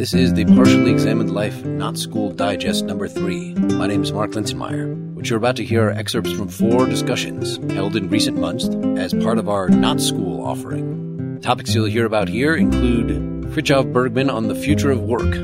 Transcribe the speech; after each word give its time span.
This 0.00 0.14
is 0.14 0.32
the 0.32 0.46
Partially 0.46 0.90
Examined 0.90 1.30
Life 1.30 1.62
Not 1.62 1.98
School 1.98 2.32
Digest 2.32 2.86
number 2.86 3.06
three. 3.06 3.52
My 3.52 3.86
name 3.86 4.02
is 4.02 4.14
Mark 4.14 4.30
Linsenmayer. 4.30 4.96
What 5.12 5.28
you're 5.28 5.36
about 5.36 5.56
to 5.56 5.64
hear 5.64 5.88
are 5.88 5.90
excerpts 5.90 6.32
from 6.32 6.48
four 6.48 6.86
discussions 6.86 7.58
held 7.70 7.94
in 7.94 8.08
recent 8.08 8.38
months 8.38 8.70
as 8.98 9.12
part 9.12 9.36
of 9.36 9.50
our 9.50 9.68
Not 9.68 10.00
School 10.00 10.42
offering. 10.42 11.38
Topics 11.42 11.74
you'll 11.74 11.84
hear 11.84 12.06
about 12.06 12.30
here 12.30 12.56
include 12.56 13.08
Frithjof 13.52 13.92
Bergmann 13.92 14.30
on 14.30 14.48
the 14.48 14.54
future 14.54 14.90
of 14.90 15.02
work, 15.02 15.34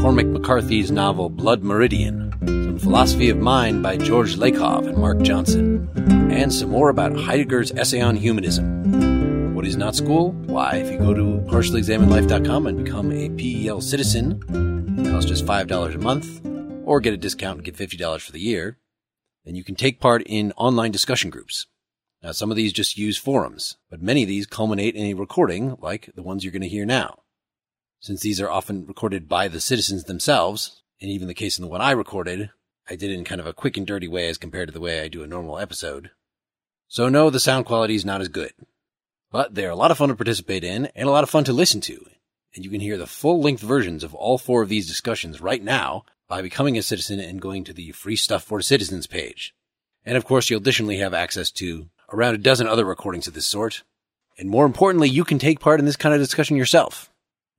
Cormac 0.00 0.26
McCarthy's 0.26 0.92
novel 0.92 1.28
Blood 1.28 1.64
Meridian, 1.64 2.32
some 2.46 2.78
philosophy 2.78 3.30
of 3.30 3.38
mind 3.38 3.82
by 3.82 3.96
George 3.96 4.36
Lakoff 4.36 4.86
and 4.86 4.96
Mark 4.96 5.22
Johnson, 5.22 5.90
and 6.30 6.54
some 6.54 6.70
more 6.70 6.88
about 6.88 7.16
Heidegger's 7.16 7.72
essay 7.72 8.00
on 8.00 8.14
humanism. 8.14 8.83
Is 9.64 9.78
not 9.78 9.96
school? 9.96 10.32
Why, 10.32 10.76
if 10.76 10.92
you 10.92 10.98
go 10.98 11.14
to 11.14 11.22
partiallyexaminedlife.com 11.50 12.66
and 12.66 12.84
become 12.84 13.10
a 13.10 13.30
PEL 13.30 13.80
citizen, 13.80 14.42
it 14.98 15.10
costs 15.10 15.28
just 15.28 15.46
$5 15.46 15.94
a 15.94 15.98
month, 15.98 16.42
or 16.84 17.00
get 17.00 17.14
a 17.14 17.16
discount 17.16 17.56
and 17.56 17.64
get 17.64 17.74
$50 17.74 18.20
for 18.20 18.30
the 18.30 18.40
year, 18.40 18.78
then 19.46 19.54
you 19.54 19.64
can 19.64 19.74
take 19.74 20.00
part 20.00 20.22
in 20.26 20.52
online 20.58 20.90
discussion 20.90 21.30
groups. 21.30 21.66
Now, 22.22 22.32
some 22.32 22.50
of 22.50 22.58
these 22.58 22.74
just 22.74 22.98
use 22.98 23.16
forums, 23.16 23.78
but 23.90 24.02
many 24.02 24.22
of 24.22 24.28
these 24.28 24.46
culminate 24.46 24.96
in 24.96 25.06
a 25.06 25.14
recording 25.14 25.76
like 25.80 26.10
the 26.14 26.22
ones 26.22 26.44
you're 26.44 26.52
going 26.52 26.62
to 26.62 26.68
hear 26.68 26.84
now. 26.84 27.20
Since 28.00 28.20
these 28.20 28.42
are 28.42 28.50
often 28.50 28.86
recorded 28.86 29.28
by 29.30 29.48
the 29.48 29.62
citizens 29.62 30.04
themselves, 30.04 30.82
and 31.00 31.10
even 31.10 31.26
the 31.26 31.32
case 31.32 31.58
in 31.58 31.62
the 31.62 31.70
one 31.70 31.80
I 31.80 31.92
recorded, 31.92 32.50
I 32.88 32.96
did 32.96 33.10
it 33.10 33.14
in 33.14 33.24
kind 33.24 33.40
of 33.40 33.46
a 33.46 33.54
quick 33.54 33.78
and 33.78 33.86
dirty 33.86 34.08
way 34.08 34.28
as 34.28 34.36
compared 34.36 34.68
to 34.68 34.74
the 34.74 34.80
way 34.80 35.00
I 35.00 35.08
do 35.08 35.22
a 35.22 35.26
normal 35.26 35.58
episode. 35.58 36.10
So 36.86 37.08
no, 37.08 37.30
the 37.30 37.40
sound 37.40 37.64
quality 37.64 37.94
is 37.94 38.04
not 38.04 38.20
as 38.20 38.28
good. 38.28 38.52
But 39.34 39.56
they're 39.56 39.70
a 39.70 39.74
lot 39.74 39.90
of 39.90 39.98
fun 39.98 40.10
to 40.10 40.14
participate 40.14 40.62
in 40.62 40.86
and 40.94 41.08
a 41.08 41.10
lot 41.10 41.24
of 41.24 41.28
fun 41.28 41.42
to 41.42 41.52
listen 41.52 41.80
to. 41.80 42.06
And 42.54 42.64
you 42.64 42.70
can 42.70 42.78
hear 42.78 42.96
the 42.96 43.04
full 43.04 43.42
length 43.42 43.62
versions 43.62 44.04
of 44.04 44.14
all 44.14 44.38
four 44.38 44.62
of 44.62 44.68
these 44.68 44.86
discussions 44.86 45.40
right 45.40 45.60
now 45.60 46.04
by 46.28 46.40
becoming 46.40 46.78
a 46.78 46.82
citizen 46.82 47.18
and 47.18 47.42
going 47.42 47.64
to 47.64 47.72
the 47.72 47.90
Free 47.90 48.14
Stuff 48.14 48.44
for 48.44 48.62
Citizens 48.62 49.08
page. 49.08 49.52
And 50.04 50.16
of 50.16 50.24
course, 50.24 50.48
you'll 50.48 50.60
additionally 50.60 50.98
have 50.98 51.12
access 51.12 51.50
to 51.50 51.88
around 52.12 52.36
a 52.36 52.38
dozen 52.38 52.68
other 52.68 52.84
recordings 52.84 53.26
of 53.26 53.34
this 53.34 53.48
sort. 53.48 53.82
And 54.38 54.48
more 54.48 54.66
importantly, 54.66 55.08
you 55.08 55.24
can 55.24 55.40
take 55.40 55.58
part 55.58 55.80
in 55.80 55.86
this 55.86 55.96
kind 55.96 56.14
of 56.14 56.20
discussion 56.20 56.56
yourself. 56.56 57.10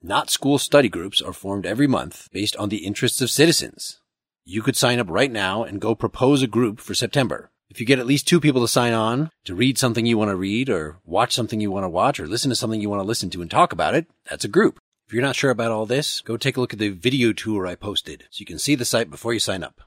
Not 0.02 0.30
school 0.30 0.58
study 0.58 0.88
groups 0.88 1.22
are 1.22 1.34
formed 1.34 1.66
every 1.66 1.88
month 1.88 2.30
based 2.32 2.56
on 2.56 2.70
the 2.70 2.86
interests 2.86 3.20
of 3.20 3.30
citizens. 3.30 4.00
You 4.46 4.62
could 4.62 4.78
sign 4.78 4.98
up 4.98 5.10
right 5.10 5.30
now 5.30 5.66
and 5.66 5.82
go 5.82 5.94
propose 5.94 6.42
a 6.42 6.48
group 6.48 6.80
for 6.80 6.96
September. 6.96 7.52
If 7.70 7.80
you 7.80 7.86
get 7.86 8.00
at 8.00 8.06
least 8.06 8.28
two 8.28 8.40
people 8.40 8.62
to 8.62 8.68
sign 8.68 8.94
on 8.94 9.32
to 9.46 9.56
read 9.56 9.78
something 9.78 10.06
you 10.06 10.18
want 10.18 10.30
to 10.30 10.36
read 10.36 10.70
or 10.70 10.98
watch 11.04 11.34
something 11.34 11.60
you 11.60 11.72
want 11.72 11.84
to 11.84 11.90
watch 11.90 12.20
or 12.20 12.28
listen 12.28 12.50
to 12.50 12.56
something 12.56 12.80
you 12.80 12.90
want 12.90 13.02
to 13.02 13.08
listen 13.08 13.30
to 13.32 13.42
and 13.42 13.50
talk 13.50 13.74
about 13.74 13.96
it, 13.96 14.08
that's 14.30 14.46
a 14.46 14.50
group. 14.50 14.80
If 15.08 15.14
you're 15.14 15.24
not 15.24 15.36
sure 15.36 15.52
about 15.52 15.72
all 15.72 15.86
this, 15.86 16.22
go 16.22 16.38
take 16.38 16.58
a 16.58 16.62
look 16.62 16.74
at 16.74 16.80
the 16.80 16.90
video 16.90 17.34
tour 17.34 17.68
I 17.68 17.76
posted 17.76 18.26
so 18.30 18.40
you 18.40 18.46
can 18.46 18.60
see 18.60 18.76
the 18.76 18.86
site 18.86 19.10
before 19.10 19.34
you 19.34 19.40
sign 19.40 19.64
up. 19.64 19.82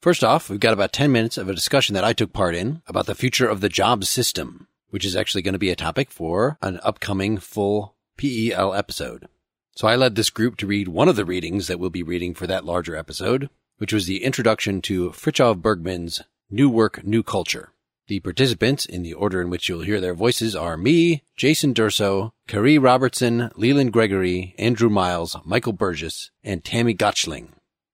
First 0.00 0.22
off, 0.22 0.48
we've 0.48 0.60
got 0.60 0.72
about 0.72 0.92
10 0.92 1.10
minutes 1.10 1.36
of 1.36 1.48
a 1.48 1.54
discussion 1.54 1.94
that 1.94 2.04
I 2.04 2.12
took 2.12 2.32
part 2.32 2.54
in 2.54 2.82
about 2.86 3.06
the 3.06 3.14
future 3.14 3.48
of 3.48 3.60
the 3.60 3.68
job 3.68 4.04
system, 4.04 4.68
which 4.90 5.04
is 5.04 5.16
actually 5.16 5.42
going 5.42 5.52
to 5.52 5.58
be 5.58 5.70
a 5.70 5.76
topic 5.76 6.10
for 6.10 6.58
an 6.62 6.80
upcoming 6.82 7.38
full 7.38 7.96
PEL 8.16 8.74
episode. 8.74 9.28
So 9.74 9.88
I 9.88 9.96
led 9.96 10.14
this 10.14 10.30
group 10.30 10.56
to 10.58 10.66
read 10.66 10.88
one 10.88 11.08
of 11.08 11.16
the 11.16 11.24
readings 11.24 11.66
that 11.66 11.78
we'll 11.78 11.90
be 11.90 12.02
reading 12.02 12.34
for 12.34 12.46
that 12.46 12.64
larger 12.64 12.96
episode, 12.96 13.50
which 13.78 13.92
was 13.92 14.06
the 14.06 14.24
introduction 14.24 14.80
to 14.82 15.10
Frithjof 15.10 15.60
Bergmann's 15.60 16.22
New 16.48 16.68
Work, 16.68 17.04
New 17.04 17.24
Culture. 17.24 17.72
The 18.06 18.20
participants, 18.20 18.86
in 18.86 19.02
the 19.02 19.14
order 19.14 19.42
in 19.42 19.50
which 19.50 19.68
you'll 19.68 19.80
hear 19.80 20.00
their 20.00 20.14
voices, 20.14 20.54
are 20.54 20.76
me, 20.76 21.24
Jason 21.36 21.74
Durso, 21.74 22.30
Carrie 22.46 22.78
Robertson, 22.78 23.50
Leland 23.56 23.92
Gregory, 23.92 24.54
Andrew 24.56 24.88
Miles, 24.88 25.36
Michael 25.44 25.72
Burgess, 25.72 26.30
and 26.44 26.62
Tammy 26.62 26.94
Gotchling. 26.94 27.48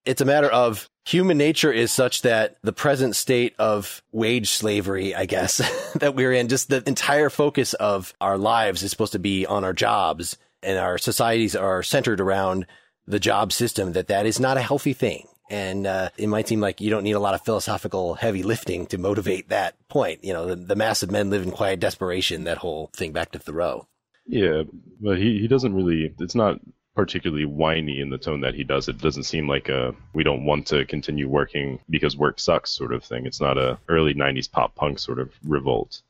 It's 0.04 0.20
a 0.20 0.26
matter 0.26 0.50
of 0.50 0.90
human 1.06 1.38
nature 1.38 1.72
is 1.72 1.92
such 1.92 2.22
that 2.22 2.56
the 2.62 2.74
present 2.74 3.16
state 3.16 3.54
of 3.58 4.02
wage 4.12 4.50
slavery, 4.50 5.14
I 5.14 5.24
guess, 5.24 5.58
that 5.94 6.14
we're 6.14 6.34
in, 6.34 6.48
just 6.48 6.68
the 6.68 6.86
entire 6.86 7.30
focus 7.30 7.72
of 7.72 8.12
our 8.20 8.36
lives 8.36 8.82
is 8.82 8.90
supposed 8.90 9.12
to 9.12 9.18
be 9.18 9.46
on 9.46 9.64
our 9.64 9.72
jobs 9.72 10.36
and 10.62 10.78
our 10.78 10.98
societies 10.98 11.56
are 11.56 11.82
centered 11.82 12.20
around 12.20 12.66
the 13.06 13.18
job 13.18 13.50
system, 13.50 13.92
that 13.92 14.08
that 14.08 14.26
is 14.26 14.38
not 14.38 14.58
a 14.58 14.62
healthy 14.62 14.92
thing. 14.92 15.26
And 15.52 15.86
uh, 15.86 16.08
it 16.16 16.28
might 16.28 16.48
seem 16.48 16.60
like 16.60 16.80
you 16.80 16.88
don't 16.88 17.04
need 17.04 17.12
a 17.12 17.20
lot 17.20 17.34
of 17.34 17.44
philosophical 17.44 18.14
heavy 18.14 18.42
lifting 18.42 18.86
to 18.86 18.96
motivate 18.96 19.50
that 19.50 19.76
point. 19.88 20.24
You 20.24 20.32
know, 20.32 20.46
the, 20.46 20.56
the 20.56 20.76
mass 20.76 21.02
of 21.02 21.10
men 21.10 21.28
live 21.28 21.42
in 21.42 21.50
quiet 21.50 21.78
desperation, 21.78 22.44
that 22.44 22.56
whole 22.56 22.88
thing 22.94 23.12
back 23.12 23.32
to 23.32 23.38
Thoreau. 23.38 23.86
Yeah, 24.26 24.62
but 24.98 25.18
he, 25.18 25.40
he 25.40 25.48
doesn't 25.48 25.74
really, 25.74 26.14
it's 26.18 26.34
not 26.34 26.58
particularly 26.94 27.44
whiny 27.44 28.00
in 28.00 28.08
the 28.08 28.16
tone 28.16 28.40
that 28.40 28.54
he 28.54 28.64
does. 28.64 28.88
It 28.88 28.96
doesn't 28.96 29.24
seem 29.24 29.46
like 29.46 29.68
a 29.68 29.94
we 30.14 30.22
don't 30.22 30.46
want 30.46 30.66
to 30.68 30.86
continue 30.86 31.28
working 31.28 31.80
because 31.90 32.16
work 32.16 32.40
sucks 32.40 32.70
sort 32.70 32.94
of 32.94 33.04
thing. 33.04 33.26
It's 33.26 33.40
not 33.40 33.58
a 33.58 33.78
early 33.90 34.14
90s 34.14 34.50
pop 34.50 34.74
punk 34.74 34.98
sort 34.98 35.18
of 35.18 35.32
revolt. 35.44 36.00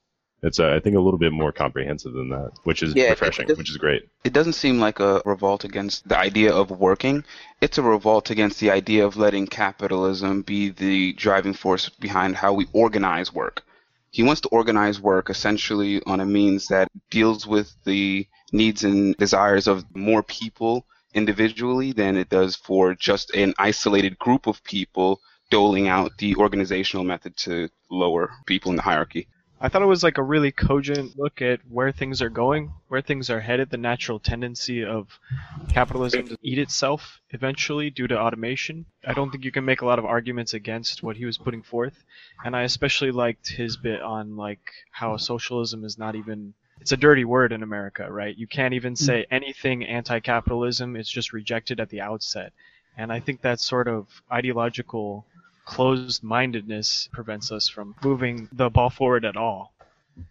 It's, 0.43 0.59
uh, 0.59 0.71
I 0.71 0.81
think, 0.81 0.97
a 0.97 1.01
little 1.01 1.19
bit 1.19 1.33
more 1.33 1.53
comprehensive 1.53 2.13
than 2.13 2.31
that, 2.31 2.51
which 2.65 2.83
is 2.83 2.97
Yeah, 2.97 3.11
refreshing, 3.11 3.47
which 3.49 3.71
is 3.71 3.77
great. 3.77 4.09
It 4.25 4.33
doesn't 4.33 4.55
seem 4.55 4.81
like 4.81 4.99
a 4.99 5.23
revolt 5.25 5.65
against 5.65 6.09
the 6.09 6.19
idea 6.19 6.53
of 6.53 6.71
working. 6.71 7.25
It's 7.61 7.79
a 7.79 7.83
revolt 7.83 8.31
against 8.31 8.59
the 8.59 8.71
idea 8.71 9.07
of 9.07 9.17
letting 9.17 9.47
capitalism 9.47 10.43
be 10.43 10.71
the 10.71 11.13
driving 11.13 11.55
force 11.55 11.89
behind 11.89 12.35
how 12.37 12.55
we 12.55 12.67
organize 12.73 13.33
work. 13.33 13.63
He 14.11 14.25
wants 14.25 14.41
to 14.43 14.49
organize 14.49 15.01
work 15.01 15.31
essentially 15.31 16.03
on 16.07 16.19
a 16.21 16.27
means 16.27 16.67
that 16.69 16.89
deals 17.09 17.47
with 17.47 17.73
the 17.85 18.27
needs 18.53 18.83
and 18.83 19.17
desires 19.17 19.69
of 19.69 19.85
more 19.95 20.25
people 20.25 20.87
individually 21.15 21.93
than 21.93 22.17
it 22.17 22.29
does 22.29 22.57
for 22.57 22.95
just 22.95 23.31
an 23.35 23.55
isolated 23.59 24.19
group 24.19 24.47
of 24.49 24.65
people 24.65 25.21
doling 25.51 25.87
out 25.87 26.19
the 26.19 26.35
organizational 26.37 27.05
method 27.05 27.37
to 27.37 27.69
lower 27.91 28.31
people 28.47 28.71
in 28.71 28.77
the 28.77 28.83
hierarchy. 28.83 29.29
I 29.65 29.69
thought 29.69 29.83
it 29.83 29.87
was 29.87 30.03
like 30.03 30.19
a 30.19 30.25
really 30.25 30.50
cogent 30.50 31.17
look 31.17 31.41
at 31.41 31.61
where 31.69 31.93
things 31.93 32.21
are 32.21 32.28
going, 32.28 32.73
where 32.89 33.00
things 33.00 33.31
are 33.31 33.39
headed, 33.39 33.71
the 33.71 33.77
natural 33.77 34.19
tendency 34.19 34.84
of 34.84 35.21
capitalism 35.69 36.27
to 36.27 36.39
eat 36.43 36.59
itself 36.59 37.21
eventually 37.31 37.89
due 37.89 38.09
to 38.09 38.19
automation. 38.19 38.87
I 39.06 39.15
don't 39.15 39.31
think 39.31 39.45
you 39.45 39.53
can 39.53 39.65
make 39.65 39.81
a 39.81 39.87
lot 39.87 40.00
of 40.00 40.05
arguments 40.05 40.53
against 40.53 41.05
what 41.05 41.17
he 41.17 41.27
was 41.27 41.39
putting 41.39 41.62
forth, 41.62 42.03
and 42.45 42.56
I 42.56 42.62
especially 42.62 43.12
liked 43.12 43.53
his 43.53 43.77
bit 43.77 44.03
on 44.03 44.37
like 44.37 44.73
how 44.91 45.17
socialism 45.17 45.84
is 45.84 45.97
not 45.97 46.17
even 46.17 46.55
it's 46.81 46.91
a 46.91 46.97
dirty 46.97 47.25
word 47.25 47.53
in 47.53 47.62
America, 47.62 48.11
right? 48.11 48.37
You 48.37 48.49
can't 48.49 48.75
even 48.75 48.94
mm. 48.94 48.99
say 48.99 49.27
anything 49.31 49.84
anti-capitalism, 49.84 50.97
it's 50.97 51.09
just 51.09 51.33
rejected 51.33 51.79
at 51.79 51.89
the 51.91 52.00
outset. 52.00 52.53
And 52.99 53.12
I 53.12 53.21
think 53.21 53.43
that 53.43 53.61
sort 53.61 53.87
of 53.87 54.09
ideological 54.31 55.25
closed 55.65 56.23
mindedness 56.23 57.09
prevents 57.12 57.53
us 57.53 57.69
from 57.69 57.95
moving 58.03 58.49
the 58.53 58.71
ball 58.71 58.91
forward 58.91 59.25
at 59.25 59.37
all. 59.37 59.73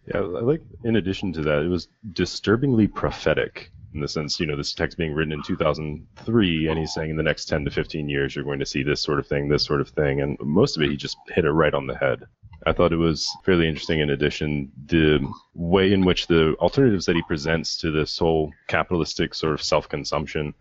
Yeah, 0.06 0.20
I 0.20 0.40
like. 0.40 0.62
In 0.84 0.96
addition 0.96 1.32
to 1.34 1.42
that, 1.42 1.62
it 1.62 1.68
was 1.68 1.88
disturbingly 2.12 2.86
prophetic 2.86 3.72
in 3.94 4.00
the 4.00 4.08
sense, 4.08 4.40
you 4.40 4.46
know, 4.46 4.56
this 4.56 4.72
text 4.72 4.96
being 4.96 5.12
written 5.12 5.32
in 5.32 5.42
2003, 5.42 6.68
and 6.68 6.78
he's 6.78 6.94
saying 6.94 7.10
in 7.10 7.16
the 7.16 7.22
next 7.22 7.44
10 7.46 7.64
to 7.64 7.70
15 7.70 8.08
years 8.08 8.34
you're 8.34 8.44
going 8.44 8.58
to 8.58 8.66
see 8.66 8.82
this 8.82 9.02
sort 9.02 9.18
of 9.18 9.26
thing, 9.26 9.48
this 9.48 9.64
sort 9.64 9.80
of 9.80 9.88
thing, 9.90 10.20
and 10.22 10.38
most 10.40 10.76
of 10.76 10.82
it 10.82 10.90
he 10.90 10.96
just 10.96 11.18
hit 11.28 11.44
it 11.44 11.50
right 11.52 11.74
on 11.74 11.86
the 11.86 11.96
head. 11.96 12.24
I 12.64 12.72
thought 12.72 12.92
it 12.92 12.96
was 12.96 13.28
fairly 13.44 13.68
interesting. 13.68 14.00
In 14.00 14.10
addition, 14.10 14.70
the 14.86 15.28
way 15.54 15.92
in 15.92 16.04
which 16.04 16.26
the 16.26 16.54
alternatives 16.60 17.06
that 17.06 17.16
he 17.16 17.22
presents 17.22 17.76
to 17.78 17.90
this 17.90 18.18
whole 18.18 18.52
capitalistic 18.68 19.34
sort 19.34 19.54
of 19.54 19.62
self-consumption 19.62 20.54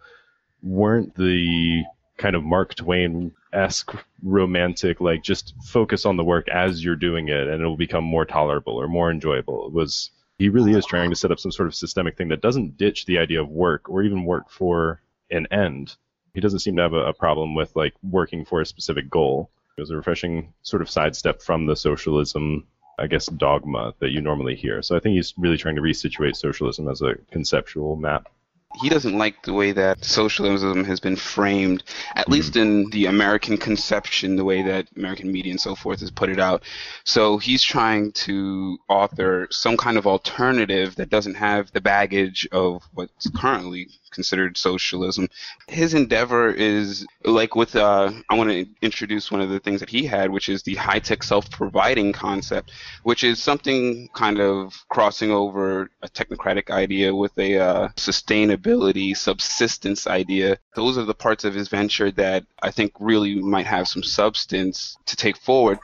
weren't 0.64 1.16
the 1.16 1.84
kind 2.18 2.36
of 2.36 2.44
Mark 2.44 2.76
Twain 2.76 3.32
esque 3.54 3.94
romantic, 4.24 5.02
like 5.02 5.24
just 5.24 5.54
focus 5.64 6.06
on 6.06 6.18
the 6.18 6.24
work 6.24 6.48
as 6.50 6.84
you're 6.84 6.96
doing 6.96 7.28
it 7.28 7.48
and 7.48 7.62
it'll 7.62 7.78
become 7.78 8.04
more 8.04 8.26
tolerable 8.26 8.74
or 8.74 8.88
more 8.88 9.12
enjoyable. 9.12 9.68
It 9.68 9.74
was 9.74 10.12
he 10.38 10.50
really 10.50 10.74
is 10.74 10.86
trying 10.86 11.12
to 11.12 11.16
set 11.16 11.32
up 11.32 11.40
some 11.40 11.52
sort 11.52 11.68
of 11.68 11.76
systemic 11.76 12.18
thing 12.18 12.30
that 12.30 12.42
doesn't 12.42 12.76
ditch 12.76 13.06
the 13.06 13.20
idea 13.20 13.42
of 13.42 13.50
work 13.50 13.88
or 13.90 14.02
even 14.02 14.26
work 14.26 14.50
for 14.50 15.00
an 15.30 15.48
end. 15.52 15.96
He 16.34 16.42
doesn't 16.42 16.60
seem 16.60 16.76
to 16.78 16.82
have 16.82 16.94
a, 16.94 17.10
a 17.10 17.14
problem 17.14 17.54
with 17.54 17.76
like 17.76 17.94
working 18.02 18.44
for 18.46 18.60
a 18.60 18.66
specific 18.66 19.10
goal. 19.10 19.52
It 19.78 19.82
was 19.82 19.92
a 19.92 19.96
refreshing 19.96 20.54
sort 20.64 20.82
of 20.82 20.90
sidestep 20.90 21.42
from 21.42 21.68
the 21.68 21.76
socialism, 21.76 22.66
I 22.98 23.08
guess, 23.08 23.28
dogma 23.28 23.94
that 24.00 24.10
you 24.10 24.22
normally 24.22 24.56
hear. 24.56 24.82
So 24.82 24.96
I 24.96 25.00
think 25.00 25.16
he's 25.16 25.34
really 25.38 25.58
trying 25.58 25.76
to 25.76 25.82
resituate 25.82 26.36
socialism 26.36 26.88
as 26.88 27.02
a 27.02 27.16
conceptual 27.32 27.96
map. 27.96 28.28
He 28.80 28.90
doesn't 28.90 29.18
like 29.18 29.44
the 29.44 29.54
way 29.54 29.72
that 29.72 30.04
socialism 30.04 30.84
has 30.86 31.00
been 31.00 31.16
framed, 31.16 31.84
at 32.16 32.30
least 32.30 32.56
in 32.56 32.90
the 32.92 33.06
American 33.06 33.58
conception, 33.58 34.36
the 34.36 34.46
way 34.46 34.62
that 34.62 34.88
American 34.96 35.32
media 35.32 35.52
and 35.52 35.62
so 35.62 35.76
forth 35.76 36.00
has 36.00 36.12
put 36.12 36.30
it 36.30 36.40
out. 36.40 36.64
So 37.04 37.38
he's 37.38 37.64
trying 37.64 38.12
to 38.14 38.78
author 38.88 39.48
some 39.52 39.78
kind 39.78 39.98
of 39.98 40.08
alternative 40.08 40.96
that 40.96 41.10
doesn't 41.10 41.36
have 41.36 41.72
the 41.72 41.82
baggage 41.82 42.48
of 42.52 42.84
what's 42.94 43.30
currently 43.32 43.90
considered 44.12 44.58
socialism. 44.58 45.28
His 45.68 45.94
endeavor 45.94 46.50
is 46.50 47.06
like 47.24 47.56
with 47.56 47.76
uh, 47.76 48.12
I 48.30 48.36
want 48.36 48.50
to 48.50 48.68
introduce 48.82 49.32
one 49.32 49.42
of 49.42 49.50
the 49.50 49.60
things 49.60 49.80
that 49.80 49.90
he 49.90 50.06
had, 50.06 50.30
which 50.30 50.50
is 50.50 50.64
the 50.64 50.76
high 50.76 51.00
tech 51.00 51.24
self 51.24 51.50
providing 51.50 52.12
concept, 52.12 52.72
which 53.04 53.24
is 53.24 53.42
something 53.42 54.10
kind 54.14 54.40
of 54.40 54.86
crossing 54.90 55.32
over 55.32 55.90
a 56.02 56.10
technocratic 56.10 56.70
idea 56.70 57.16
with 57.16 57.38
a 57.38 57.58
uh, 57.58 57.88
sustainability, 57.96 58.61
subsistence 59.14 60.08
idea. 60.08 60.58
Those 60.76 60.98
are 60.98 61.06
the 61.06 61.14
parts 61.14 61.44
of 61.44 61.54
his 61.54 61.70
venture 61.70 62.12
that 62.12 62.46
I 62.62 62.72
think 62.72 62.94
really 63.00 63.36
might 63.36 63.66
have 63.66 63.88
some 63.88 64.04
substance 64.04 64.98
to 65.06 65.16
take 65.16 65.38
forward 65.38 65.80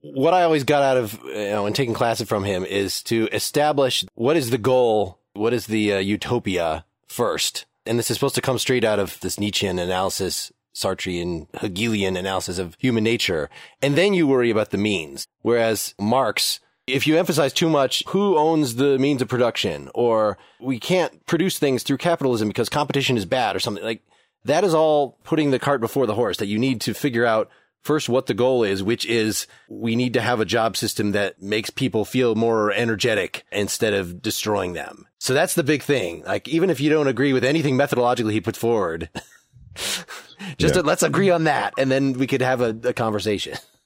what 0.00 0.34
I 0.34 0.42
always 0.42 0.64
got 0.64 0.82
out 0.82 0.96
of 0.96 1.20
you 1.24 1.34
know 1.34 1.66
in 1.66 1.72
taking 1.72 1.94
classes 1.94 2.28
from 2.28 2.44
him 2.44 2.64
is 2.64 3.02
to 3.04 3.28
establish 3.32 4.04
what 4.14 4.36
is 4.36 4.50
the 4.50 4.58
goal, 4.58 5.18
what 5.32 5.52
is 5.52 5.66
the 5.66 5.94
uh, 5.94 5.98
utopia 5.98 6.84
first, 7.06 7.66
and 7.86 7.98
this 7.98 8.10
is 8.10 8.16
supposed 8.16 8.34
to 8.36 8.40
come 8.40 8.58
straight 8.58 8.84
out 8.84 8.98
of 8.98 9.18
this 9.20 9.40
Nietzschean 9.40 9.78
analysis, 9.78 10.52
Sartrean 10.74 11.46
Hegelian 11.60 12.16
analysis 12.16 12.58
of 12.58 12.76
human 12.78 13.04
nature, 13.04 13.50
and 13.82 13.96
then 13.96 14.14
you 14.14 14.26
worry 14.26 14.50
about 14.50 14.70
the 14.70 14.78
means. 14.78 15.26
Whereas 15.42 15.94
Marx 15.98 16.60
if 16.88 17.06
you 17.06 17.16
emphasize 17.16 17.52
too 17.52 17.68
much 17.68 18.02
who 18.08 18.36
owns 18.36 18.76
the 18.76 18.98
means 18.98 19.22
of 19.22 19.28
production 19.28 19.90
or 19.94 20.38
we 20.60 20.78
can't 20.78 21.24
produce 21.26 21.58
things 21.58 21.82
through 21.82 21.98
capitalism 21.98 22.48
because 22.48 22.68
competition 22.68 23.16
is 23.16 23.24
bad 23.24 23.54
or 23.54 23.60
something 23.60 23.84
like 23.84 24.02
that 24.44 24.64
is 24.64 24.74
all 24.74 25.18
putting 25.24 25.50
the 25.50 25.58
cart 25.58 25.80
before 25.80 26.06
the 26.06 26.14
horse 26.14 26.38
that 26.38 26.46
you 26.46 26.58
need 26.58 26.80
to 26.80 26.94
figure 26.94 27.24
out 27.24 27.50
first 27.82 28.08
what 28.08 28.26
the 28.26 28.34
goal 28.34 28.64
is, 28.64 28.82
which 28.82 29.06
is 29.06 29.46
we 29.68 29.96
need 29.96 30.12
to 30.14 30.20
have 30.20 30.40
a 30.40 30.44
job 30.44 30.76
system 30.76 31.12
that 31.12 31.40
makes 31.40 31.70
people 31.70 32.04
feel 32.04 32.34
more 32.34 32.72
energetic 32.72 33.44
instead 33.52 33.94
of 33.94 34.20
destroying 34.20 34.72
them. 34.72 35.06
So 35.18 35.34
that's 35.34 35.54
the 35.54 35.62
big 35.62 35.82
thing. 35.82 36.22
Like 36.24 36.48
even 36.48 36.70
if 36.70 36.80
you 36.80 36.90
don't 36.90 37.08
agree 37.08 37.32
with 37.32 37.44
anything 37.44 37.76
methodologically 37.76 38.32
he 38.32 38.40
puts 38.40 38.58
forward, 38.58 39.08
just 40.58 40.74
yeah. 40.74 40.82
let's 40.82 41.02
agree 41.02 41.30
on 41.30 41.44
that 41.44 41.74
and 41.78 41.90
then 41.90 42.14
we 42.14 42.26
could 42.26 42.42
have 42.42 42.60
a, 42.60 42.76
a 42.84 42.92
conversation. 42.92 43.56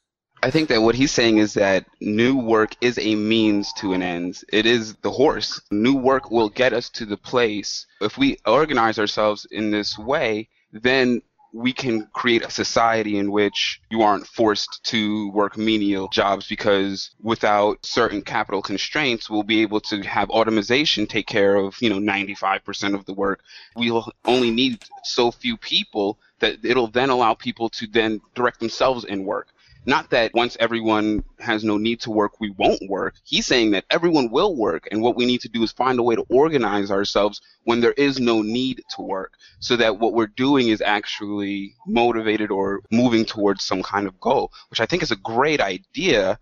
I 0.44 0.50
think 0.50 0.68
that 0.70 0.82
what 0.82 0.96
he's 0.96 1.12
saying 1.12 1.38
is 1.38 1.54
that 1.54 1.86
new 2.00 2.36
work 2.36 2.74
is 2.80 2.98
a 2.98 3.14
means 3.14 3.72
to 3.74 3.92
an 3.92 4.02
end. 4.02 4.42
It 4.52 4.66
is 4.66 4.96
the 4.96 5.10
horse. 5.10 5.60
New 5.70 5.94
work 5.94 6.32
will 6.32 6.48
get 6.48 6.72
us 6.72 6.90
to 6.90 7.06
the 7.06 7.16
place. 7.16 7.86
If 8.00 8.18
we 8.18 8.38
organize 8.44 8.98
ourselves 8.98 9.46
in 9.52 9.70
this 9.70 9.96
way, 9.96 10.48
then 10.72 11.22
we 11.52 11.72
can 11.72 12.08
create 12.12 12.42
a 12.42 12.50
society 12.50 13.18
in 13.18 13.30
which 13.30 13.80
you 13.88 14.02
aren't 14.02 14.26
forced 14.26 14.82
to 14.84 15.30
work 15.30 15.56
menial 15.56 16.08
jobs 16.08 16.48
because 16.48 17.10
without 17.20 17.84
certain 17.84 18.22
capital 18.22 18.62
constraints, 18.62 19.30
we'll 19.30 19.44
be 19.44 19.62
able 19.62 19.80
to 19.80 20.02
have 20.02 20.30
automation 20.30 21.06
take 21.06 21.26
care 21.26 21.54
of, 21.54 21.76
you 21.80 21.88
know, 21.88 21.98
95% 21.98 22.94
of 22.94 23.04
the 23.04 23.14
work. 23.14 23.42
We'll 23.76 24.10
only 24.24 24.50
need 24.50 24.82
so 25.04 25.30
few 25.30 25.56
people 25.56 26.18
that 26.40 26.64
it'll 26.64 26.88
then 26.88 27.10
allow 27.10 27.34
people 27.34 27.68
to 27.68 27.86
then 27.86 28.20
direct 28.34 28.58
themselves 28.58 29.04
in 29.04 29.24
work. 29.24 29.48
Not 29.84 30.10
that 30.10 30.32
once 30.32 30.56
everyone 30.60 31.24
has 31.40 31.64
no 31.64 31.76
need 31.76 32.00
to 32.02 32.10
work, 32.10 32.40
we 32.40 32.54
won't 32.56 32.88
work. 32.88 33.14
He's 33.24 33.46
saying 33.46 33.72
that 33.72 33.84
everyone 33.90 34.30
will 34.30 34.54
work, 34.54 34.86
and 34.90 35.02
what 35.02 35.16
we 35.16 35.26
need 35.26 35.40
to 35.40 35.48
do 35.48 35.62
is 35.64 35.72
find 35.72 35.98
a 35.98 36.04
way 36.04 36.14
to 36.14 36.24
organize 36.28 36.92
ourselves 36.92 37.40
when 37.64 37.80
there 37.80 37.92
is 37.92 38.20
no 38.20 38.42
need 38.42 38.82
to 38.96 39.02
work, 39.02 39.32
so 39.58 39.76
that 39.76 39.98
what 39.98 40.14
we're 40.14 40.28
doing 40.28 40.68
is 40.68 40.80
actually 40.80 41.74
motivated 41.84 42.52
or 42.52 42.82
moving 42.92 43.24
towards 43.24 43.64
some 43.64 43.82
kind 43.82 44.06
of 44.06 44.20
goal, 44.20 44.52
which 44.70 44.80
I 44.80 44.86
think 44.86 45.02
is 45.02 45.10
a 45.10 45.16
great 45.16 45.60
idea. 45.60 46.38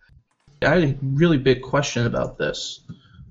I 0.60 0.68
had 0.68 0.82
a 0.82 0.96
really 1.02 1.38
big 1.38 1.62
question 1.62 2.04
about 2.06 2.36
this, 2.36 2.80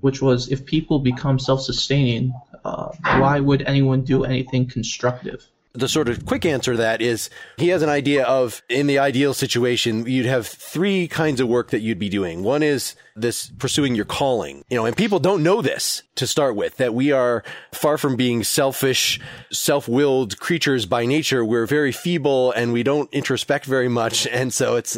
which 0.00 0.20
was 0.20 0.50
if 0.50 0.66
people 0.66 0.98
become 0.98 1.38
self 1.38 1.62
sustaining, 1.62 2.32
uh, 2.64 2.88
why 3.04 3.38
would 3.38 3.62
anyone 3.62 4.02
do 4.02 4.24
anything 4.24 4.66
constructive? 4.66 5.46
The 5.72 5.88
sort 5.88 6.08
of 6.08 6.26
quick 6.26 6.44
answer 6.44 6.72
to 6.72 6.78
that 6.78 7.00
is 7.00 7.30
he 7.56 7.68
has 7.68 7.82
an 7.82 7.88
idea 7.88 8.24
of 8.24 8.62
in 8.68 8.88
the 8.88 8.98
ideal 8.98 9.32
situation, 9.32 10.04
you'd 10.06 10.26
have 10.26 10.46
three 10.46 11.06
kinds 11.06 11.40
of 11.40 11.48
work 11.48 11.70
that 11.70 11.80
you'd 11.80 11.98
be 11.98 12.08
doing. 12.08 12.42
One 12.42 12.62
is 12.62 12.96
this 13.14 13.50
pursuing 13.58 13.94
your 13.94 14.04
calling, 14.04 14.64
you 14.68 14.76
know, 14.76 14.84
and 14.84 14.96
people 14.96 15.20
don't 15.20 15.42
know 15.42 15.62
this 15.62 16.02
to 16.16 16.26
start 16.26 16.56
with, 16.56 16.76
that 16.78 16.92
we 16.92 17.12
are 17.12 17.44
far 17.72 17.98
from 17.98 18.16
being 18.16 18.42
selfish, 18.42 19.20
self-willed 19.52 20.40
creatures 20.40 20.86
by 20.86 21.06
nature. 21.06 21.44
We're 21.44 21.66
very 21.66 21.92
feeble 21.92 22.50
and 22.52 22.72
we 22.72 22.82
don't 22.82 23.10
introspect 23.12 23.64
very 23.66 23.88
much. 23.88 24.26
And 24.40 24.54
so 24.54 24.76
it's, 24.76 24.96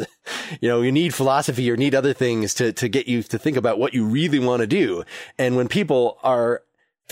you 0.61 0.69
know, 0.69 0.81
you 0.81 0.91
need 0.91 1.13
philosophy 1.13 1.69
or 1.69 1.75
need 1.75 1.93
other 1.95 2.13
things 2.13 2.53
to, 2.53 2.71
to 2.73 2.87
get 2.87 3.07
you 3.07 3.23
to 3.23 3.37
think 3.37 3.57
about 3.57 3.77
what 3.77 3.93
you 3.93 4.05
really 4.05 4.39
want 4.39 4.61
to 4.61 4.67
do. 4.67 5.03
And 5.37 5.57
when 5.57 5.67
people 5.67 6.17
are 6.23 6.61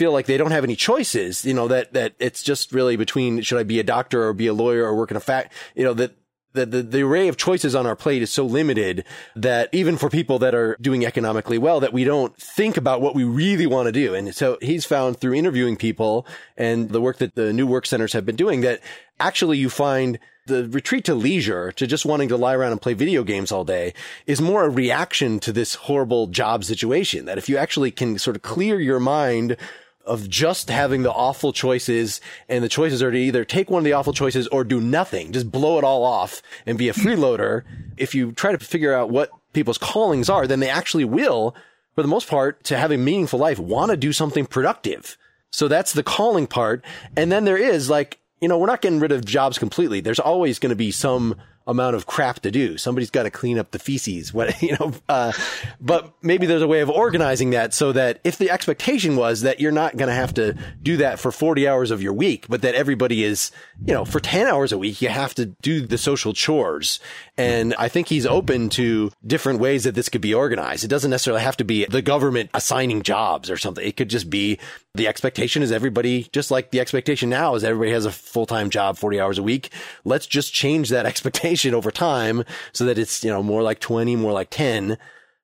feel 0.02 0.10
like 0.10 0.26
they 0.26 0.36
don't 0.36 0.50
have 0.50 0.64
any 0.64 0.74
choices, 0.74 1.44
you 1.44 1.54
know, 1.54 1.68
that, 1.68 1.92
that 1.92 2.12
it's 2.18 2.42
just 2.42 2.72
really 2.72 2.96
between 2.96 3.40
should 3.40 3.60
I 3.60 3.62
be 3.62 3.78
a 3.78 3.84
doctor 3.84 4.26
or 4.26 4.32
be 4.32 4.48
a 4.48 4.52
lawyer 4.52 4.84
or 4.84 4.96
work 4.96 5.12
in 5.12 5.16
a 5.16 5.20
fact, 5.20 5.52
you 5.76 5.84
know, 5.84 5.94
that, 5.94 6.16
the, 6.54 6.66
the, 6.66 6.82
the 6.82 7.02
array 7.02 7.28
of 7.28 7.36
choices 7.36 7.76
on 7.76 7.86
our 7.86 7.94
plate 7.94 8.20
is 8.20 8.32
so 8.32 8.44
limited 8.44 9.04
that 9.36 9.68
even 9.70 9.96
for 9.96 10.10
people 10.10 10.40
that 10.40 10.56
are 10.56 10.76
doing 10.80 11.06
economically 11.06 11.56
well, 11.56 11.78
that 11.78 11.92
we 11.92 12.02
don't 12.02 12.36
think 12.36 12.76
about 12.76 13.00
what 13.00 13.14
we 13.14 13.22
really 13.22 13.64
want 13.64 13.86
to 13.86 13.92
do. 13.92 14.12
And 14.12 14.34
so 14.34 14.58
he's 14.60 14.84
found 14.84 15.18
through 15.18 15.34
interviewing 15.34 15.76
people 15.76 16.26
and 16.56 16.90
the 16.90 17.00
work 17.00 17.18
that 17.18 17.36
the 17.36 17.52
new 17.52 17.66
work 17.66 17.86
centers 17.86 18.12
have 18.12 18.26
been 18.26 18.36
doing 18.36 18.60
that 18.62 18.80
actually 19.20 19.58
you 19.58 19.70
find 19.70 20.18
the 20.46 20.68
retreat 20.68 21.04
to 21.04 21.14
leisure, 21.14 21.70
to 21.72 21.86
just 21.86 22.04
wanting 22.04 22.28
to 22.28 22.36
lie 22.36 22.54
around 22.54 22.72
and 22.72 22.82
play 22.82 22.94
video 22.94 23.22
games 23.22 23.52
all 23.52 23.64
day 23.64 23.94
is 24.26 24.40
more 24.40 24.64
a 24.64 24.68
reaction 24.68 25.38
to 25.38 25.52
this 25.52 25.76
horrible 25.76 26.26
job 26.26 26.64
situation. 26.64 27.26
That 27.26 27.38
if 27.38 27.48
you 27.48 27.56
actually 27.56 27.92
can 27.92 28.18
sort 28.18 28.34
of 28.34 28.42
clear 28.42 28.80
your 28.80 28.98
mind 28.98 29.56
of 30.04 30.28
just 30.28 30.68
having 30.68 31.02
the 31.02 31.12
awful 31.12 31.52
choices 31.52 32.20
and 32.48 32.62
the 32.62 32.68
choices 32.68 33.02
are 33.02 33.10
to 33.10 33.18
either 33.18 33.44
take 33.44 33.70
one 33.70 33.80
of 33.80 33.84
the 33.84 33.92
awful 33.92 34.12
choices 34.12 34.46
or 34.48 34.64
do 34.64 34.80
nothing, 34.80 35.32
just 35.32 35.50
blow 35.50 35.78
it 35.78 35.84
all 35.84 36.04
off 36.04 36.42
and 36.66 36.78
be 36.78 36.88
a 36.88 36.92
freeloader. 36.92 37.62
if 37.96 38.14
you 38.14 38.32
try 38.32 38.52
to 38.52 38.58
figure 38.58 38.94
out 38.94 39.10
what 39.10 39.30
people's 39.52 39.78
callings 39.78 40.28
are, 40.28 40.46
then 40.46 40.60
they 40.60 40.68
actually 40.68 41.04
will, 41.04 41.54
for 41.94 42.02
the 42.02 42.08
most 42.08 42.28
part, 42.28 42.62
to 42.64 42.76
have 42.76 42.90
a 42.90 42.96
meaningful 42.96 43.38
life, 43.38 43.58
want 43.58 43.90
to 43.90 43.96
do 43.96 44.12
something 44.12 44.46
productive. 44.46 45.16
So 45.50 45.68
that's 45.68 45.92
the 45.92 46.02
calling 46.02 46.46
part. 46.46 46.84
And 47.16 47.30
then 47.30 47.44
there 47.44 47.58
is 47.58 47.90
like, 47.90 48.18
you 48.40 48.48
know, 48.48 48.58
we're 48.58 48.66
not 48.66 48.80
getting 48.80 49.00
rid 49.00 49.12
of 49.12 49.24
jobs 49.24 49.58
completely. 49.58 50.00
There's 50.00 50.18
always 50.18 50.58
going 50.58 50.70
to 50.70 50.76
be 50.76 50.90
some 50.90 51.36
amount 51.66 51.96
of 51.96 52.06
crap 52.06 52.40
to 52.40 52.50
do. 52.50 52.76
Somebody's 52.76 53.10
got 53.10 53.24
to 53.24 53.30
clean 53.30 53.58
up 53.58 53.70
the 53.70 53.78
feces. 53.78 54.32
What 54.32 54.60
you 54.62 54.76
know, 54.78 54.92
uh, 55.08 55.32
but 55.80 56.12
maybe 56.22 56.46
there's 56.46 56.62
a 56.62 56.66
way 56.66 56.80
of 56.80 56.90
organizing 56.90 57.50
that 57.50 57.74
so 57.74 57.92
that 57.92 58.20
if 58.24 58.38
the 58.38 58.50
expectation 58.50 59.16
was 59.16 59.42
that 59.42 59.60
you're 59.60 59.72
not 59.72 59.96
going 59.96 60.08
to 60.08 60.14
have 60.14 60.34
to 60.34 60.56
do 60.82 60.96
that 60.98 61.18
for 61.18 61.30
40 61.30 61.68
hours 61.68 61.90
of 61.90 62.02
your 62.02 62.12
week, 62.12 62.46
but 62.48 62.62
that 62.62 62.74
everybody 62.74 63.24
is, 63.24 63.50
you 63.84 63.94
know, 63.94 64.04
for 64.04 64.20
10 64.20 64.46
hours 64.46 64.72
a 64.72 64.78
week, 64.78 65.00
you 65.02 65.08
have 65.08 65.34
to 65.34 65.46
do 65.46 65.86
the 65.86 65.98
social 65.98 66.32
chores. 66.32 67.00
And 67.36 67.74
I 67.78 67.88
think 67.88 68.08
he's 68.08 68.26
open 68.26 68.68
to 68.70 69.10
different 69.26 69.60
ways 69.60 69.84
that 69.84 69.94
this 69.94 70.08
could 70.08 70.20
be 70.20 70.34
organized. 70.34 70.84
It 70.84 70.88
doesn't 70.88 71.10
necessarily 71.10 71.42
have 71.42 71.56
to 71.58 71.64
be 71.64 71.84
the 71.86 72.02
government 72.02 72.50
assigning 72.54 73.02
jobs 73.02 73.50
or 73.50 73.56
something. 73.56 73.86
It 73.86 73.96
could 73.96 74.10
just 74.10 74.30
be 74.30 74.58
the 74.94 75.08
expectation 75.08 75.62
is 75.62 75.72
everybody, 75.72 76.28
just 76.32 76.50
like 76.50 76.70
the 76.70 76.80
expectation 76.80 77.30
now 77.30 77.54
is 77.54 77.64
everybody 77.64 77.92
has 77.92 78.04
a 78.04 78.10
full-time 78.10 78.68
job, 78.68 78.98
40 78.98 79.20
hours 79.20 79.38
a 79.38 79.42
week. 79.42 79.70
Let's 80.04 80.26
just 80.26 80.52
change 80.52 80.90
that 80.90 81.06
expectation 81.12 81.51
over 81.74 81.90
time 81.90 82.44
so 82.72 82.84
that 82.84 82.98
it's, 82.98 83.22
you 83.22 83.30
know, 83.30 83.42
more 83.42 83.62
like 83.62 83.80
20, 83.80 84.16
more 84.16 84.32
like 84.32 84.50
10 84.50 84.96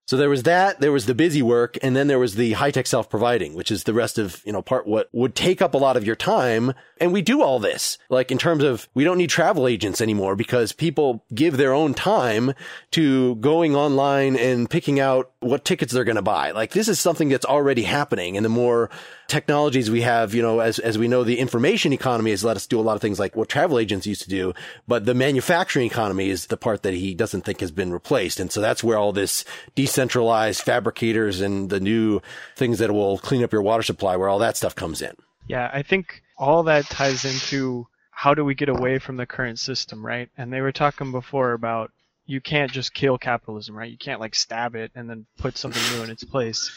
so 0.09 0.17
there 0.17 0.31
was 0.31 0.45
that, 0.45 0.81
there 0.81 0.91
was 0.91 1.05
the 1.05 1.15
busy 1.15 1.43
work, 1.43 1.77
and 1.83 1.95
then 1.95 2.07
there 2.07 2.19
was 2.19 2.37
the 2.37 2.53
high 2.53 2.71
tech 2.71 2.87
self 2.87 3.11
providing, 3.11 3.53
which 3.53 3.71
is 3.71 3.85
the 3.85 3.93
rest 3.93 4.17
of, 4.17 4.41
you 4.47 4.53
know, 4.53 4.63
part 4.63 4.87
what 4.87 5.11
would 5.13 5.35
take 5.35 5.61
up 5.61 5.75
a 5.75 5.79
lot 5.79 5.99
of 5.99 6.05
your 6.07 6.17
time. 6.17 6.73
And 6.99 7.13
we 7.13 7.21
do 7.21 7.43
all 7.43 7.59
this, 7.59 7.99
like 8.09 8.33
in 8.33 8.39
terms 8.39 8.65
of 8.65 8.89
we 8.95 9.05
don't 9.05 9.19
need 9.19 9.29
travel 9.29 9.69
agents 9.69 10.01
anymore 10.01 10.35
because 10.35 10.73
people 10.73 11.27
give 11.35 11.59
their 11.59 11.75
own 11.75 11.93
time 11.93 12.55
to 12.93 13.35
going 13.37 13.77
online 13.77 14.35
and 14.35 14.71
picking 14.71 14.99
out 14.99 15.31
what 15.41 15.67
tickets 15.67 15.93
they're 15.93 16.05
going 16.05 16.17
to 16.17 16.23
buy. 16.23 16.53
Like 16.53 16.73
this 16.73 16.89
is 16.89 16.99
something 16.99 17.29
that's 17.29 17.45
already 17.45 17.83
happening. 17.83 18.39
And 18.39 18.47
the 18.47 18.51
more 18.51 18.89
technologies 19.29 19.91
we 19.91 20.01
have, 20.01 20.35
you 20.35 20.43
know, 20.43 20.61
as, 20.61 20.79
as 20.79 20.99
we 20.99 21.07
know, 21.07 21.23
the 21.23 21.39
information 21.39 21.93
economy 21.93 22.31
has 22.31 22.43
let 22.43 22.57
us 22.57 22.67
do 22.67 22.81
a 22.81 22.83
lot 22.83 22.97
of 22.97 23.03
things 23.03 23.21
like 23.21 23.37
what 23.37 23.49
travel 23.49 23.79
agents 23.79 24.07
used 24.07 24.23
to 24.23 24.29
do. 24.29 24.55
But 24.89 25.05
the 25.05 25.15
manufacturing 25.15 25.87
economy 25.87 26.31
is 26.31 26.47
the 26.47 26.57
part 26.57 26.83
that 26.83 26.95
he 26.95 27.15
doesn't 27.15 27.43
think 27.43 27.61
has 27.61 27.71
been 27.71 27.93
replaced. 27.93 28.41
And 28.41 28.51
so 28.51 28.61
that's 28.61 28.83
where 28.83 28.99
all 28.99 29.13
this 29.13 29.45
decentralized 29.75 30.63
fabricators 30.63 31.41
and 31.41 31.69
the 31.69 31.79
new 31.79 32.21
things 32.57 32.79
that 32.79 32.91
will 32.91 33.19
clean 33.19 33.45
up 33.45 33.53
your 33.53 33.63
water 33.63 33.83
supply, 33.83 34.17
where 34.17 34.29
all 34.29 34.39
that 34.39 34.57
stuff 34.57 34.75
comes 34.75 35.03
in. 35.03 35.15
Yeah, 35.47 35.71
I 35.73 35.83
think 35.83 36.23
all 36.39 36.63
that 36.65 36.87
ties 36.87 37.25
into 37.25 37.87
how 38.11 38.35
do 38.35 38.45
we 38.45 38.55
get 38.55 38.69
away 38.69 38.99
from 38.99 39.17
the 39.17 39.27
current 39.27 39.59
system, 39.59 40.05
right? 40.05 40.31
And 40.37 40.53
they 40.53 40.61
were 40.61 40.73
talking 40.73 41.13
before 41.13 41.53
about 41.53 41.93
you 42.29 42.43
can't 42.43 42.71
just 42.71 42.93
kill 42.93 43.17
capitalism, 43.17 43.75
right? 43.75 43.91
You 43.91 43.97
can't 43.97 44.21
like 44.21 44.35
stab 44.35 44.77
it 44.77 44.93
and 44.95 45.09
then 45.09 45.25
put 45.39 45.57
something 45.57 45.83
new 45.97 46.05
in 46.05 46.11
its 46.11 46.25
place. 46.25 46.71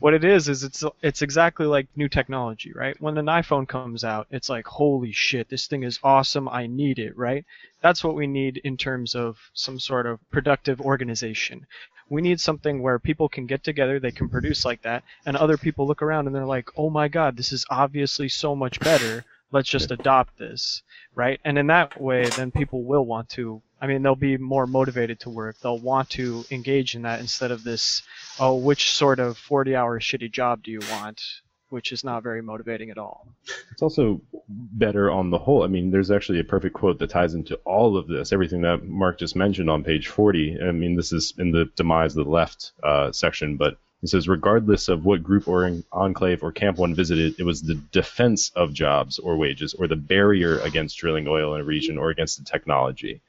What 0.00 0.14
it 0.14 0.24
is 0.24 0.48
is 0.48 0.64
it's 0.64 0.82
it's 1.00 1.22
exactly 1.22 1.64
like 1.64 1.86
new 1.94 2.08
technology, 2.08 2.72
right? 2.72 3.00
When 3.00 3.16
an 3.16 3.26
iPhone 3.26 3.68
comes 3.68 4.02
out, 4.02 4.26
it's 4.32 4.48
like 4.48 4.66
holy 4.66 5.12
shit, 5.12 5.48
this 5.48 5.68
thing 5.68 5.84
is 5.84 6.00
awesome, 6.02 6.48
I 6.48 6.66
need 6.66 6.98
it, 6.98 7.16
right? 7.16 7.44
That's 7.80 8.02
what 8.02 8.16
we 8.16 8.26
need 8.26 8.56
in 8.64 8.76
terms 8.76 9.14
of 9.14 9.38
some 9.54 9.78
sort 9.78 10.06
of 10.06 10.18
productive 10.32 10.80
organization. 10.80 11.68
We 12.08 12.20
need 12.20 12.40
something 12.40 12.82
where 12.82 12.98
people 12.98 13.28
can 13.28 13.46
get 13.46 13.62
together, 13.62 14.00
they 14.00 14.10
can 14.10 14.28
produce 14.28 14.64
like 14.64 14.82
that, 14.82 15.04
and 15.24 15.36
other 15.36 15.56
people 15.56 15.86
look 15.86 16.02
around 16.02 16.26
and 16.26 16.34
they're 16.34 16.44
like, 16.44 16.68
"Oh 16.76 16.90
my 16.90 17.06
god, 17.06 17.36
this 17.36 17.52
is 17.52 17.64
obviously 17.70 18.28
so 18.28 18.56
much 18.56 18.80
better." 18.80 19.24
let's 19.52 19.68
just 19.68 19.92
adopt 19.92 20.36
this, 20.38 20.82
right? 21.14 21.40
And 21.44 21.56
in 21.56 21.68
that 21.68 22.00
way, 22.00 22.24
then 22.24 22.50
people 22.50 22.82
will 22.82 23.06
want 23.06 23.28
to 23.30 23.62
I 23.80 23.86
mean, 23.86 24.02
they'll 24.02 24.14
be 24.14 24.38
more 24.38 24.66
motivated 24.66 25.20
to 25.20 25.30
work. 25.30 25.56
They'll 25.58 25.78
want 25.78 26.10
to 26.10 26.44
engage 26.50 26.94
in 26.94 27.02
that 27.02 27.20
instead 27.20 27.50
of 27.50 27.62
this, 27.62 28.02
oh, 28.40 28.54
which 28.56 28.92
sort 28.92 29.18
of 29.20 29.36
40 29.36 29.76
hour 29.76 30.00
shitty 30.00 30.32
job 30.32 30.62
do 30.62 30.70
you 30.70 30.80
want? 30.90 31.20
which 31.68 31.92
is 31.92 32.04
not 32.04 32.22
very 32.22 32.42
motivating 32.42 32.90
at 32.90 32.98
all. 32.98 33.26
It's 33.72 33.82
also 33.82 34.20
better 34.48 35.10
on 35.10 35.30
the 35.30 35.38
whole. 35.38 35.64
I 35.64 35.66
mean, 35.66 35.90
there's 35.90 36.10
actually 36.10 36.40
a 36.40 36.44
perfect 36.44 36.74
quote 36.74 36.98
that 37.00 37.10
ties 37.10 37.34
into 37.34 37.56
all 37.64 37.96
of 37.96 38.06
this, 38.06 38.32
everything 38.32 38.62
that 38.62 38.84
Mark 38.84 39.18
just 39.18 39.36
mentioned 39.36 39.68
on 39.68 39.82
page 39.82 40.08
40. 40.08 40.58
I 40.62 40.70
mean, 40.70 40.96
this 40.96 41.12
is 41.12 41.34
in 41.38 41.50
the 41.50 41.68
demise 41.76 42.16
of 42.16 42.24
the 42.24 42.30
left 42.30 42.72
uh, 42.82 43.10
section, 43.12 43.56
but 43.56 43.78
it 44.02 44.08
says, 44.08 44.28
regardless 44.28 44.88
of 44.88 45.04
what 45.04 45.22
group 45.22 45.48
or 45.48 45.70
enclave 45.90 46.42
or 46.42 46.52
camp 46.52 46.78
one 46.78 46.94
visited, 46.94 47.34
it 47.38 47.44
was 47.44 47.62
the 47.62 47.74
defense 47.74 48.52
of 48.54 48.72
jobs 48.72 49.18
or 49.18 49.36
wages 49.36 49.74
or 49.74 49.88
the 49.88 49.96
barrier 49.96 50.58
against 50.60 50.98
drilling 50.98 51.26
oil 51.26 51.54
in 51.54 51.62
a 51.62 51.64
region 51.64 51.98
or 51.98 52.10
against 52.10 52.38
the 52.38 52.44
technology. 52.44 53.20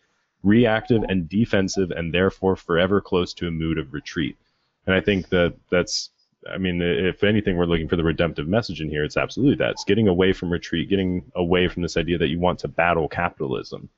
Reactive 0.47 1.03
and 1.07 1.27
defensive 1.27 1.91
and 1.91 2.13
therefore 2.13 2.55
forever 2.55 3.01
close 3.01 3.33
to 3.35 3.47
a 3.47 3.51
mood 3.51 3.77
of 3.77 3.93
retreat. 3.93 4.37
And 4.85 4.95
I 4.95 5.01
think 5.01 5.29
that 5.29 5.55
that's 5.69 6.09
I 6.49 6.57
mean, 6.57 6.81
if 6.81 7.23
anything, 7.23 7.57
we're 7.57 7.65
looking 7.65 7.89
for 7.89 7.95
the 7.95 8.03
redemptive 8.03 8.47
message 8.47 8.79
in 8.79 8.89
here. 8.89 9.03
It's 9.03 9.17
absolutely 9.17 9.55
that. 9.57 9.71
It's 9.71 9.83
getting 9.83 10.07
away 10.07 10.33
from 10.33 10.51
retreat, 10.51 10.89
getting 10.89 11.29
away 11.35 11.67
from 11.67 11.81
this 11.81 11.97
idea 11.97 12.17
that 12.19 12.27
you 12.27 12.39
want 12.39 12.59
to 12.59 12.67
battle 12.67 13.07
capitalism, 13.07 13.89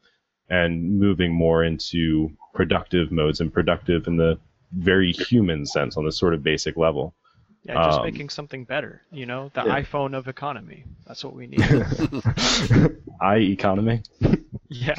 and 0.50 1.00
moving 1.00 1.34
more 1.34 1.64
into 1.64 2.32
productive 2.54 3.12
modes 3.12 3.40
and 3.40 3.54
productive 3.54 4.08
in 4.08 4.18
the 4.18 4.40
very 4.72 5.12
human 5.12 5.66
sense 5.66 5.98
on 5.98 6.06
this 6.06 6.18
sort 6.18 6.34
of 6.34 6.44
basic 6.44 6.78
level. 6.78 7.14
Yeah, 7.64 7.84
just 7.84 8.00
um, 8.00 8.06
making 8.06 8.30
something 8.30 8.64
better. 8.64 9.02
You 9.12 9.26
know, 9.26 9.52
the 9.54 9.64
yeah. 9.66 9.82
iPhone 9.82 10.18
of 10.18 10.28
economy. 10.28 10.86
That's 11.06 11.24
what 11.24 11.36
we 11.36 11.48
need. 11.48 11.62
i 13.22 13.36
economy. 13.38 14.02
yeah. 14.70 14.96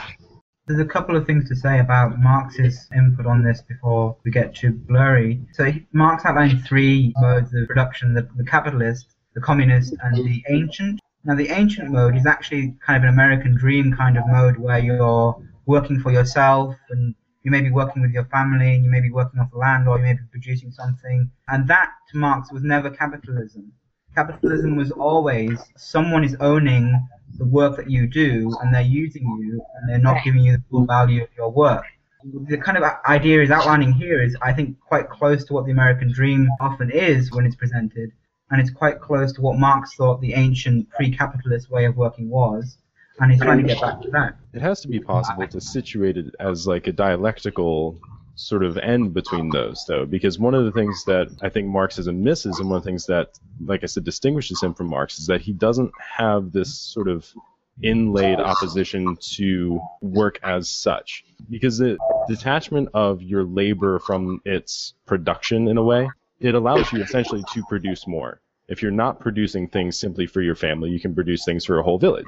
There's 0.71 0.79
a 0.79 0.85
couple 0.85 1.17
of 1.17 1.27
things 1.27 1.49
to 1.49 1.57
say 1.57 1.81
about 1.81 2.21
Marx's 2.21 2.89
input 2.95 3.27
on 3.27 3.43
this 3.43 3.61
before 3.61 4.17
we 4.25 4.31
get 4.31 4.55
to 4.59 4.71
blurry. 4.71 5.41
So 5.50 5.73
Marx 5.93 6.25
outlined 6.25 6.65
three 6.65 7.12
modes 7.17 7.53
of 7.53 7.67
production: 7.67 8.15
the, 8.15 8.29
the 8.37 8.45
capitalist, 8.45 9.17
the 9.35 9.41
communist, 9.41 9.97
and 10.00 10.15
the 10.15 10.45
ancient. 10.49 11.00
Now, 11.25 11.35
the 11.35 11.49
ancient 11.49 11.91
mode 11.91 12.17
is 12.17 12.25
actually 12.25 12.77
kind 12.87 12.99
of 12.99 13.09
an 13.09 13.15
American 13.15 13.57
dream 13.57 13.93
kind 13.97 14.17
of 14.17 14.23
mode 14.29 14.59
where 14.59 14.79
you're 14.79 15.35
working 15.67 15.99
for 15.99 16.12
yourself 16.12 16.77
and 16.91 17.17
you 17.43 17.50
may 17.50 17.62
be 17.62 17.73
working 17.73 18.00
with 18.00 18.12
your 18.12 18.27
family 18.27 18.77
and 18.77 18.85
you 18.85 18.93
may 18.93 19.00
be 19.00 19.11
working 19.11 19.41
off 19.41 19.50
the 19.50 19.59
land 19.59 19.89
or 19.89 19.97
you 19.99 20.05
may 20.05 20.12
be 20.12 20.23
producing 20.31 20.71
something. 20.71 21.33
And 21.49 21.67
that, 21.67 21.91
to 22.12 22.17
Marx, 22.17 22.53
was 22.53 22.62
never 22.62 22.91
capitalism. 22.91 23.73
Capitalism 24.15 24.77
was 24.77 24.93
always 24.93 25.59
someone 25.77 26.23
is 26.23 26.37
owning 26.39 27.09
the 27.39 27.45
work 27.45 27.77
that 27.77 27.91
you 27.91 28.07
do 28.07 28.55
and 28.61 28.75
they're 28.75 28.83
using 28.83 29.23
you 29.41 29.63
and 29.75 29.89
they're 29.89 29.99
not 29.99 30.23
giving 30.25 30.43
you 30.43 30.53
the 30.53 30.63
full 30.71 30.85
value 30.85 31.23
of 31.23 31.29
your 31.37 31.51
work. 31.51 31.85
The 32.23 32.59
kind 32.59 32.77
of 32.77 32.85
idea 33.09 33.43
is 33.43 33.51
outlining 33.51 33.93
here 33.93 34.23
is, 34.23 34.37
I 34.43 34.53
think, 34.53 34.79
quite 34.81 35.09
close 35.09 35.45
to 35.45 35.55
what 35.55 35.65
the 35.65 35.73
American 35.73 36.13
dream 36.13 36.49
often 36.61 36.91
is 36.91 37.33
when 37.33 37.47
it's 37.47 37.57
presented, 37.57 38.13
and 38.51 38.61
it's 38.61 38.71
quite 38.71 39.01
close 39.01 39.33
to 39.35 39.41
what 39.41 39.59
Marx 39.59 39.95
thought 39.95 40.21
the 40.21 40.35
ancient 40.35 40.91
pre-capitalist 40.91 41.71
way 41.71 41.87
of 41.87 41.97
working 41.97 42.29
was, 42.29 42.77
and 43.21 43.31
he's 43.33 43.41
trying 43.41 43.63
to 43.63 43.65
get 43.65 43.81
back 43.81 44.03
to 44.03 44.11
that. 44.11 44.37
It 44.53 44.61
has 44.61 44.83
to 44.83 44.89
be 44.89 45.01
possible 45.01 45.47
to 45.49 45.61
situate 45.63 46.19
it 46.19 46.35
as 46.41 46.67
like 46.67 46.89
a 46.89 46.93
dialectical 46.93 47.99
sort 48.35 48.65
of 48.65 48.79
end 48.79 49.13
between 49.15 49.51
those, 49.51 49.85
though, 49.87 50.07
because 50.07 50.39
one 50.39 50.55
of 50.55 50.65
the 50.65 50.73
things 50.73 51.05
that 51.05 51.29
I 51.43 51.49
think 51.49 51.69
Marxism 51.69 52.23
misses, 52.23 52.59
and 52.59 52.69
one 52.69 52.79
of 52.79 52.85
the 52.85 52.89
things 52.89 53.07
that, 53.07 53.39
like 53.65 53.83
I 53.83 53.87
said, 53.87 54.05
distinguishes 54.05 54.63
him 54.63 54.75
from 54.75 54.89
Marx, 54.89 55.19
is 55.19 55.27
that 55.27 55.41
he 55.41 55.53
doesn't 55.53 55.93
have 55.99 56.53
this 56.53 56.75
sort 56.75 57.09
of 57.09 57.31
inlaid 57.83 58.39
opposition 58.39 59.17
to 59.21 59.81
work 60.01 60.39
as 60.43 60.69
such. 60.69 61.25
Because 61.49 61.79
the 61.79 61.99
detachment 62.29 62.91
of 62.95 63.23
your 63.23 63.45
labor 63.45 63.99
from 63.99 64.41
its 64.45 64.95
production, 65.07 65.69
in 65.69 65.77
a 65.77 65.83
way, 65.83 66.09
it 66.41 66.55
allows 66.55 66.93
you 66.93 67.03
essentially 67.03 67.45
to 67.55 67.63
produce 67.69 68.07
more. 68.07 68.41
If 68.69 68.83
you're 68.83 68.91
not 68.91 69.21
producing 69.21 69.69
things 69.69 69.99
simply 69.99 70.27
for 70.27 70.41
your 70.41 70.55
family, 70.55 70.91
you 70.91 71.01
can 71.01 71.15
produce 71.15 71.45
things 71.45 71.65
for 71.65 71.79
a 71.79 71.83
whole 71.83 71.99
village. 71.99 72.25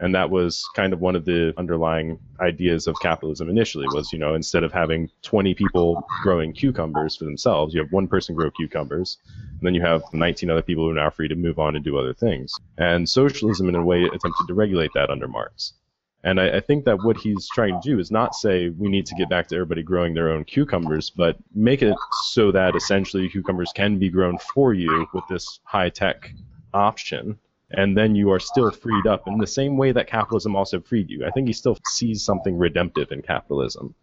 And 0.00 0.14
that 0.14 0.30
was 0.30 0.66
kind 0.74 0.94
of 0.94 1.00
one 1.00 1.14
of 1.14 1.26
the 1.26 1.52
underlying 1.58 2.18
ideas 2.40 2.86
of 2.86 2.96
capitalism 3.00 3.50
initially 3.50 3.86
was, 3.88 4.12
you 4.12 4.18
know, 4.18 4.34
instead 4.34 4.64
of 4.64 4.72
having 4.72 5.10
20 5.22 5.54
people 5.54 6.02
growing 6.22 6.54
cucumbers 6.54 7.16
for 7.16 7.26
themselves, 7.26 7.74
you 7.74 7.80
have 7.80 7.92
one 7.92 8.08
person 8.08 8.34
grow 8.34 8.50
cucumbers, 8.50 9.18
and 9.26 9.60
then 9.60 9.74
you 9.74 9.82
have 9.82 10.02
19 10.14 10.50
other 10.50 10.62
people 10.62 10.84
who 10.84 10.90
are 10.90 10.94
now 10.94 11.10
free 11.10 11.28
to 11.28 11.34
move 11.34 11.58
on 11.58 11.76
and 11.76 11.84
do 11.84 11.98
other 11.98 12.14
things. 12.14 12.54
And 12.78 13.06
socialism, 13.06 13.68
in 13.68 13.74
a 13.74 13.84
way, 13.84 14.04
attempted 14.04 14.46
to 14.48 14.54
regulate 14.54 14.90
that 14.94 15.10
under 15.10 15.28
Marx. 15.28 15.74
And 16.22 16.40
I, 16.40 16.56
I, 16.56 16.60
think 16.60 16.84
that 16.84 17.02
what 17.02 17.16
he's 17.16 17.48
trying 17.48 17.80
to 17.80 17.88
do 17.88 17.98
is 17.98 18.10
not 18.10 18.34
say 18.34 18.68
we 18.68 18.88
need 18.88 19.06
to 19.06 19.14
get 19.14 19.30
back 19.30 19.48
to 19.48 19.54
everybody 19.54 19.82
growing 19.82 20.12
their 20.12 20.30
own 20.30 20.44
cucumbers, 20.44 21.08
but 21.08 21.36
make 21.54 21.82
it 21.82 21.96
so 22.24 22.52
that 22.52 22.76
essentially 22.76 23.28
cucumbers 23.28 23.72
can 23.74 23.98
be 23.98 24.10
grown 24.10 24.36
for 24.38 24.74
you 24.74 25.06
with 25.14 25.24
this 25.28 25.60
high 25.64 25.88
tech 25.88 26.30
option 26.74 27.38
and 27.72 27.96
then 27.96 28.14
you 28.14 28.30
are 28.30 28.40
still 28.40 28.70
freed 28.70 29.06
up 29.06 29.26
in 29.26 29.38
the 29.38 29.46
same 29.46 29.76
way 29.76 29.92
that 29.92 30.06
capitalism 30.06 30.56
also 30.56 30.80
freed 30.80 31.10
you. 31.10 31.24
I 31.26 31.30
think 31.30 31.46
he 31.46 31.52
still 31.52 31.78
sees 31.86 32.24
something 32.24 32.56
redemptive 32.56 33.12
in 33.12 33.22
capitalism. 33.22 33.94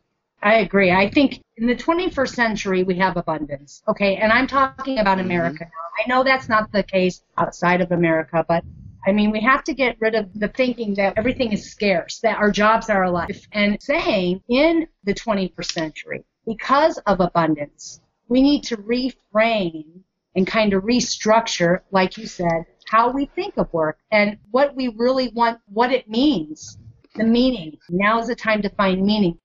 I 0.42 0.56
agree. 0.58 0.92
I 0.92 1.10
think 1.10 1.42
in 1.58 1.68
the 1.68 1.76
21st 1.76 2.36
century 2.36 2.84
we 2.84 2.96
have 2.96 3.18
abundance. 3.18 3.82
Okay, 3.88 4.18
and 4.18 4.32
I'm 4.32 4.48
talking 4.48 5.00
about 5.00 5.18
mm-hmm. 5.18 5.28
America 5.28 5.64
now. 5.64 6.04
I 6.04 6.08
know 6.08 6.24
that's 6.24 6.48
not 6.48 6.72
the 6.72 6.84
case 6.84 7.24
outside 7.38 7.82
of 7.82 7.92
America, 7.92 8.46
but 8.48 8.64
I 9.08 9.14
mean, 9.14 9.32
we 9.32 9.40
have 9.42 9.64
to 9.64 9.74
get 9.74 9.96
rid 10.00 10.16
of 10.16 10.30
the 10.38 10.50
thinking 10.50 10.94
that 10.96 11.14
everything 11.18 11.54
is 11.54 11.72
scarce, 11.72 12.20
that 12.20 12.38
our 12.38 12.52
jobs 12.52 12.90
are 12.90 13.04
alive, 13.04 13.48
and 13.54 13.82
saying 13.82 14.44
in 14.50 14.88
the 15.06 15.14
21st 15.14 15.72
century, 15.72 16.26
because 16.46 16.98
of 17.00 17.22
abundance, 17.22 18.02
we 18.28 18.42
need 18.42 18.64
to 18.66 18.78
reframe 18.78 20.02
and 20.36 20.46
kind 20.46 20.74
of 20.74 20.84
restructure, 20.84 21.82
like 21.92 22.18
you 22.18 22.28
said, 22.28 22.66
how 22.88 23.12
we 23.12 23.26
think 23.36 23.58
of 23.58 23.72
work 23.74 24.00
and 24.12 24.38
what 24.52 24.76
we 24.76 24.88
really 24.88 25.30
want, 25.30 25.60
what 25.68 25.92
it 25.92 26.10
means, 26.10 26.78
the 27.16 27.24
meaning. 27.24 27.78
Now 27.90 28.20
is 28.20 28.28
the 28.28 28.36
time 28.36 28.62
to 28.62 28.70
find 28.70 29.06
meaning. 29.06 29.38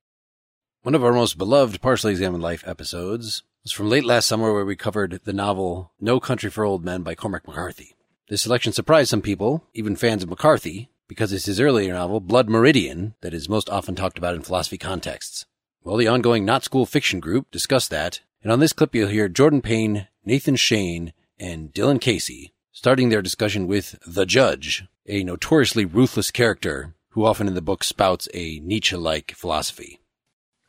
One 0.82 0.94
of 0.94 1.04
our 1.04 1.12
most 1.12 1.38
beloved 1.38 1.80
Partially 1.80 2.12
Examined 2.12 2.42
Life 2.42 2.64
episodes 2.66 3.42
was 3.62 3.72
from 3.72 3.88
late 3.88 4.04
last 4.04 4.26
summer 4.26 4.52
where 4.52 4.64
we 4.64 4.76
covered 4.76 5.20
the 5.24 5.32
novel 5.32 5.92
No 6.00 6.20
Country 6.20 6.50
for 6.50 6.64
Old 6.64 6.84
Men 6.84 7.02
by 7.02 7.14
Cormac 7.14 7.46
McCarthy. 7.46 7.94
This 8.28 8.42
selection 8.42 8.72
surprised 8.72 9.10
some 9.10 9.22
people, 9.22 9.64
even 9.74 9.96
fans 9.96 10.22
of 10.22 10.30
McCarthy, 10.30 10.90
because 11.08 11.32
it's 11.32 11.46
his 11.46 11.60
earlier 11.60 11.92
novel, 11.92 12.20
Blood 12.20 12.48
Meridian, 12.48 13.14
that 13.20 13.34
is 13.34 13.48
most 13.48 13.68
often 13.68 13.94
talked 13.94 14.18
about 14.18 14.34
in 14.34 14.42
philosophy 14.42 14.78
contexts. 14.78 15.46
Well, 15.84 15.96
the 15.96 16.08
ongoing 16.08 16.44
Not 16.44 16.64
School 16.64 16.86
Fiction 16.86 17.20
group 17.20 17.50
discussed 17.50 17.90
that, 17.90 18.20
and 18.42 18.52
on 18.52 18.60
this 18.60 18.72
clip 18.72 18.94
you'll 18.94 19.08
hear 19.08 19.28
Jordan 19.28 19.62
Payne, 19.62 20.08
Nathan 20.24 20.56
Shane, 20.56 21.12
and 21.38 21.72
Dylan 21.72 22.00
Casey 22.00 22.52
starting 22.72 23.10
their 23.10 23.22
discussion 23.22 23.66
with 23.66 23.98
the 24.06 24.24
judge, 24.24 24.84
a 25.06 25.22
notoriously 25.22 25.84
ruthless 25.84 26.30
character 26.30 26.94
who 27.10 27.24
often 27.24 27.46
in 27.46 27.54
the 27.54 27.60
book 27.60 27.84
spouts 27.84 28.28
a 28.32 28.60
Nietzsche-like 28.60 29.32
philosophy. 29.32 30.00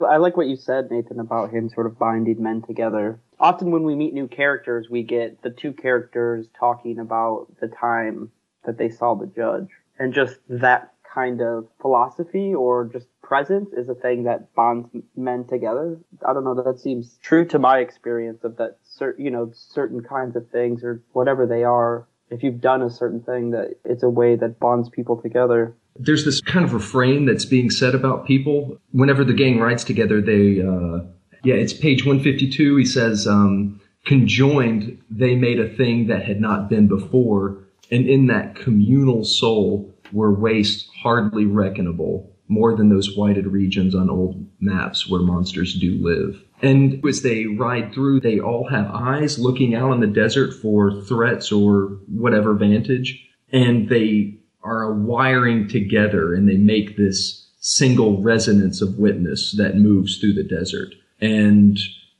I 0.05 0.17
like 0.17 0.35
what 0.35 0.47
you 0.47 0.57
said, 0.57 0.91
Nathan, 0.91 1.19
about 1.19 1.51
him 1.51 1.69
sort 1.69 1.87
of 1.87 1.97
binding 1.97 2.43
men 2.43 2.61
together. 2.61 3.21
Often 3.39 3.71
when 3.71 3.83
we 3.83 3.95
meet 3.95 4.13
new 4.13 4.27
characters, 4.27 4.87
we 4.89 5.03
get 5.03 5.41
the 5.41 5.49
two 5.49 5.71
characters 5.71 6.47
talking 6.59 6.99
about 6.99 7.47
the 7.61 7.67
time 7.69 8.31
that 8.65 8.77
they 8.77 8.89
saw 8.89 9.15
the 9.15 9.27
judge. 9.27 9.69
And 9.97 10.13
just 10.13 10.39
that 10.49 10.92
kind 11.13 11.41
of 11.41 11.67
philosophy 11.81 12.53
or 12.53 12.89
just 12.91 13.07
presence 13.21 13.69
is 13.73 13.89
a 13.89 13.95
thing 13.95 14.23
that 14.23 14.53
bonds 14.55 14.89
men 15.15 15.45
together. 15.45 15.97
I 16.27 16.33
don't 16.33 16.43
know, 16.43 16.55
that 16.55 16.79
seems 16.79 17.17
true 17.21 17.45
to 17.45 17.59
my 17.59 17.79
experience 17.79 18.43
of 18.43 18.57
that 18.57 18.77
certain, 18.83 19.23
you 19.23 19.31
know, 19.31 19.51
certain 19.53 20.01
kinds 20.01 20.35
of 20.35 20.49
things 20.49 20.83
or 20.83 21.01
whatever 21.13 21.45
they 21.45 21.63
are. 21.63 22.07
If 22.29 22.41
you've 22.41 22.61
done 22.61 22.81
a 22.81 22.89
certain 22.89 23.21
thing 23.21 23.51
that 23.51 23.75
it's 23.85 24.03
a 24.03 24.09
way 24.09 24.35
that 24.35 24.59
bonds 24.59 24.89
people 24.89 25.21
together. 25.21 25.75
There's 25.95 26.25
this 26.25 26.41
kind 26.41 26.65
of 26.65 26.73
refrain 26.73 27.25
that's 27.25 27.45
being 27.45 27.69
said 27.69 27.93
about 27.93 28.25
people. 28.25 28.77
Whenever 28.91 29.23
the 29.23 29.33
gang 29.33 29.59
rides 29.59 29.83
together, 29.83 30.19
they, 30.19 30.61
uh, 30.61 31.05
yeah, 31.43 31.55
it's 31.55 31.73
page 31.73 32.05
152. 32.05 32.75
He 32.77 32.85
says, 32.85 33.27
um, 33.27 33.79
conjoined, 34.05 34.99
they 35.11 35.35
made 35.35 35.59
a 35.59 35.69
thing 35.69 36.07
that 36.07 36.23
had 36.23 36.41
not 36.41 36.69
been 36.69 36.87
before. 36.87 37.59
And 37.91 38.07
in 38.07 38.27
that 38.27 38.55
communal 38.55 39.23
soul 39.23 39.92
were 40.13 40.33
waste 40.33 40.89
hardly 41.01 41.45
reckonable 41.45 42.29
more 42.47 42.75
than 42.75 42.89
those 42.89 43.15
whited 43.15 43.47
regions 43.47 43.95
on 43.95 44.09
old 44.09 44.45
maps 44.59 45.09
where 45.09 45.21
monsters 45.21 45.73
do 45.79 45.97
live. 46.01 46.41
And 46.61 47.03
as 47.05 47.21
they 47.21 47.45
ride 47.45 47.93
through, 47.93 48.21
they 48.21 48.39
all 48.39 48.67
have 48.69 48.87
eyes 48.87 49.39
looking 49.39 49.75
out 49.75 49.91
on 49.91 49.99
the 49.99 50.07
desert 50.07 50.53
for 50.53 51.01
threats 51.03 51.51
or 51.51 51.99
whatever 52.07 52.53
vantage. 52.53 53.27
And 53.51 53.89
they 53.89 54.37
are 54.63 54.93
wiring 54.93 55.67
together 55.67 56.33
and 56.33 56.47
they 56.47 56.57
make 56.57 56.95
this 56.95 57.49
single 57.59 58.21
resonance 58.21 58.81
of 58.81 58.97
witness 58.97 59.53
that 59.57 59.77
moves 59.77 60.17
through 60.17 60.33
the 60.33 60.43
desert. 60.43 60.93
And 61.19 61.77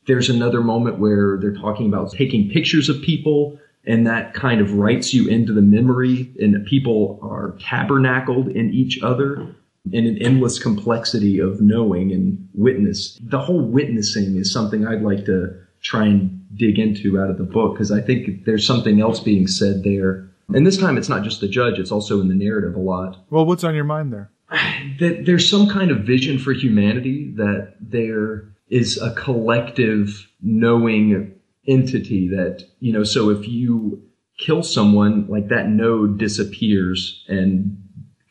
there's 0.08 0.30
another 0.30 0.62
moment 0.62 1.00
where 1.00 1.38
they're 1.40 1.54
talking 1.54 1.88
about 1.88 2.12
taking 2.12 2.50
pictures 2.50 2.90
of 2.90 3.02
people 3.02 3.60
and 3.86 4.08
that 4.08 4.34
kind 4.34 4.62
of 4.62 4.74
writes 4.74 5.14
you 5.14 5.28
into 5.28 5.54
the 5.54 5.62
memory 5.62 6.34
and 6.40 6.66
people 6.66 7.20
are 7.22 7.56
tabernacled 7.60 8.48
in 8.50 8.74
each 8.74 9.02
other 9.02 9.56
in 9.92 10.06
an 10.08 10.18
endless 10.20 10.60
complexity 10.60 11.40
of 11.40 11.60
knowing 11.60 12.12
and 12.12 12.48
witness. 12.54 13.20
The 13.22 13.40
whole 13.40 13.62
witnessing 13.62 14.38
is 14.38 14.52
something 14.52 14.88
I'd 14.88 15.02
like 15.02 15.26
to 15.26 15.60
try 15.82 16.06
and 16.06 16.40
dig 16.56 16.80
into 16.80 17.20
out 17.20 17.30
of 17.30 17.38
the 17.38 17.44
book 17.44 17.74
because 17.74 17.92
I 17.92 18.00
think 18.00 18.46
there's 18.46 18.66
something 18.66 19.02
else 19.02 19.20
being 19.20 19.48
said 19.48 19.84
there. 19.84 20.30
And 20.54 20.66
this 20.66 20.78
time 20.78 20.98
it's 20.98 21.10
not 21.10 21.24
just 21.24 21.42
the 21.42 21.48
judge, 21.48 21.80
it's 21.80 21.92
also 21.92 22.22
in 22.22 22.30
the 22.30 22.36
narrative 22.36 22.76
a 22.76 22.80
lot. 22.80 23.18
Well, 23.30 23.46
what's 23.46 23.64
on 23.64 23.76
your 23.76 23.84
mind 23.84 24.14
there? 24.14 24.32
That 25.00 25.26
there's 25.26 25.50
some 25.50 25.70
kind 25.70 25.92
of 25.92 26.00
vision 26.00 26.38
for 26.38 26.52
humanity, 26.52 27.32
that 27.38 27.76
there 27.80 28.50
is 28.70 29.02
a 29.02 29.14
collective 29.16 30.30
knowing 30.42 31.34
entity 31.68 32.28
that, 32.30 32.68
you 32.80 32.92
know, 32.92 33.04
so 33.04 33.30
if 33.30 33.48
you 33.48 34.02
kill 34.38 34.64
someone, 34.64 35.28
like 35.28 35.48
that 35.50 35.70
node 35.70 36.18
disappears 36.18 37.24
and 37.28 37.78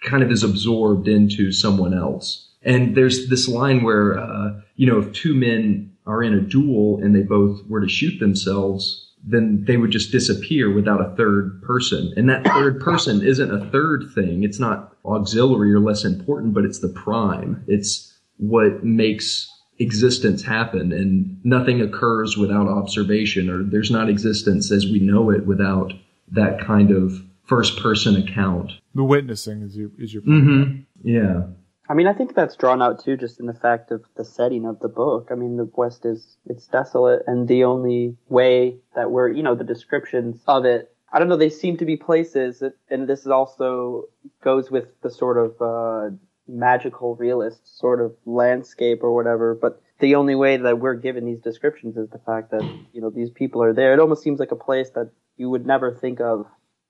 kind 0.05 0.23
of 0.23 0.31
is 0.31 0.43
absorbed 0.43 1.09
into 1.09 1.53
someone 1.53 1.95
else. 1.95 2.49
And 2.62 2.97
there's 2.97 3.29
this 3.29 3.49
line 3.49 3.83
where, 3.83 4.19
uh, 4.19 4.61
you 4.77 4.87
know, 4.87 4.99
if 4.99 5.12
two 5.12 5.35
men 5.35 5.93
are 6.07 6.23
in 6.23 6.35
a 6.35 6.41
duel 6.41 6.99
and 7.03 7.15
they 7.15 7.23
both 7.23 7.61
were 7.69 7.81
to 7.81 7.89
shoot 7.89 8.19
themselves, 8.19 9.11
then 9.25 9.65
they 9.67 9.77
would 9.77 9.91
just 9.91 10.11
disappear 10.11 10.73
without 10.73 11.01
a 11.01 11.15
third 11.17 11.62
person. 11.62 12.12
And 12.17 12.29
that 12.29 12.45
third 12.45 12.81
person 12.81 13.25
isn't 13.25 13.53
a 13.53 13.71
third 13.71 14.11
thing. 14.15 14.43
It's 14.43 14.59
not 14.59 14.97
auxiliary 15.05 15.73
or 15.73 15.81
less 15.81 16.05
important, 16.05 16.55
but 16.55 16.65
it's 16.65 16.81
the 16.81 16.89
prime. 16.89 17.62
It's 17.69 18.12
what 18.39 18.85
makes 18.85 19.49
existence 19.83 20.43
happen 20.43 20.93
and 20.93 21.41
nothing 21.45 21.81
occurs 21.81 22.37
without 22.37 22.69
observation 22.69 23.51
or 23.51 23.62
there's 23.62 23.91
not 23.91 24.09
existence 24.09 24.71
as 24.71 24.87
we 24.87 25.01
know 25.01 25.31
it 25.31 25.47
without 25.47 25.93
that 26.31 26.61
kind 26.61 26.91
of 26.91 27.23
first 27.45 27.79
person 27.79 28.17
account. 28.17 28.73
The 28.95 29.05
witnessing 29.05 29.62
is 29.62 29.77
your 29.77 29.91
is 29.99 30.15
your 30.15 30.23
Mm-hmm. 30.23 30.83
Yeah. 31.05 31.43
I 31.89 31.95
mean, 31.95 32.07
I 32.07 32.15
think 32.15 32.35
that's 32.35 32.57
drawn 32.57 32.81
out 32.81 33.05
too, 33.05 33.17
just 33.17 33.41
in 33.41 33.47
the 33.47 33.55
fact 33.55 33.91
of 33.91 34.05
the 34.17 34.25
setting 34.25 34.65
of 34.67 34.79
the 34.81 34.89
book. 34.89 35.29
I 35.31 35.35
mean, 35.35 35.57
the 35.57 35.69
West 35.75 36.07
is 36.07 36.39
it's 36.47 36.67
desolate, 36.67 37.23
and 37.27 37.49
the 37.49 37.65
only 37.65 38.17
way 38.29 38.77
that 38.95 39.11
we're, 39.11 39.29
you 39.29 39.43
know, 39.43 39.55
the 39.55 39.65
descriptions 39.65 40.41
of 40.47 40.65
it. 40.65 40.95
I 41.12 41.19
don't 41.19 41.29
know. 41.29 41.37
They 41.37 41.51
seem 41.51 41.77
to 41.77 41.85
be 41.85 41.97
places, 41.97 42.61
that, 42.61 42.75
and 42.89 43.07
this 43.07 43.27
also 43.27 44.05
goes 44.43 44.71
with 44.71 44.87
the 45.03 45.11
sort 45.11 45.37
of 45.37 45.61
uh, 45.61 46.17
magical 46.49 47.16
realist 47.16 47.78
sort 47.78 48.00
of 48.00 48.14
landscape 48.25 49.02
or 49.02 49.14
whatever. 49.14 49.58
But 49.61 49.80
the 50.00 50.14
only 50.16 50.34
way 50.34 50.56
that 50.56 50.78
we're 50.80 50.94
given 50.94 51.25
these 51.25 51.40
descriptions 51.40 51.96
is 51.96 52.08
the 52.11 52.20
fact 52.26 52.50
that 52.50 52.62
you 52.92 53.00
know 53.00 53.11
these 53.11 53.30
people 53.30 53.62
are 53.62 53.72
there. 53.72 53.92
It 53.92 54.00
almost 54.00 54.22
seems 54.22 54.40
like 54.40 54.52
a 54.52 54.56
place 54.56 54.90
that 54.90 55.11
you 55.37 55.49
would 55.50 55.66
never 55.66 55.94
think 55.94 56.20
of 56.20 56.46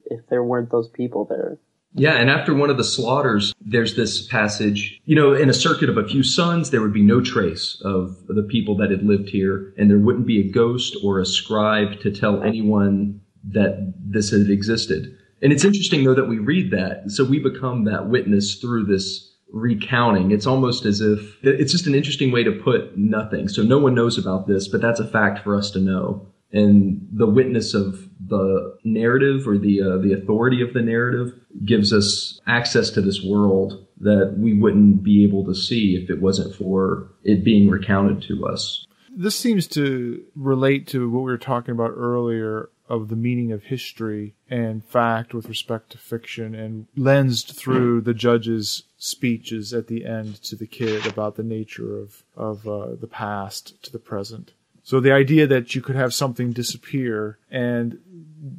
if 0.06 0.26
there 0.28 0.42
weren't 0.42 0.70
those 0.70 0.88
people 0.88 1.26
there. 1.28 1.58
Yeah, 1.94 2.14
and 2.14 2.30
after 2.30 2.54
one 2.54 2.70
of 2.70 2.78
the 2.78 2.84
slaughters, 2.84 3.52
there's 3.60 3.96
this 3.96 4.26
passage, 4.26 4.98
you 5.04 5.14
know, 5.14 5.34
in 5.34 5.50
a 5.50 5.54
circuit 5.54 5.90
of 5.90 5.98
a 5.98 6.08
few 6.08 6.22
suns, 6.22 6.70
there 6.70 6.80
would 6.80 6.94
be 6.94 7.02
no 7.02 7.20
trace 7.20 7.80
of 7.84 8.16
the 8.28 8.42
people 8.42 8.76
that 8.78 8.90
had 8.90 9.02
lived 9.02 9.28
here, 9.28 9.74
and 9.76 9.90
there 9.90 9.98
wouldn't 9.98 10.26
be 10.26 10.40
a 10.40 10.50
ghost 10.50 10.96
or 11.04 11.20
a 11.20 11.26
scribe 11.26 12.00
to 12.00 12.10
tell 12.10 12.42
anyone 12.42 13.20
that 13.44 13.92
this 13.98 14.30
had 14.30 14.48
existed. 14.48 15.18
And 15.42 15.52
it's 15.52 15.64
interesting, 15.64 16.04
though, 16.04 16.14
that 16.14 16.28
we 16.28 16.38
read 16.38 16.70
that. 16.70 17.10
So 17.10 17.24
we 17.24 17.38
become 17.38 17.84
that 17.84 18.08
witness 18.08 18.54
through 18.54 18.86
this 18.86 19.31
recounting. 19.52 20.30
It's 20.30 20.46
almost 20.46 20.84
as 20.84 21.00
if 21.00 21.36
it's 21.42 21.72
just 21.72 21.86
an 21.86 21.94
interesting 21.94 22.32
way 22.32 22.42
to 22.42 22.52
put 22.52 22.96
nothing. 22.96 23.48
So 23.48 23.62
no 23.62 23.78
one 23.78 23.94
knows 23.94 24.18
about 24.18 24.46
this, 24.46 24.66
but 24.66 24.80
that's 24.80 25.00
a 25.00 25.06
fact 25.06 25.44
for 25.44 25.56
us 25.56 25.70
to 25.72 25.78
know. 25.78 26.26
And 26.52 27.06
the 27.12 27.26
witness 27.26 27.72
of 27.72 28.08
the 28.26 28.76
narrative 28.84 29.48
or 29.48 29.56
the 29.56 29.80
uh, 29.80 29.98
the 29.98 30.12
authority 30.12 30.60
of 30.62 30.74
the 30.74 30.82
narrative 30.82 31.32
gives 31.64 31.92
us 31.92 32.40
access 32.46 32.90
to 32.90 33.00
this 33.00 33.22
world 33.22 33.86
that 34.00 34.34
we 34.36 34.52
wouldn't 34.52 35.02
be 35.02 35.24
able 35.24 35.44
to 35.46 35.54
see 35.54 35.96
if 35.96 36.10
it 36.10 36.20
wasn't 36.20 36.54
for 36.54 37.08
it 37.22 37.44
being 37.44 37.70
recounted 37.70 38.22
to 38.22 38.46
us. 38.46 38.86
This 39.14 39.36
seems 39.36 39.66
to 39.68 40.24
relate 40.34 40.86
to 40.88 41.08
what 41.10 41.20
we 41.20 41.30
were 41.30 41.38
talking 41.38 41.72
about 41.72 41.92
earlier 41.94 42.70
of 42.92 43.08
the 43.08 43.16
meaning 43.16 43.50
of 43.50 43.64
history 43.64 44.34
and 44.50 44.84
fact 44.84 45.32
with 45.32 45.48
respect 45.48 45.90
to 45.90 45.96
fiction 45.96 46.54
and 46.54 46.86
lensed 46.94 47.54
through 47.54 48.02
the 48.02 48.12
judge's 48.12 48.82
speeches 48.98 49.72
at 49.72 49.86
the 49.86 50.04
end 50.04 50.34
to 50.42 50.54
the 50.54 50.66
kid 50.66 51.06
about 51.06 51.36
the 51.36 51.42
nature 51.42 51.98
of, 51.98 52.22
of 52.36 52.68
uh, 52.68 52.94
the 52.94 53.06
past 53.06 53.82
to 53.82 53.90
the 53.90 53.98
present. 53.98 54.52
So 54.82 55.00
the 55.00 55.10
idea 55.10 55.46
that 55.46 55.74
you 55.74 55.80
could 55.80 55.96
have 55.96 56.12
something 56.12 56.52
disappear 56.52 57.38
and, 57.50 57.98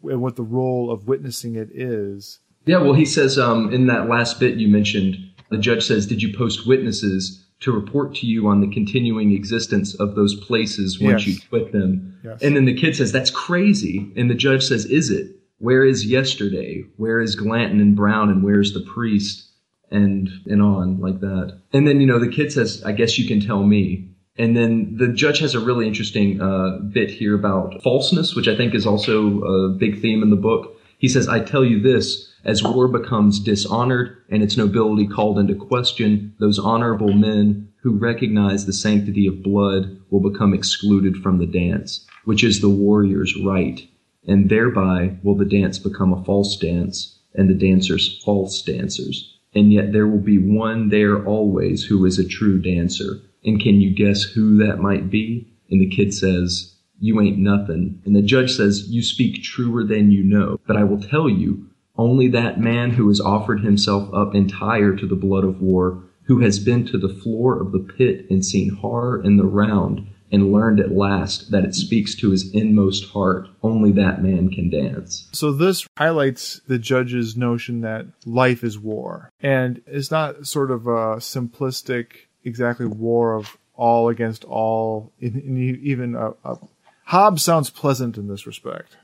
and 0.02 0.20
what 0.20 0.36
the 0.36 0.42
role 0.42 0.90
of 0.90 1.08
witnessing 1.08 1.56
it 1.56 1.70
is. 1.72 2.40
Yeah, 2.66 2.78
well, 2.78 2.94
he 2.94 3.06
says 3.06 3.38
um, 3.38 3.72
in 3.72 3.86
that 3.86 4.10
last 4.10 4.40
bit 4.40 4.58
you 4.58 4.68
mentioned, 4.68 5.18
the 5.52 5.60
judge 5.60 5.86
says, 5.86 6.08
Did 6.08 6.24
you 6.24 6.36
post 6.36 6.66
witnesses 6.66 7.43
to 7.64 7.72
report 7.72 8.14
to 8.16 8.28
you 8.28 8.48
on 8.48 8.62
the 8.62 8.68
continuing 8.68 9.32
existence 9.32 9.96
of 9.96 10.16
those 10.16 10.36
places 10.36 11.00
once 11.00 11.26
Yes. 11.26 11.36
you 11.36 11.42
quit 11.50 11.72
them? 11.72 12.18
Yes. 12.24 12.42
And 12.42 12.56
then 12.56 12.66
the 12.66 12.74
kid 12.76 12.96
says, 12.96 13.12
That's 13.12 13.32
crazy. 13.32 14.12
And 14.16 14.30
the 14.30 14.36
judge 14.36 14.64
says, 14.64 14.86
Is 14.86 15.10
it? 15.10 15.28
Where 15.60 15.86
is 15.86 16.06
yesterday? 16.06 16.84
Where 16.98 17.22
is 17.22 17.36
Glanton 17.36 17.80
and 17.80 17.96
Brown? 17.96 18.30
And 18.30 18.44
where's 18.44 18.74
the 18.74 18.82
priest? 18.82 19.50
And 19.92 20.30
and 20.48 20.62
on 20.62 21.00
like 21.00 21.20
that. 21.22 21.60
And 21.72 21.88
then, 21.88 22.02
you 22.02 22.08
know, 22.08 22.20
the 22.20 22.28
kid 22.32 22.52
says, 22.52 22.84
I 22.84 22.92
guess 22.94 23.18
you 23.18 23.28
can 23.28 23.40
tell 23.40 23.64
me. 23.64 24.10
And 24.38 24.58
then 24.58 24.98
the 24.98 25.10
judge 25.10 25.40
has 25.40 25.54
a 25.54 25.60
really 25.60 25.88
interesting 25.88 26.42
uh, 26.42 26.80
bit 26.92 27.12
here 27.12 27.36
about 27.36 27.82
falseness, 27.84 28.36
which 28.36 28.48
I 28.48 28.58
think 28.58 28.74
is 28.74 28.88
also 28.88 29.42
a 29.44 29.70
big 29.70 30.02
theme 30.02 30.24
in 30.24 30.32
the 30.32 30.36
book. 30.36 30.76
He 30.98 31.08
says, 31.08 31.28
I 31.28 31.40
tell 31.42 31.64
you 31.64 31.80
this, 31.80 32.33
as 32.46 32.64
war 32.64 32.88
becomes 32.88 33.40
dishonored 33.40 34.18
and 34.30 34.44
its 34.44 34.58
nobility 34.58 35.08
called 35.08 35.40
into 35.40 35.56
question, 35.56 36.36
those 36.40 36.60
honorable 36.60 37.14
men 37.14 37.70
who 37.82 37.92
recognize 37.92 38.66
the 38.66 38.74
sanctity 38.74 39.28
of 39.28 39.44
blood 39.44 40.00
will 40.10 40.20
become 40.20 40.54
excluded 40.54 41.18
from 41.18 41.38
the 41.38 41.46
dance, 41.46 42.06
which 42.26 42.44
is 42.44 42.60
the 42.62 42.70
warrior's 42.70 43.38
right. 43.38 43.88
And 44.28 44.50
thereby 44.50 45.18
will 45.24 45.36
the 45.36 45.46
dance 45.46 45.80
become 45.80 46.14
a 46.14 46.24
false 46.24 46.58
dance, 46.58 47.20
and 47.34 47.50
the 47.50 47.54
dancers 47.54 48.22
false 48.24 48.62
dancers. 48.62 49.38
And 49.56 49.72
yet 49.72 49.92
there 49.92 50.08
will 50.08 50.20
be 50.20 50.38
one 50.38 50.90
there 50.90 51.26
always 51.26 51.86
who 51.86 52.06
is 52.06 52.18
a 52.18 52.28
true 52.28 52.60
dancer. 52.60 53.20
And 53.46 53.62
can 53.62 53.82
you 53.82 53.94
guess 53.94 54.24
who 54.24 54.58
that 54.66 54.80
might 54.80 55.10
be? 55.10 55.48
And 55.70 55.82
the 55.82 55.90
kid 55.90 56.14
says, 56.14 56.76
You 57.00 57.22
ain't 57.22 57.38
nothing. 57.38 58.02
And 58.06 58.16
the 58.16 58.22
judge 58.22 58.56
says, 58.56 58.90
You 58.90 59.04
speak 59.04 59.44
truer 59.44 59.84
than 59.84 60.12
you 60.12 60.24
know. 60.24 60.60
But 60.66 60.78
I 60.78 60.84
will 60.84 61.02
tell 61.02 61.30
you, 61.30 61.70
only 61.98 62.28
that 62.30 62.60
man 62.60 62.92
who 62.92 63.08
has 63.08 63.20
offered 63.20 63.62
himself 63.62 64.14
up 64.14 64.34
entire 64.34 64.96
to 64.96 65.08
the 65.08 65.16
blood 65.16 65.44
of 65.44 65.62
war, 65.62 66.04
who 66.24 66.40
has 66.40 66.60
been 66.60 66.86
to 66.88 66.98
the 66.98 67.14
floor 67.14 67.60
of 67.60 67.72
the 67.72 67.80
pit 67.80 68.26
and 68.30 68.46
seen 68.46 68.70
horror 68.70 69.22
in 69.24 69.38
the 69.38 69.46
round, 69.46 70.08
and 70.32 70.52
learned 70.52 70.80
at 70.80 70.92
last 70.92 71.52
that 71.52 71.64
it 71.64 71.76
speaks 71.76 72.16
to 72.16 72.32
his 72.32 72.52
inmost 72.54 73.06
heart, 73.12 73.48
only 73.62 73.92
that 73.92 74.24
man 74.24 74.50
can 74.50 74.70
dance. 74.70 75.30
So 75.32 75.52
this 75.52 75.88
highlights 75.96 76.60
the 76.68 76.80
judge's 76.80 77.38
notion 77.38 77.82
that 77.82 78.08
life 78.26 78.64
is 78.64 78.80
war, 78.80 79.30
and 79.42 79.82
it's 79.86 80.10
not 80.10 80.48
sort 80.48 80.72
of 80.72 80.88
a 80.88 81.18
simplistic, 81.18 82.28
exactly 82.44 82.88
war 82.88 83.36
of 83.36 83.58
all 83.76 84.10
against 84.10 84.44
all. 84.46 85.14
In, 85.20 85.80
even 85.84 86.16
a, 86.16 86.32
a 86.44 86.58
Hobbes 87.06 87.44
sounds 87.44 87.70
pleasant 87.70 88.18
in 88.18 88.28
this 88.28 88.48
respect. 88.48 88.96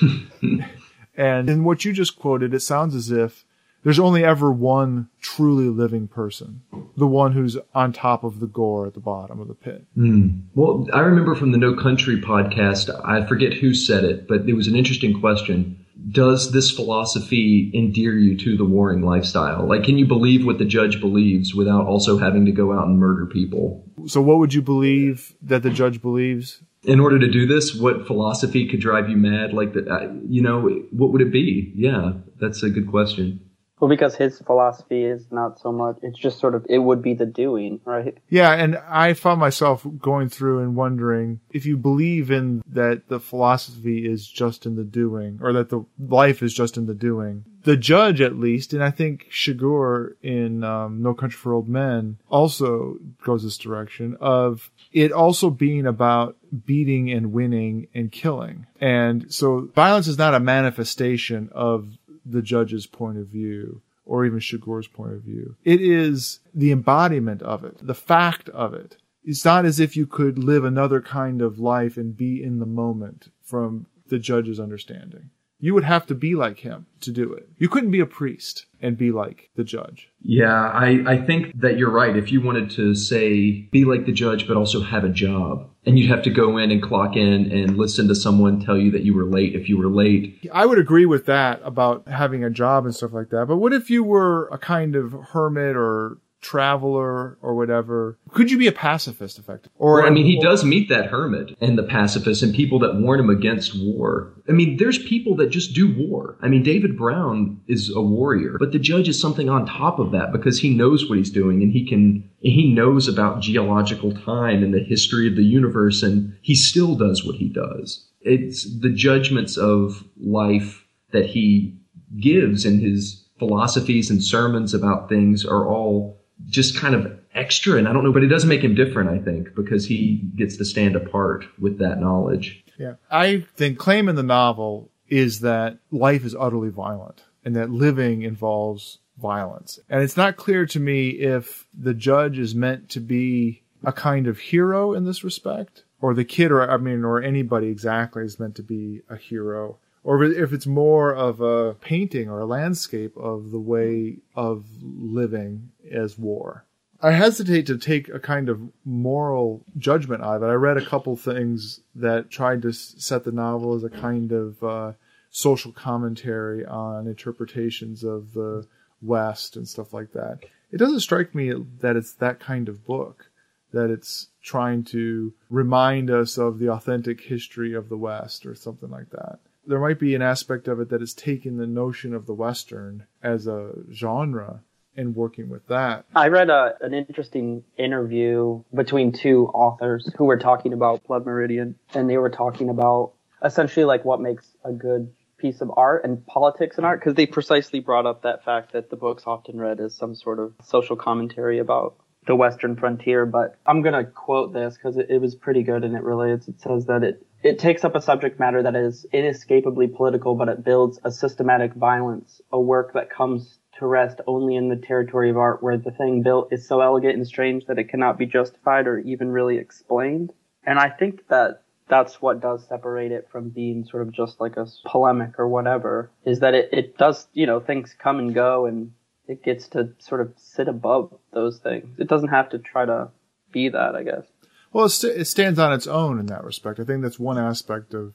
and 1.18 1.50
in 1.50 1.64
what 1.64 1.84
you 1.84 1.92
just 1.92 2.16
quoted, 2.16 2.54
it 2.54 2.60
sounds 2.60 2.94
as 2.94 3.10
if 3.10 3.44
there's 3.82 3.98
only 3.98 4.24
ever 4.24 4.52
one 4.52 5.08
truly 5.20 5.68
living 5.68 6.08
person, 6.08 6.62
the 6.96 7.06
one 7.06 7.32
who's 7.32 7.56
on 7.74 7.92
top 7.92 8.22
of 8.22 8.38
the 8.38 8.46
gore 8.46 8.86
at 8.86 8.94
the 8.94 9.00
bottom 9.00 9.40
of 9.40 9.48
the 9.48 9.54
pit. 9.54 9.84
Hmm. 9.94 10.28
Well, 10.54 10.86
I 10.92 11.00
remember 11.00 11.34
from 11.34 11.52
the 11.52 11.58
No 11.58 11.74
Country 11.74 12.20
podcast, 12.20 12.88
I 13.04 13.26
forget 13.26 13.52
who 13.52 13.74
said 13.74 14.04
it, 14.04 14.28
but 14.28 14.48
it 14.48 14.54
was 14.54 14.68
an 14.68 14.76
interesting 14.76 15.18
question. 15.20 15.84
Does 16.10 16.52
this 16.52 16.70
philosophy 16.70 17.72
endear 17.74 18.16
you 18.16 18.36
to 18.38 18.56
the 18.56 18.64
warring 18.64 19.02
lifestyle? 19.02 19.66
Like, 19.66 19.82
can 19.82 19.98
you 19.98 20.06
believe 20.06 20.46
what 20.46 20.58
the 20.58 20.64
judge 20.64 21.00
believes 21.00 21.54
without 21.54 21.86
also 21.86 22.18
having 22.18 22.46
to 22.46 22.52
go 22.52 22.72
out 22.72 22.86
and 22.86 22.98
murder 22.98 23.26
people? 23.26 23.84
So, 24.06 24.20
what 24.20 24.38
would 24.38 24.54
you 24.54 24.62
believe 24.62 25.34
that 25.42 25.64
the 25.64 25.70
judge 25.70 26.00
believes? 26.00 26.62
In 26.84 27.00
order 27.00 27.18
to 27.18 27.28
do 27.28 27.46
this, 27.46 27.74
what 27.74 28.06
philosophy 28.06 28.68
could 28.68 28.80
drive 28.80 29.08
you 29.08 29.16
mad? 29.16 29.52
Like 29.52 29.72
that, 29.74 29.88
uh, 29.88 30.12
you 30.28 30.42
know, 30.42 30.60
what 30.90 31.12
would 31.12 31.22
it 31.22 31.32
be? 31.32 31.72
Yeah, 31.74 32.12
that's 32.40 32.62
a 32.62 32.70
good 32.70 32.88
question. 32.88 33.40
Well, 33.80 33.88
because 33.88 34.16
his 34.16 34.40
philosophy 34.40 35.04
is 35.04 35.30
not 35.30 35.60
so 35.60 35.70
much, 35.70 35.98
it's 36.02 36.18
just 36.18 36.40
sort 36.40 36.54
of, 36.54 36.66
it 36.68 36.78
would 36.78 37.00
be 37.00 37.14
the 37.14 37.26
doing, 37.26 37.80
right? 37.84 38.18
Yeah, 38.28 38.52
and 38.52 38.76
I 38.88 39.14
found 39.14 39.38
myself 39.38 39.86
going 39.98 40.28
through 40.28 40.60
and 40.60 40.74
wondering 40.74 41.40
if 41.50 41.64
you 41.64 41.76
believe 41.76 42.30
in 42.30 42.62
that 42.66 43.08
the 43.08 43.20
philosophy 43.20 44.04
is 44.04 44.26
just 44.26 44.66
in 44.66 44.74
the 44.74 44.84
doing, 44.84 45.38
or 45.40 45.52
that 45.52 45.68
the 45.68 45.84
life 45.98 46.42
is 46.42 46.54
just 46.54 46.76
in 46.76 46.86
the 46.86 46.94
doing. 46.94 47.44
The 47.62 47.76
judge, 47.76 48.20
at 48.20 48.36
least, 48.36 48.72
and 48.72 48.82
I 48.82 48.90
think 48.90 49.28
Chigurh 49.30 50.14
in 50.22 50.64
um, 50.64 51.02
No 51.02 51.14
Country 51.14 51.36
for 51.36 51.52
Old 51.52 51.68
Men 51.68 52.18
also 52.28 52.96
goes 53.22 53.44
this 53.44 53.58
direction 53.58 54.16
of 54.20 54.70
it 54.92 55.12
also 55.12 55.50
being 55.50 55.86
about 55.86 56.36
beating 56.64 57.10
and 57.10 57.32
winning 57.32 57.88
and 57.94 58.10
killing. 58.12 58.66
And 58.80 59.32
so 59.32 59.70
violence 59.74 60.08
is 60.08 60.18
not 60.18 60.34
a 60.34 60.40
manifestation 60.40 61.48
of 61.52 61.98
the 62.24 62.42
judge's 62.42 62.86
point 62.86 63.18
of 63.18 63.28
view 63.28 63.82
or 64.04 64.24
even 64.24 64.40
Chigurh's 64.40 64.88
point 64.88 65.12
of 65.12 65.22
view. 65.22 65.56
It 65.64 65.80
is 65.80 66.40
the 66.54 66.72
embodiment 66.72 67.42
of 67.42 67.64
it, 67.64 67.86
the 67.86 67.94
fact 67.94 68.48
of 68.50 68.74
it. 68.74 68.96
it's 69.22 69.44
not 69.44 69.66
as 69.66 69.78
if 69.78 69.96
you 69.96 70.06
could 70.06 70.38
live 70.38 70.64
another 70.64 71.02
kind 71.02 71.42
of 71.42 71.58
life 71.58 71.96
and 71.98 72.16
be 72.16 72.42
in 72.42 72.58
the 72.58 72.66
moment 72.66 73.30
from 73.42 73.86
the 74.08 74.18
judge's 74.18 74.58
understanding. 74.58 75.30
You 75.60 75.74
would 75.74 75.84
have 75.84 76.06
to 76.06 76.14
be 76.14 76.34
like 76.34 76.60
him 76.60 76.86
to 77.00 77.10
do 77.10 77.32
it. 77.32 77.48
You 77.58 77.68
couldn't 77.68 77.90
be 77.90 78.00
a 78.00 78.06
priest 78.06 78.66
and 78.80 78.96
be 78.96 79.10
like 79.10 79.50
the 79.56 79.64
judge. 79.64 80.08
Yeah, 80.22 80.52
I, 80.52 81.02
I 81.06 81.18
think 81.18 81.60
that 81.60 81.78
you're 81.78 81.90
right. 81.90 82.16
If 82.16 82.30
you 82.30 82.40
wanted 82.40 82.70
to 82.72 82.94
say, 82.94 83.62
be 83.72 83.84
like 83.84 84.06
the 84.06 84.12
judge, 84.12 84.46
but 84.46 84.56
also 84.56 84.82
have 84.82 85.04
a 85.04 85.08
job, 85.08 85.68
and 85.84 85.98
you'd 85.98 86.10
have 86.10 86.22
to 86.22 86.30
go 86.30 86.58
in 86.58 86.70
and 86.70 86.82
clock 86.82 87.16
in 87.16 87.50
and 87.50 87.76
listen 87.76 88.06
to 88.08 88.14
someone 88.14 88.60
tell 88.60 88.78
you 88.78 88.90
that 88.92 89.02
you 89.02 89.14
were 89.14 89.24
late 89.24 89.54
if 89.54 89.68
you 89.68 89.78
were 89.78 89.88
late. 89.88 90.48
I 90.52 90.64
would 90.64 90.78
agree 90.78 91.06
with 91.06 91.26
that 91.26 91.60
about 91.64 92.06
having 92.06 92.44
a 92.44 92.50
job 92.50 92.84
and 92.84 92.94
stuff 92.94 93.12
like 93.12 93.30
that. 93.30 93.46
But 93.46 93.56
what 93.56 93.72
if 93.72 93.90
you 93.90 94.04
were 94.04 94.48
a 94.48 94.58
kind 94.58 94.94
of 94.94 95.12
hermit 95.32 95.76
or 95.76 96.18
traveler 96.40 97.36
or 97.42 97.54
whatever. 97.54 98.18
Could 98.30 98.50
you 98.50 98.58
be 98.58 98.68
a 98.68 98.72
pacifist, 98.72 99.38
effectively? 99.38 99.72
Or 99.76 99.98
well, 99.98 100.06
I 100.06 100.10
mean, 100.10 100.24
he 100.24 100.40
does 100.40 100.64
meet 100.64 100.88
that 100.88 101.06
hermit 101.06 101.56
and 101.60 101.76
the 101.76 101.82
pacifist 101.82 102.42
and 102.42 102.54
people 102.54 102.78
that 102.80 102.94
warn 102.94 103.20
him 103.20 103.30
against 103.30 103.78
war. 103.78 104.32
I 104.48 104.52
mean, 104.52 104.76
there's 104.76 104.98
people 104.98 105.34
that 105.36 105.50
just 105.50 105.74
do 105.74 105.92
war. 105.96 106.36
I 106.40 106.48
mean, 106.48 106.62
David 106.62 106.96
Brown 106.96 107.60
is 107.66 107.92
a 107.94 108.00
warrior, 108.00 108.56
but 108.58 108.72
the 108.72 108.78
judge 108.78 109.08
is 109.08 109.20
something 109.20 109.48
on 109.48 109.66
top 109.66 109.98
of 109.98 110.12
that 110.12 110.32
because 110.32 110.60
he 110.60 110.70
knows 110.70 111.08
what 111.08 111.18
he's 111.18 111.30
doing 111.30 111.62
and 111.62 111.72
he 111.72 111.84
can 111.84 112.28
he 112.40 112.72
knows 112.72 113.08
about 113.08 113.40
geological 113.40 114.12
time 114.12 114.62
and 114.62 114.72
the 114.72 114.84
history 114.84 115.26
of 115.26 115.34
the 115.34 115.42
universe 115.42 116.02
and 116.04 116.36
he 116.40 116.54
still 116.54 116.94
does 116.94 117.24
what 117.24 117.34
he 117.34 117.48
does. 117.48 118.06
It's 118.20 118.64
the 118.80 118.90
judgments 118.90 119.56
of 119.56 120.04
life 120.16 120.84
that 121.10 121.26
he 121.26 121.76
gives 122.20 122.64
in 122.64 122.80
his 122.80 123.28
philosophies 123.38 124.10
and 124.10 124.22
sermons 124.22 124.74
about 124.74 125.08
things 125.08 125.44
are 125.44 125.66
all 125.66 126.17
just 126.46 126.76
kind 126.76 126.94
of 126.94 127.18
extra. 127.34 127.78
And 127.78 127.88
I 127.88 127.92
don't 127.92 128.04
know, 128.04 128.12
but 128.12 128.22
it 128.22 128.28
does 128.28 128.44
make 128.44 128.62
him 128.62 128.74
different, 128.74 129.10
I 129.10 129.18
think, 129.18 129.54
because 129.54 129.86
he 129.86 130.22
gets 130.36 130.56
to 130.58 130.64
stand 130.64 130.96
apart 130.96 131.44
with 131.58 131.78
that 131.78 132.00
knowledge. 132.00 132.64
Yeah. 132.78 132.94
I 133.10 133.46
think 133.56 133.78
claim 133.78 134.08
in 134.08 134.16
the 134.16 134.22
novel 134.22 134.90
is 135.08 135.40
that 135.40 135.78
life 135.90 136.24
is 136.24 136.34
utterly 136.34 136.70
violent 136.70 137.24
and 137.44 137.56
that 137.56 137.70
living 137.70 138.22
involves 138.22 138.98
violence. 139.20 139.78
And 139.88 140.02
it's 140.02 140.16
not 140.16 140.36
clear 140.36 140.66
to 140.66 140.80
me 140.80 141.10
if 141.10 141.66
the 141.76 141.94
judge 141.94 142.38
is 142.38 142.54
meant 142.54 142.88
to 142.90 143.00
be 143.00 143.62
a 143.84 143.92
kind 143.92 144.26
of 144.26 144.38
hero 144.38 144.92
in 144.92 145.04
this 145.04 145.24
respect 145.24 145.84
or 146.00 146.14
the 146.14 146.24
kid 146.24 146.50
or 146.50 146.68
I 146.68 146.76
mean 146.76 147.04
or 147.04 147.22
anybody 147.22 147.68
exactly 147.68 148.24
is 148.24 148.38
meant 148.38 148.54
to 148.56 148.62
be 148.62 149.02
a 149.08 149.16
hero 149.16 149.78
or 150.04 150.24
if 150.24 150.52
it's 150.52 150.66
more 150.66 151.14
of 151.14 151.40
a 151.40 151.74
painting 151.74 152.28
or 152.28 152.40
a 152.40 152.46
landscape 152.46 153.16
of 153.16 153.50
the 153.50 153.58
way 153.58 154.18
of 154.34 154.64
living 154.82 155.70
as 155.92 156.18
war. 156.18 156.64
I 157.00 157.12
hesitate 157.12 157.66
to 157.66 157.78
take 157.78 158.08
a 158.08 158.18
kind 158.18 158.48
of 158.48 158.60
moral 158.84 159.64
judgment 159.76 160.22
of 160.22 160.42
it. 160.42 160.46
I 160.46 160.54
read 160.54 160.76
a 160.76 160.84
couple 160.84 161.16
things 161.16 161.80
that 161.94 162.30
tried 162.30 162.62
to 162.62 162.72
set 162.72 163.24
the 163.24 163.30
novel 163.30 163.74
as 163.74 163.84
a 163.84 163.90
kind 163.90 164.32
of 164.32 164.62
uh, 164.64 164.92
social 165.30 165.70
commentary 165.70 166.66
on 166.66 167.06
interpretations 167.06 168.02
of 168.02 168.32
the 168.32 168.66
West 169.00 169.56
and 169.56 169.68
stuff 169.68 169.92
like 169.92 170.12
that. 170.12 170.40
It 170.72 170.78
doesn't 170.78 171.00
strike 171.00 171.34
me 171.36 171.52
that 171.80 171.94
it's 171.94 172.12
that 172.14 172.40
kind 172.40 172.68
of 172.68 172.84
book, 172.84 173.30
that 173.72 173.90
it's 173.90 174.28
trying 174.42 174.82
to 174.84 175.32
remind 175.50 176.10
us 176.10 176.36
of 176.36 176.58
the 176.58 176.70
authentic 176.70 177.20
history 177.20 177.74
of 177.74 177.88
the 177.88 177.96
West 177.96 178.44
or 178.44 178.56
something 178.56 178.90
like 178.90 179.10
that 179.10 179.38
there 179.68 179.78
might 179.78 180.00
be 180.00 180.14
an 180.14 180.22
aspect 180.22 180.66
of 180.66 180.80
it 180.80 180.88
that 180.88 181.02
is 181.02 181.12
taking 181.12 181.58
the 181.58 181.66
notion 181.66 182.14
of 182.14 182.24
the 182.24 182.32
Western 182.32 183.06
as 183.22 183.46
a 183.46 183.72
genre 183.92 184.62
and 184.98 185.14
working 185.14 185.48
with 185.48 185.66
that. 185.68 186.04
I 186.14 186.28
read 186.28 186.50
a, 186.50 186.74
an 186.82 186.92
interesting 186.92 187.62
interview 187.78 188.62
between 188.74 189.12
two 189.12 189.46
authors 189.46 190.12
who 190.18 190.24
were 190.24 190.36
talking 190.36 190.72
about 190.72 191.04
Blood 191.06 191.24
Meridian, 191.24 191.76
and 191.94 192.10
they 192.10 192.18
were 192.18 192.30
talking 192.30 192.68
about 192.68 193.12
essentially 193.42 193.84
like 193.84 194.04
what 194.04 194.20
makes 194.20 194.46
a 194.64 194.72
good 194.72 195.10
piece 195.38 195.60
of 195.60 195.70
art 195.76 196.04
and 196.04 196.26
politics 196.26 196.76
and 196.76 196.84
art, 196.84 197.00
because 197.00 197.14
they 197.14 197.26
precisely 197.26 197.78
brought 197.78 198.06
up 198.06 198.22
that 198.22 198.44
fact 198.44 198.72
that 198.72 198.90
the 198.90 198.96
book's 198.96 199.22
often 199.24 199.56
read 199.58 199.80
as 199.80 199.94
some 199.94 200.14
sort 200.14 200.40
of 200.40 200.52
social 200.64 200.96
commentary 200.96 201.60
about 201.60 201.96
the 202.26 202.34
Western 202.34 202.74
frontier. 202.74 203.24
But 203.24 203.56
I'm 203.64 203.82
going 203.82 203.94
to 203.94 204.10
quote 204.10 204.52
this 204.52 204.74
because 204.74 204.96
it, 204.96 205.06
it 205.10 205.20
was 205.20 205.36
pretty 205.36 205.62
good 205.62 205.84
and 205.84 205.94
it 205.94 206.02
relates. 206.02 206.48
It 206.48 206.60
says 206.60 206.86
that 206.86 207.04
it 207.04 207.24
it 207.42 207.60
takes 207.60 207.84
up 207.84 207.94
a 207.94 208.02
subject 208.02 208.40
matter 208.40 208.64
that 208.64 208.74
is 208.74 209.06
inescapably 209.12 209.86
political, 209.86 210.34
but 210.34 210.48
it 210.48 210.64
builds 210.64 210.98
a 211.04 211.12
systematic 211.12 211.72
violence, 211.74 212.40
a 212.50 212.60
work 212.60 212.94
that 212.94 213.10
comes 213.10 213.60
to 213.78 213.86
rest 213.86 214.20
only 214.26 214.56
in 214.56 214.68
the 214.68 214.76
territory 214.76 215.30
of 215.30 215.36
art 215.36 215.62
where 215.62 215.76
the 215.76 215.90
thing 215.90 216.22
built 216.22 216.52
is 216.52 216.66
so 216.66 216.80
elegant 216.80 217.14
and 217.14 217.26
strange 217.26 217.66
that 217.66 217.78
it 217.78 217.88
cannot 217.88 218.18
be 218.18 218.26
justified 218.26 218.86
or 218.86 218.98
even 218.98 219.30
really 219.30 219.58
explained. 219.58 220.32
And 220.64 220.78
I 220.78 220.90
think 220.90 221.28
that 221.28 221.62
that's 221.88 222.20
what 222.20 222.40
does 222.40 222.66
separate 222.68 223.12
it 223.12 223.28
from 223.30 223.48
being 223.48 223.84
sort 223.84 224.02
of 224.02 224.12
just 224.12 224.40
like 224.40 224.56
a 224.56 224.66
polemic 224.84 225.38
or 225.38 225.48
whatever, 225.48 226.10
is 226.24 226.40
that 226.40 226.54
it, 226.54 226.68
it 226.72 226.98
does, 226.98 227.26
you 227.32 227.46
know, 227.46 227.60
things 227.60 227.94
come 227.98 228.18
and 228.18 228.34
go 228.34 228.66
and 228.66 228.92
it 229.26 229.42
gets 229.42 229.68
to 229.68 229.90
sort 229.98 230.20
of 230.20 230.32
sit 230.36 230.68
above 230.68 231.14
those 231.32 231.58
things. 231.58 231.98
It 231.98 232.08
doesn't 232.08 232.28
have 232.28 232.50
to 232.50 232.58
try 232.58 232.84
to 232.84 233.10
be 233.52 233.68
that, 233.70 233.94
I 233.94 234.02
guess. 234.02 234.24
Well, 234.72 234.86
it, 234.86 234.90
st- 234.90 235.16
it 235.16 235.24
stands 235.26 235.58
on 235.58 235.72
its 235.72 235.86
own 235.86 236.18
in 236.18 236.26
that 236.26 236.44
respect. 236.44 236.80
I 236.80 236.84
think 236.84 237.02
that's 237.02 237.18
one 237.18 237.38
aspect 237.38 237.94
of 237.94 238.14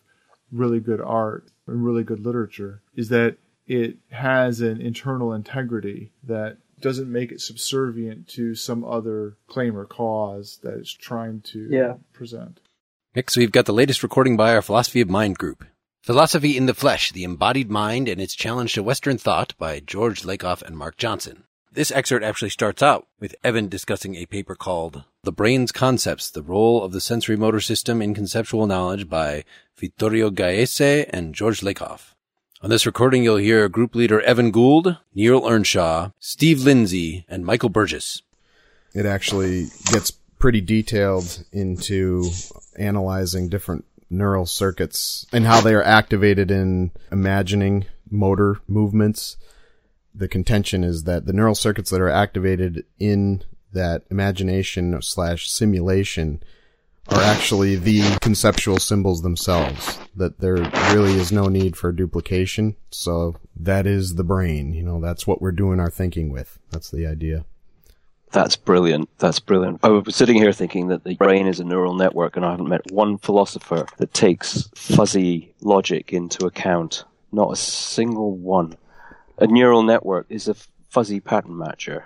really 0.52 0.80
good 0.80 1.02
art 1.02 1.50
and 1.66 1.84
really 1.84 2.04
good 2.04 2.20
literature 2.20 2.82
is 2.96 3.10
that 3.10 3.38
it 3.68 3.98
has 4.10 4.62
an 4.62 4.82
internal 4.82 5.34
integrity 5.34 6.12
that 6.24 6.58
doesn't 6.80 7.12
make 7.12 7.32
it 7.32 7.42
subservient 7.42 8.28
to 8.28 8.56
some 8.56 8.84
other 8.84 9.38
claim 9.48 9.78
or 9.78 9.86
cause 9.86 10.60
that 10.64 10.74
it's 10.74 10.92
trying 10.92 11.42
to 11.42 11.68
yeah. 11.70 11.94
present. 12.12 12.60
Next, 13.16 13.38
we've 13.38 13.52
got 13.52 13.66
the 13.66 13.74
latest 13.74 14.04
recording 14.04 14.36
by 14.36 14.54
our 14.54 14.62
Philosophy 14.62 15.00
of 15.00 15.10
Mind 15.10 15.38
group. 15.38 15.64
Philosophy 16.02 16.58
in 16.58 16.66
the 16.66 16.74
Flesh, 16.74 17.12
The 17.14 17.24
Embodied 17.24 17.70
Mind 17.70 18.10
and 18.10 18.20
Its 18.20 18.36
Challenge 18.36 18.74
to 18.74 18.84
Western 18.84 19.18
Thought 19.18 19.54
by 19.58 19.80
George 19.80 20.24
Lakoff 20.24 20.62
and 20.62 20.78
Mark 20.78 20.98
Johnson. 20.98 21.46
This 21.72 21.92
excerpt 21.92 22.26
actually 22.26 22.50
starts 22.50 22.84
out 22.84 23.08
with 23.20 23.36
Evan 23.44 23.70
discussing 23.70 24.16
a 24.16 24.26
paper 24.26 24.54
called 24.54 25.06
The 25.24 25.32
Brain's 25.32 25.72
Concepts, 25.72 26.30
the 26.30 26.44
Role 26.44 26.84
of 26.84 26.92
the 26.92 27.00
Sensory 27.00 27.38
Motor 27.38 27.62
System 27.62 28.02
in 28.02 28.14
Conceptual 28.14 28.68
Knowledge 28.68 29.08
by 29.08 29.46
Vittorio 29.78 30.30
Gallese 30.30 31.10
and 31.10 31.34
George 31.34 31.62
Lakoff. 31.62 32.14
On 32.64 32.70
this 32.70 32.86
recording, 32.86 33.24
you'll 33.26 33.36
hear 33.36 33.68
group 33.68 33.94
leader 33.94 34.22
Evan 34.22 34.50
Gould, 34.50 34.98
Neil 35.14 35.46
Earnshaw, 35.46 36.12
Steve 36.18 36.62
Lindsay, 36.62 37.26
and 37.28 37.46
Michael 37.46 37.68
Burgess. 37.68 38.22
It 38.94 39.06
actually 39.06 39.68
gets 39.92 40.12
pretty 40.40 40.62
detailed 40.62 41.44
into 41.52 42.30
analyzing 42.80 43.50
different 43.50 43.84
neural 44.10 44.46
circuits 44.46 45.26
and 45.34 45.46
how 45.46 45.60
they 45.60 45.74
are 45.74 45.84
activated 45.84 46.52
in 46.52 46.92
imagining 47.12 47.86
motor 48.10 48.60
movements 48.68 49.36
the 50.16 50.28
contention 50.28 50.84
is 50.84 51.04
that 51.04 51.26
the 51.26 51.34
neural 51.34 51.56
circuits 51.56 51.90
that 51.90 52.02
are 52.02 52.10
activated 52.10 52.86
in 53.00 53.44
that 53.72 54.04
imagination 54.12 55.02
slash 55.02 55.50
simulation 55.50 56.42
are 57.10 57.22
actually 57.22 57.76
the 57.76 58.18
conceptual 58.22 58.78
symbols 58.78 59.22
themselves. 59.22 60.00
That 60.16 60.40
there 60.40 60.56
really 60.94 61.14
is 61.14 61.32
no 61.32 61.48
need 61.48 61.76
for 61.76 61.92
duplication. 61.92 62.76
So 62.92 63.36
that 63.56 63.86
is 63.86 64.16
the 64.16 64.24
brain. 64.24 64.74
You 64.74 64.84
know, 64.84 65.00
that's 65.02 65.28
what 65.28 65.42
we're 65.42 65.52
doing 65.52 65.80
our 65.80 65.90
thinking 65.90 66.32
with. 66.32 66.60
That's 66.72 66.90
the 66.90 67.06
idea. 67.06 67.46
That's 68.32 68.56
brilliant. 68.56 69.10
That's 69.20 69.40
brilliant. 69.40 69.80
I 69.84 69.90
was 69.90 70.16
sitting 70.16 70.38
here 70.38 70.54
thinking 70.54 70.88
that 70.88 71.04
the 71.04 71.16
brain 71.16 71.46
is 71.46 71.60
a 71.60 71.64
neural 71.64 71.94
network, 71.94 72.36
and 72.36 72.46
I 72.46 72.52
haven't 72.52 72.70
met 72.70 72.92
one 72.92 73.20
philosopher 73.20 73.86
that 73.98 74.14
takes 74.14 74.70
fuzzy 74.76 75.54
logic 75.62 76.14
into 76.14 76.46
account. 76.46 77.04
Not 77.32 77.52
a 77.52 77.56
single 77.56 78.36
one 78.36 78.76
a 79.38 79.48
neural 79.48 79.84
network 79.84 80.26
is 80.30 80.48
a 80.48 80.56
fuzzy 80.90 81.20
pattern 81.20 81.54
matcher. 81.54 82.04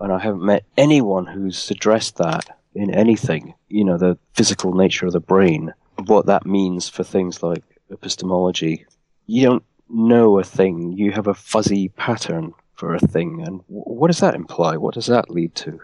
And 0.00 0.12
I 0.12 0.18
haven't 0.18 0.44
met 0.44 0.64
anyone 0.76 1.26
who's 1.26 1.70
addressed 1.70 2.16
that 2.16 2.58
in 2.74 2.94
anything, 2.94 3.54
you 3.68 3.84
know, 3.84 3.98
the 3.98 4.18
physical 4.34 4.74
nature 4.74 5.06
of 5.06 5.12
the 5.12 5.20
brain, 5.20 5.72
what 6.06 6.26
that 6.26 6.46
means 6.46 6.88
for 6.88 7.04
things 7.04 7.42
like 7.42 7.64
epistemology. 7.90 8.86
You 9.26 9.46
don't 9.46 9.64
know 9.88 10.38
a 10.38 10.44
thing, 10.44 10.92
you 10.92 11.12
have 11.12 11.26
a 11.26 11.34
fuzzy 11.34 11.88
pattern 11.90 12.54
for 12.74 12.94
a 12.94 13.00
thing. 13.00 13.42
And 13.46 13.60
what 13.66 14.08
does 14.08 14.20
that 14.20 14.34
imply? 14.34 14.76
What 14.76 14.94
does 14.94 15.06
that 15.06 15.30
lead 15.30 15.54
to? 15.56 15.78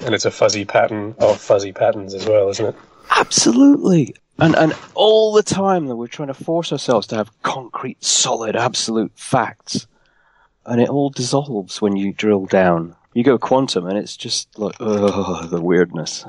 And 0.00 0.14
it's 0.14 0.24
a 0.24 0.30
fuzzy 0.30 0.64
pattern 0.64 1.14
of 1.18 1.40
fuzzy 1.40 1.72
patterns 1.72 2.14
as 2.14 2.26
well, 2.26 2.48
isn't 2.48 2.66
it? 2.66 2.74
Absolutely. 3.16 4.14
And 4.38 4.54
and 4.56 4.74
all 4.94 5.32
the 5.32 5.42
time 5.42 5.86
that 5.86 5.96
we're 5.96 6.06
trying 6.06 6.28
to 6.28 6.34
force 6.34 6.70
ourselves 6.70 7.06
to 7.08 7.16
have 7.16 7.42
concrete, 7.42 8.04
solid, 8.04 8.56
absolute 8.56 9.12
facts 9.14 9.86
and 10.66 10.80
it 10.80 10.88
all 10.88 11.10
dissolves 11.10 11.80
when 11.80 11.96
you 11.96 12.12
drill 12.12 12.46
down. 12.46 12.94
You 13.16 13.24
go 13.24 13.38
quantum, 13.38 13.86
and 13.86 13.96
it's 13.96 14.14
just 14.14 14.58
like, 14.58 14.76
oh, 14.78 15.46
the 15.46 15.58
weirdness. 15.58 16.26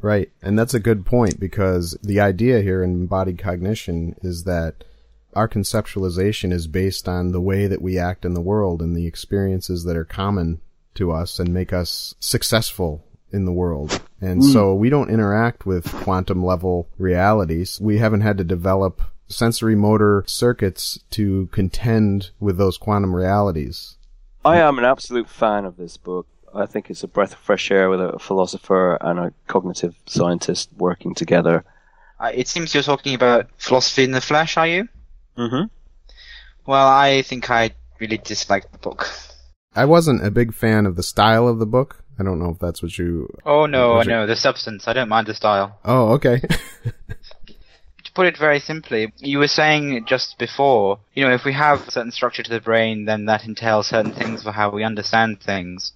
Right, 0.00 0.32
and 0.40 0.58
that's 0.58 0.72
a 0.72 0.80
good 0.80 1.04
point 1.04 1.38
because 1.38 1.98
the 2.02 2.20
idea 2.20 2.62
here 2.62 2.82
in 2.82 2.92
embodied 2.92 3.38
cognition 3.38 4.16
is 4.22 4.44
that 4.44 4.84
our 5.34 5.46
conceptualization 5.46 6.50
is 6.50 6.66
based 6.66 7.08
on 7.08 7.32
the 7.32 7.42
way 7.42 7.66
that 7.66 7.82
we 7.82 7.98
act 7.98 8.24
in 8.24 8.32
the 8.32 8.40
world 8.40 8.80
and 8.80 8.96
the 8.96 9.06
experiences 9.06 9.84
that 9.84 9.98
are 9.98 10.06
common 10.06 10.62
to 10.94 11.12
us 11.12 11.38
and 11.38 11.52
make 11.52 11.74
us 11.74 12.14
successful 12.20 13.04
in 13.30 13.44
the 13.44 13.52
world. 13.52 14.00
And 14.18 14.40
Mm. 14.40 14.50
so 14.50 14.74
we 14.74 14.88
don't 14.88 15.10
interact 15.10 15.66
with 15.66 15.92
quantum 15.92 16.42
level 16.42 16.88
realities. 16.96 17.78
We 17.82 17.98
haven't 17.98 18.22
had 18.22 18.38
to 18.38 18.44
develop 18.44 19.02
sensory 19.28 19.76
motor 19.76 20.24
circuits 20.26 21.00
to 21.10 21.48
contend 21.52 22.30
with 22.40 22.56
those 22.56 22.78
quantum 22.78 23.14
realities. 23.14 23.98
I 24.44 24.58
am 24.58 24.78
an 24.78 24.84
absolute 24.84 25.28
fan 25.28 25.64
of 25.64 25.76
this 25.76 25.96
book. 25.96 26.26
I 26.54 26.66
think 26.66 26.90
it's 26.90 27.02
a 27.02 27.08
breath 27.08 27.32
of 27.32 27.38
fresh 27.38 27.70
air 27.70 27.88
with 27.88 28.00
a 28.00 28.18
philosopher 28.18 28.96
and 29.00 29.18
a 29.18 29.32
cognitive 29.46 29.94
scientist 30.06 30.70
working 30.76 31.14
together. 31.14 31.64
Uh, 32.20 32.30
it 32.32 32.46
seems 32.46 32.74
you're 32.74 32.82
talking 32.82 33.14
about 33.14 33.48
philosophy 33.56 34.04
in 34.04 34.12
the 34.12 34.20
flesh, 34.20 34.56
are 34.56 34.66
you? 34.66 34.88
Mm-hmm. 35.36 35.64
Well, 36.66 36.88
I 36.88 37.22
think 37.22 37.50
I 37.50 37.70
really 37.98 38.18
dislike 38.18 38.70
the 38.70 38.78
book. 38.78 39.08
I 39.74 39.86
wasn't 39.86 40.24
a 40.24 40.30
big 40.30 40.54
fan 40.54 40.86
of 40.86 40.96
the 40.96 41.02
style 41.02 41.48
of 41.48 41.58
the 41.58 41.66
book. 41.66 42.04
I 42.18 42.22
don't 42.22 42.38
know 42.38 42.50
if 42.50 42.58
that's 42.60 42.82
what 42.82 42.96
you. 42.96 43.28
Oh 43.44 43.66
no, 43.66 44.00
no, 44.02 44.20
was 44.20 44.28
the 44.28 44.36
substance. 44.36 44.86
I 44.86 44.92
don't 44.92 45.08
mind 45.08 45.26
the 45.26 45.34
style. 45.34 45.80
Oh, 45.84 46.12
okay. 46.12 46.40
Put 48.14 48.26
it 48.26 48.36
very 48.36 48.60
simply, 48.60 49.12
you 49.18 49.38
were 49.38 49.48
saying 49.48 50.06
just 50.06 50.38
before, 50.38 51.00
you 51.14 51.26
know, 51.26 51.34
if 51.34 51.44
we 51.44 51.52
have 51.52 51.88
a 51.88 51.90
certain 51.90 52.12
structure 52.12 52.44
to 52.44 52.50
the 52.50 52.60
brain, 52.60 53.06
then 53.06 53.24
that 53.24 53.44
entails 53.44 53.88
certain 53.88 54.12
things 54.12 54.44
for 54.44 54.52
how 54.52 54.70
we 54.70 54.84
understand 54.84 55.40
things. 55.40 55.92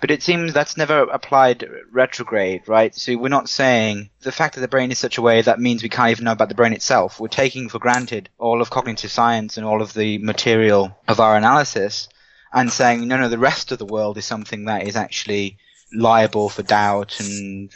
But 0.00 0.10
it 0.10 0.22
seems 0.22 0.52
that's 0.52 0.76
never 0.76 1.02
applied 1.02 1.64
retrograde, 1.92 2.68
right? 2.68 2.94
So 2.94 3.16
we're 3.16 3.28
not 3.28 3.48
saying 3.48 4.10
the 4.20 4.32
fact 4.32 4.54
that 4.54 4.60
the 4.60 4.68
brain 4.68 4.90
is 4.90 4.98
such 4.98 5.16
a 5.16 5.22
way 5.22 5.40
that 5.40 5.60
means 5.60 5.82
we 5.82 5.88
can't 5.88 6.10
even 6.10 6.24
know 6.24 6.32
about 6.32 6.48
the 6.48 6.54
brain 6.56 6.72
itself. 6.72 7.20
We're 7.20 7.28
taking 7.28 7.68
for 7.68 7.78
granted 7.78 8.28
all 8.38 8.60
of 8.60 8.70
cognitive 8.70 9.12
science 9.12 9.56
and 9.56 9.64
all 9.64 9.80
of 9.80 9.94
the 9.94 10.18
material 10.18 10.96
of 11.06 11.20
our 11.20 11.36
analysis 11.36 12.08
and 12.52 12.72
saying, 12.72 13.06
no, 13.06 13.16
no, 13.16 13.28
the 13.28 13.38
rest 13.38 13.72
of 13.72 13.78
the 13.78 13.86
world 13.86 14.18
is 14.18 14.26
something 14.26 14.64
that 14.64 14.86
is 14.86 14.96
actually 14.96 15.58
liable 15.92 16.48
for 16.48 16.62
doubt 16.62 17.18
and 17.20 17.70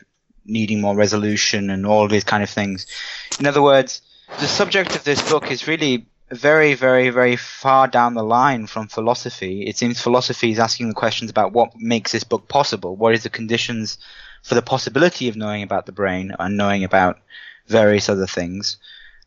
needing 0.44 0.81
more 0.81 0.94
resolution 0.94 1.70
and 1.70 1.87
all 1.87 2.09
these 2.09 2.24
kind 2.24 2.42
of 2.42 2.50
things. 2.50 2.87
In 3.38 3.46
other 3.46 3.62
words, 3.62 4.02
the 4.40 4.46
subject 4.46 4.96
of 4.96 5.05
this 5.05 5.28
book 5.31 5.50
is 5.50 5.68
really 5.68 6.07
very, 6.31 6.74
very, 6.74 7.11
very 7.11 7.37
far 7.37 7.87
down 7.87 8.14
the 8.14 8.24
line 8.24 8.66
from 8.66 8.88
philosophy. 8.88 9.66
It 9.66 9.76
seems 9.76 10.00
philosophy 10.00 10.50
is 10.50 10.59
asking 10.59 10.88
the 10.88 10.94
questions 10.94 11.31
about 11.31 11.52
what 11.52 11.76
makes 11.76 12.12
this 12.12 12.24
book 12.24 12.48
possible. 12.48 12.96
What 12.96 13.14
is 13.14 13.22
the 13.22 13.31
conditions 13.31 13.98
for 14.42 14.55
the 14.55 14.62
possibility 14.62 15.28
of 15.28 15.37
knowing 15.37 15.62
about 15.62 15.87
the 15.87 15.92
brain 15.92 16.35
and 16.38 16.57
knowing 16.57 16.85
about 16.85 17.20
various 17.66 18.09
other 18.09 18.26
things? 18.26 18.78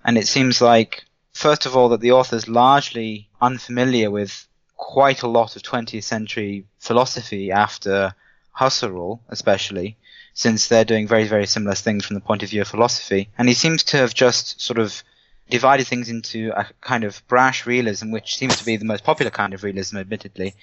And 0.04 0.18
it 0.18 0.28
seems 0.28 0.62
like, 0.62 1.06
first 1.34 1.66
of 1.66 1.76
all, 1.78 1.90
that 1.90 2.02
the 2.02 2.12
author 2.14 2.36
is 2.36 2.48
largely 2.48 3.30
unfamiliar 3.40 4.10
with 4.10 4.48
quite 4.76 5.22
a 5.22 5.28
lot 5.28 5.56
of 5.56 5.62
20th 5.62 6.04
century 6.04 6.66
philosophy 6.80 7.52
after 7.52 8.14
Husserl, 8.58 9.20
especially, 9.30 9.98
since 10.34 10.68
they're 10.68 10.86
doing 10.86 11.08
very, 11.08 11.26
very 11.26 11.46
similar 11.46 11.76
things 11.76 12.06
from 12.06 12.16
the 12.16 12.22
point 12.22 12.44
of 12.44 12.50
view 12.50 12.62
of 12.62 12.68
philosophy. 12.68 13.30
And 13.38 13.48
he 13.48 13.54
seems 13.54 13.84
to 13.86 13.98
have 13.98 14.14
just 14.14 14.62
sort 14.62 14.80
of 14.80 15.04
divided 15.50 15.88
things 15.88 16.10
into 16.10 16.52
a 16.56 16.68
kind 16.82 17.04
of 17.04 17.22
brash 17.28 17.66
realism, 17.66 18.12
which 18.12 18.38
seems 18.38 18.58
to 18.58 18.66
be 18.66 18.78
the 18.78 18.86
most 18.86 19.04
popular 19.04 19.32
kind 19.32 19.54
of 19.54 19.64
realism, 19.64 19.98
admittedly, 19.98 20.56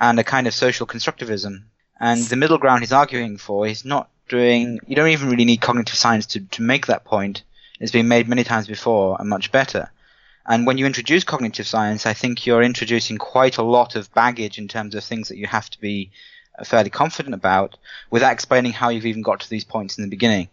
and 0.00 0.18
a 0.18 0.24
kind 0.24 0.46
of 0.46 0.54
social 0.54 0.86
constructivism. 0.86 1.64
And 1.98 2.22
the 2.24 2.36
middle 2.36 2.58
ground 2.58 2.80
he's 2.80 2.92
arguing 2.92 3.36
for 3.36 3.66
is 3.66 3.84
not 3.84 4.08
doing, 4.28 4.78
you 4.86 4.96
don't 4.96 5.10
even 5.10 5.28
really 5.28 5.44
need 5.44 5.60
cognitive 5.60 5.96
science 5.96 6.26
to, 6.26 6.40
to 6.40 6.62
make 6.62 6.86
that 6.86 7.04
point. 7.04 7.42
It's 7.78 7.92
been 7.92 8.08
made 8.08 8.28
many 8.28 8.44
times 8.44 8.66
before 8.66 9.16
and 9.18 9.28
much 9.28 9.52
better. 9.52 9.90
And 10.46 10.66
when 10.66 10.78
you 10.78 10.86
introduce 10.86 11.24
cognitive 11.24 11.66
science, 11.66 12.06
I 12.06 12.14
think 12.14 12.46
you're 12.46 12.62
introducing 12.62 13.18
quite 13.18 13.58
a 13.58 13.62
lot 13.62 13.94
of 13.94 14.12
baggage 14.14 14.58
in 14.58 14.68
terms 14.68 14.94
of 14.94 15.04
things 15.04 15.28
that 15.28 15.36
you 15.36 15.46
have 15.46 15.68
to 15.70 15.80
be 15.80 16.10
fairly 16.64 16.90
confident 16.90 17.34
about 17.34 17.76
without 18.10 18.32
explaining 18.32 18.72
how 18.72 18.88
you've 18.88 19.06
even 19.06 19.22
got 19.22 19.40
to 19.40 19.50
these 19.50 19.64
points 19.64 19.98
in 19.98 20.04
the 20.04 20.10
beginning. 20.10 20.48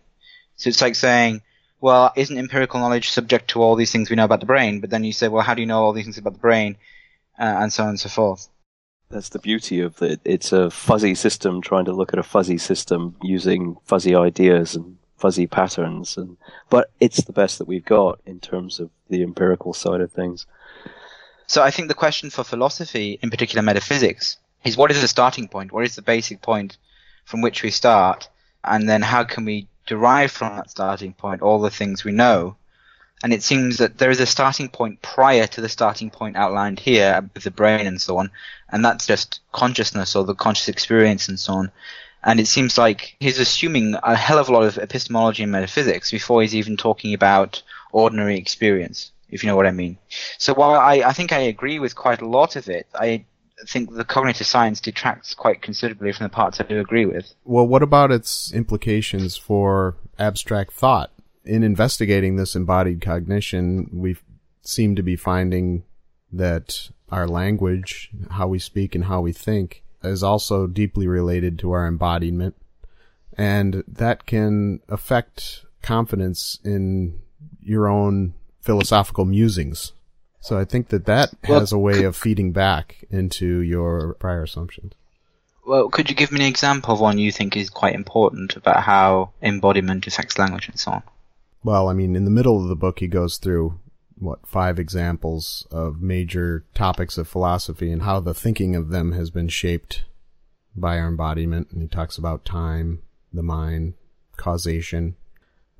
So 0.55 0.69
it's 0.69 0.81
like 0.81 0.95
saying, 0.95 1.41
well, 1.79 2.11
isn't 2.15 2.37
empirical 2.37 2.79
knowledge 2.79 3.09
subject 3.09 3.49
to 3.49 3.61
all 3.61 3.75
these 3.75 3.91
things 3.91 4.09
we 4.09 4.15
know 4.15 4.25
about 4.25 4.39
the 4.39 4.45
brain? 4.45 4.79
But 4.79 4.89
then 4.89 5.03
you 5.03 5.13
say, 5.13 5.27
well, 5.27 5.43
how 5.43 5.53
do 5.53 5.61
you 5.61 5.67
know 5.67 5.83
all 5.83 5.93
these 5.93 6.05
things 6.05 6.17
about 6.17 6.33
the 6.33 6.39
brain? 6.39 6.77
Uh, 7.39 7.43
and 7.43 7.71
so 7.71 7.83
on 7.83 7.89
and 7.89 7.99
so 7.99 8.09
forth. 8.09 8.49
That's 9.09 9.29
the 9.29 9.39
beauty 9.39 9.79
of 9.81 10.01
it. 10.01 10.19
It's 10.25 10.51
a 10.51 10.69
fuzzy 10.69 11.15
system 11.15 11.61
trying 11.61 11.85
to 11.85 11.93
look 11.93 12.13
at 12.13 12.19
a 12.19 12.23
fuzzy 12.23 12.57
system 12.57 13.15
using 13.21 13.77
fuzzy 13.85 14.15
ideas 14.15 14.75
and 14.75 14.97
fuzzy 15.17 15.47
patterns, 15.47 16.17
and 16.17 16.37
but 16.69 16.91
it's 16.99 17.23
the 17.23 17.31
best 17.33 17.57
that 17.59 17.67
we've 17.67 17.85
got 17.85 18.19
in 18.25 18.39
terms 18.39 18.79
of 18.79 18.89
the 19.09 19.23
empirical 19.23 19.73
side 19.73 20.01
of 20.01 20.11
things. 20.11 20.45
So 21.47 21.63
I 21.63 21.71
think 21.71 21.87
the 21.87 21.93
question 21.93 22.29
for 22.29 22.43
philosophy, 22.43 23.17
in 23.21 23.29
particular 23.29 23.61
metaphysics, 23.61 24.37
is 24.63 24.77
what 24.77 24.91
is 24.91 25.01
the 25.01 25.07
starting 25.07 25.47
point? 25.47 25.71
What 25.71 25.85
is 25.85 25.95
the 25.95 26.01
basic 26.01 26.41
point 26.41 26.77
from 27.25 27.41
which 27.41 27.63
we 27.63 27.71
start? 27.71 28.29
And 28.63 28.87
then 28.89 29.01
how 29.01 29.23
can 29.23 29.45
we 29.45 29.67
derive 29.85 30.31
from 30.31 30.55
that 30.55 30.69
starting 30.69 31.13
point 31.13 31.41
all 31.41 31.59
the 31.59 31.69
things 31.69 32.03
we 32.03 32.11
know? 32.11 32.57
And 33.23 33.33
it 33.33 33.41
seems 33.41 33.77
that 33.77 33.97
there 33.97 34.11
is 34.11 34.19
a 34.19 34.27
starting 34.27 34.69
point 34.69 35.01
prior 35.01 35.47
to 35.47 35.61
the 35.61 35.69
starting 35.69 36.11
point 36.11 36.35
outlined 36.35 36.79
here 36.79 37.27
with 37.33 37.43
the 37.43 37.51
brain 37.51 37.87
and 37.87 37.99
so 37.99 38.17
on. 38.17 38.29
And 38.69 38.85
that's 38.85 39.07
just 39.07 39.39
consciousness 39.51 40.15
or 40.15 40.23
the 40.23 40.35
conscious 40.35 40.69
experience 40.69 41.27
and 41.27 41.39
so 41.39 41.53
on. 41.53 41.71
And 42.23 42.39
it 42.39 42.47
seems 42.47 42.77
like 42.77 43.15
he's 43.19 43.39
assuming 43.39 43.95
a 44.03 44.15
hell 44.15 44.37
of 44.37 44.49
a 44.49 44.53
lot 44.53 44.63
of 44.63 44.77
epistemology 44.77 45.43
and 45.43 45.51
metaphysics 45.51 46.11
before 46.11 46.41
he's 46.41 46.55
even 46.55 46.77
talking 46.77 47.13
about 47.13 47.63
ordinary 47.91 48.37
experience, 48.37 49.11
if 49.29 49.43
you 49.43 49.49
know 49.49 49.55
what 49.55 49.67
I 49.67 49.71
mean. 49.71 49.97
So 50.37 50.53
while 50.53 50.73
I, 50.73 50.95
I 50.97 51.13
think 51.13 51.31
I 51.31 51.39
agree 51.39 51.79
with 51.79 51.95
quite 51.95 52.21
a 52.21 52.27
lot 52.27 52.55
of 52.55 52.69
it, 52.69 52.85
I 52.93 53.25
think 53.65 53.93
the 53.93 54.05
cognitive 54.05 54.47
science 54.47 54.79
detracts 54.79 55.33
quite 55.33 55.61
considerably 55.61 56.11
from 56.11 56.25
the 56.25 56.29
parts 56.29 56.59
I 56.59 56.63
do 56.63 56.79
agree 56.79 57.05
with. 57.05 57.33
Well, 57.43 57.67
what 57.67 57.83
about 57.83 58.11
its 58.11 58.51
implications 58.53 59.37
for 59.37 59.95
abstract 60.19 60.73
thought? 60.73 61.11
In 61.43 61.63
investigating 61.63 62.35
this 62.35 62.55
embodied 62.55 63.01
cognition, 63.01 63.89
we 63.91 64.17
seem 64.61 64.95
to 64.95 65.03
be 65.03 65.15
finding 65.15 65.83
that 66.31 66.89
our 67.09 67.27
language, 67.27 68.11
how 68.31 68.47
we 68.47 68.59
speak 68.59 68.93
and 68.93 69.05
how 69.05 69.21
we 69.21 69.31
think, 69.31 69.83
is 70.03 70.23
also 70.23 70.67
deeply 70.67 71.07
related 71.07 71.57
to 71.59 71.71
our 71.71 71.87
embodiment. 71.87 72.55
And 73.37 73.83
that 73.87 74.25
can 74.25 74.81
affect 74.89 75.65
confidence 75.81 76.59
in 76.63 77.19
your 77.61 77.87
own 77.87 78.33
philosophical 78.61 79.25
musings. 79.25 79.93
So 80.39 80.57
I 80.57 80.65
think 80.65 80.89
that 80.89 81.05
that 81.05 81.33
Well, 81.47 81.59
has 81.59 81.71
a 81.71 81.77
way 81.77 82.03
of 82.03 82.15
feeding 82.15 82.51
back 82.51 83.05
into 83.09 83.61
your 83.61 84.13
prior 84.15 84.43
assumptions. 84.43 84.93
Well, 85.65 85.89
could 85.89 86.09
you 86.09 86.15
give 86.15 86.31
me 86.31 86.39
an 86.39 86.47
example 86.47 86.93
of 86.93 87.01
one 87.01 87.17
you 87.17 87.31
think 87.31 87.57
is 87.57 87.69
quite 87.69 87.95
important 87.95 88.55
about 88.55 88.83
how 88.83 89.31
embodiment 89.41 90.07
affects 90.07 90.37
language 90.37 90.69
and 90.69 90.79
so 90.79 90.91
on? 90.91 91.03
Well, 91.63 91.89
I 91.89 91.93
mean, 91.93 92.15
in 92.15 92.23
the 92.23 92.31
middle 92.31 92.61
of 92.61 92.69
the 92.69 92.75
book, 92.75 92.99
he 92.99 93.07
goes 93.07 93.37
through 93.37 93.77
what 94.19 94.47
five 94.47 94.79
examples 94.79 95.67
of 95.69 96.01
major 96.01 96.63
topics 96.73 97.17
of 97.17 97.27
philosophy 97.27 97.91
and 97.91 98.03
how 98.03 98.19
the 98.19 98.33
thinking 98.33 98.75
of 98.75 98.89
them 98.89 99.11
has 99.11 99.29
been 99.29 99.49
shaped 99.49 100.05
by 100.75 100.97
our 100.97 101.07
embodiment. 101.07 101.71
And 101.71 101.81
he 101.81 101.87
talks 101.87 102.17
about 102.17 102.45
time, 102.45 103.01
the 103.33 103.43
mind, 103.43 103.95
causation. 104.37 105.17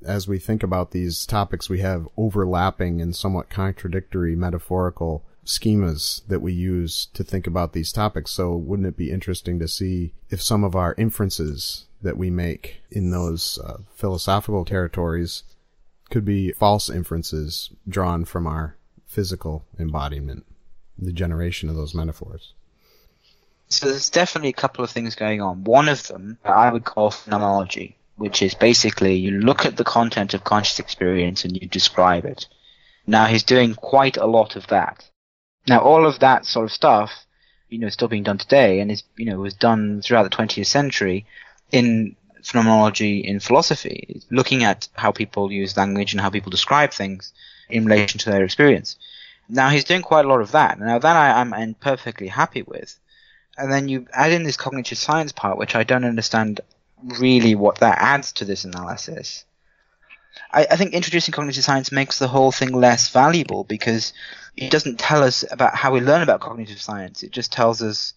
As 0.05 0.27
we 0.27 0.39
think 0.39 0.63
about 0.63 0.91
these 0.91 1.25
topics, 1.25 1.69
we 1.69 1.79
have 1.79 2.07
overlapping 2.17 3.01
and 3.01 3.15
somewhat 3.15 3.49
contradictory 3.49 4.35
metaphorical 4.35 5.25
schemas 5.45 6.21
that 6.27 6.41
we 6.41 6.53
use 6.53 7.07
to 7.13 7.23
think 7.23 7.47
about 7.47 7.73
these 7.73 7.91
topics. 7.91 8.31
So 8.31 8.55
wouldn't 8.55 8.87
it 8.87 8.97
be 8.97 9.11
interesting 9.11 9.59
to 9.59 9.67
see 9.67 10.13
if 10.29 10.41
some 10.41 10.63
of 10.63 10.75
our 10.75 10.93
inferences 10.97 11.85
that 12.01 12.17
we 12.17 12.29
make 12.29 12.81
in 12.91 13.11
those 13.11 13.57
uh, 13.63 13.77
philosophical 13.95 14.65
territories 14.65 15.43
could 16.09 16.25
be 16.25 16.51
false 16.51 16.89
inferences 16.89 17.71
drawn 17.87 18.23
from 18.25 18.45
our 18.45 18.75
physical 19.07 19.65
embodiment, 19.79 20.45
the 20.97 21.11
generation 21.11 21.69
of 21.69 21.75
those 21.75 21.95
metaphors. 21.95 22.53
So 23.69 23.89
there's 23.89 24.09
definitely 24.09 24.49
a 24.49 24.53
couple 24.53 24.83
of 24.83 24.91
things 24.91 25.15
going 25.15 25.41
on. 25.41 25.63
One 25.63 25.89
of 25.89 26.07
them 26.07 26.37
I 26.45 26.71
would 26.71 26.85
call 26.85 27.11
phenomenology, 27.11 27.96
which 28.17 28.41
is 28.41 28.55
basically 28.55 29.15
you 29.15 29.31
look 29.31 29.65
at 29.65 29.77
the 29.77 29.83
content 29.83 30.33
of 30.33 30.43
conscious 30.43 30.79
experience 30.79 31.45
and 31.45 31.55
you 31.55 31.67
describe 31.67 32.25
it. 32.25 32.47
Now 33.05 33.25
he's 33.25 33.43
doing 33.43 33.75
quite 33.75 34.17
a 34.17 34.25
lot 34.25 34.55
of 34.55 34.67
that. 34.67 35.07
Now 35.67 35.79
all 35.79 36.05
of 36.05 36.19
that 36.19 36.45
sort 36.45 36.65
of 36.65 36.71
stuff, 36.71 37.25
you 37.69 37.79
know, 37.79 37.87
is 37.87 37.93
still 37.93 38.07
being 38.07 38.23
done 38.23 38.37
today 38.37 38.79
and 38.79 38.91
is, 38.91 39.03
you 39.15 39.25
know, 39.25 39.37
was 39.39 39.53
done 39.53 40.01
throughout 40.01 40.23
the 40.23 40.35
20th 40.35 40.65
century 40.65 41.25
in 41.71 42.15
phenomenology 42.43 43.19
in 43.19 43.39
philosophy, 43.39 44.21
looking 44.31 44.63
at 44.63 44.87
how 44.93 45.11
people 45.11 45.51
use 45.51 45.77
language 45.77 46.13
and 46.13 46.21
how 46.21 46.29
people 46.29 46.49
describe 46.49 46.91
things 46.91 47.33
in 47.69 47.85
relation 47.85 48.19
to 48.19 48.29
their 48.29 48.43
experience. 48.43 48.97
Now 49.49 49.69
he's 49.69 49.83
doing 49.83 50.01
quite 50.01 50.25
a 50.25 50.27
lot 50.27 50.41
of 50.41 50.51
that. 50.51 50.79
Now 50.79 50.97
that 50.97 51.15
I 51.15 51.41
am 51.41 51.75
perfectly 51.75 52.27
happy 52.27 52.63
with. 52.63 52.97
And 53.57 53.71
then 53.71 53.89
you 53.89 54.07
add 54.13 54.31
in 54.31 54.43
this 54.43 54.57
cognitive 54.57 54.97
science 54.97 55.31
part, 55.31 55.57
which 55.57 55.75
I 55.75 55.83
don't 55.83 56.05
understand 56.05 56.61
really 57.03 57.55
what 57.55 57.79
that 57.79 57.97
adds 57.99 58.33
to 58.33 58.45
this 58.45 58.65
analysis. 58.65 59.45
I, 60.51 60.67
I 60.71 60.75
think 60.75 60.93
introducing 60.93 61.31
cognitive 61.31 61.63
science 61.63 61.91
makes 61.91 62.19
the 62.19 62.27
whole 62.27 62.51
thing 62.51 62.71
less 62.71 63.09
valuable 63.09 63.63
because 63.63 64.13
it 64.55 64.71
doesn't 64.71 64.99
tell 64.99 65.23
us 65.23 65.43
about 65.51 65.75
how 65.75 65.91
we 65.91 65.99
learn 65.99 66.21
about 66.21 66.39
cognitive 66.39 66.81
science. 66.81 67.23
It 67.23 67.31
just 67.31 67.51
tells 67.51 67.81
us 67.81 68.13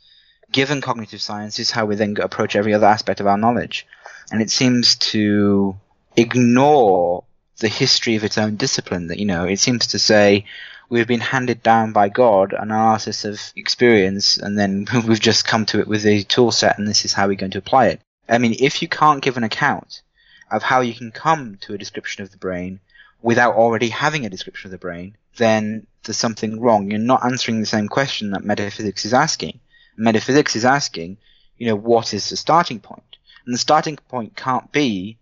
given 0.52 0.80
cognitive 0.80 1.20
science, 1.20 1.58
is 1.58 1.70
how 1.70 1.86
we 1.86 1.96
then 1.96 2.16
approach 2.20 2.56
every 2.56 2.74
other 2.74 2.86
aspect 2.86 3.20
of 3.20 3.26
our 3.26 3.38
knowledge. 3.38 3.86
And 4.32 4.42
it 4.42 4.50
seems 4.50 4.96
to 4.96 5.76
ignore 6.16 7.24
the 7.58 7.68
history 7.68 8.16
of 8.16 8.24
its 8.24 8.38
own 8.38 8.56
discipline. 8.56 9.08
That 9.08 9.18
you 9.18 9.26
know, 9.26 9.44
it 9.44 9.60
seems 9.60 9.88
to 9.88 9.98
say 9.98 10.46
we've 10.88 11.06
been 11.06 11.20
handed 11.20 11.62
down 11.62 11.92
by 11.92 12.08
God 12.08 12.52
an 12.52 12.62
analysis 12.62 13.24
of 13.24 13.40
experience, 13.56 14.36
and 14.38 14.58
then 14.58 14.86
we've 15.06 15.20
just 15.20 15.46
come 15.46 15.66
to 15.66 15.80
it 15.80 15.88
with 15.88 16.04
a 16.06 16.22
tool 16.24 16.52
set, 16.52 16.78
and 16.78 16.86
this 16.86 17.04
is 17.04 17.12
how 17.12 17.28
we're 17.28 17.34
going 17.34 17.52
to 17.52 17.58
apply 17.58 17.88
it. 17.88 18.00
I 18.30 18.38
mean, 18.38 18.56
if 18.58 18.80
you 18.80 18.88
can't 18.88 19.22
give 19.22 19.36
an 19.36 19.44
account 19.44 20.02
of 20.50 20.62
how 20.62 20.80
you 20.80 20.94
can 20.94 21.10
come 21.10 21.58
to 21.62 21.74
a 21.74 21.78
description 21.78 22.22
of 22.22 22.30
the 22.30 22.36
brain 22.36 22.80
without 23.22 23.54
already 23.54 23.88
having 23.88 24.24
a 24.24 24.30
description 24.30 24.68
of 24.68 24.72
the 24.72 24.78
brain, 24.78 25.16
then 25.36 25.86
there's 26.04 26.16
something 26.16 26.60
wrong. 26.60 26.90
You're 26.90 27.00
not 27.00 27.24
answering 27.24 27.60
the 27.60 27.66
same 27.66 27.88
question 27.88 28.30
that 28.30 28.44
metaphysics 28.44 29.04
is 29.04 29.12
asking. 29.12 29.60
Metaphysics 29.96 30.56
is 30.56 30.64
asking, 30.64 31.18
you 31.58 31.66
know, 31.66 31.76
what 31.76 32.14
is 32.14 32.30
the 32.30 32.36
starting 32.36 32.80
point? 32.80 33.16
And 33.44 33.54
the 33.54 33.58
starting 33.58 33.96
point 33.96 34.36
can't 34.36 34.70
be 34.72 35.18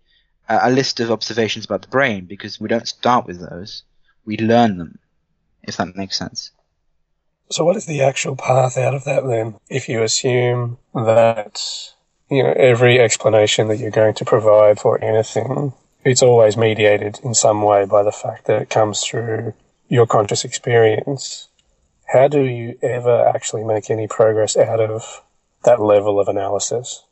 a, 0.47 0.59
a 0.63 0.71
list 0.71 0.99
of 0.99 1.11
observations 1.11 1.65
about 1.65 1.81
the 1.81 1.87
brain 1.87 2.25
because 2.25 2.59
we 2.59 2.67
don't 2.67 2.87
start 2.87 3.25
with 3.25 3.39
those. 3.39 3.83
We 4.25 4.37
learn 4.37 4.77
them, 4.77 4.99
if 5.63 5.77
that 5.77 5.95
makes 5.95 6.17
sense. 6.17 6.51
So, 7.51 7.65
what 7.65 7.75
is 7.75 7.85
the 7.85 8.03
actual 8.03 8.35
path 8.35 8.77
out 8.77 8.93
of 8.93 9.05
that 9.05 9.25
then? 9.25 9.55
If 9.69 9.89
you 9.89 10.03
assume 10.03 10.77
that 10.93 11.59
you 12.29 12.43
know 12.43 12.53
every 12.55 12.99
explanation 12.99 13.67
that 13.67 13.77
you're 13.77 13.91
going 13.91 14.13
to 14.15 14.25
provide 14.25 14.79
for 14.79 15.03
anything, 15.03 15.73
it's 16.03 16.23
always 16.23 16.57
mediated 16.57 17.19
in 17.23 17.33
some 17.33 17.61
way 17.61 17.85
by 17.85 18.03
the 18.03 18.11
fact 18.11 18.45
that 18.45 18.61
it 18.61 18.69
comes 18.69 19.01
through 19.01 19.53
your 19.87 20.05
conscious 20.05 20.45
experience. 20.45 21.47
How 22.05 22.27
do 22.27 22.43
you 22.43 22.77
ever 22.81 23.27
actually 23.27 23.63
make 23.63 23.89
any 23.89 24.07
progress 24.07 24.57
out 24.57 24.79
of 24.79 25.23
that 25.63 25.81
level 25.81 26.19
of 26.19 26.27
analysis? 26.27 27.03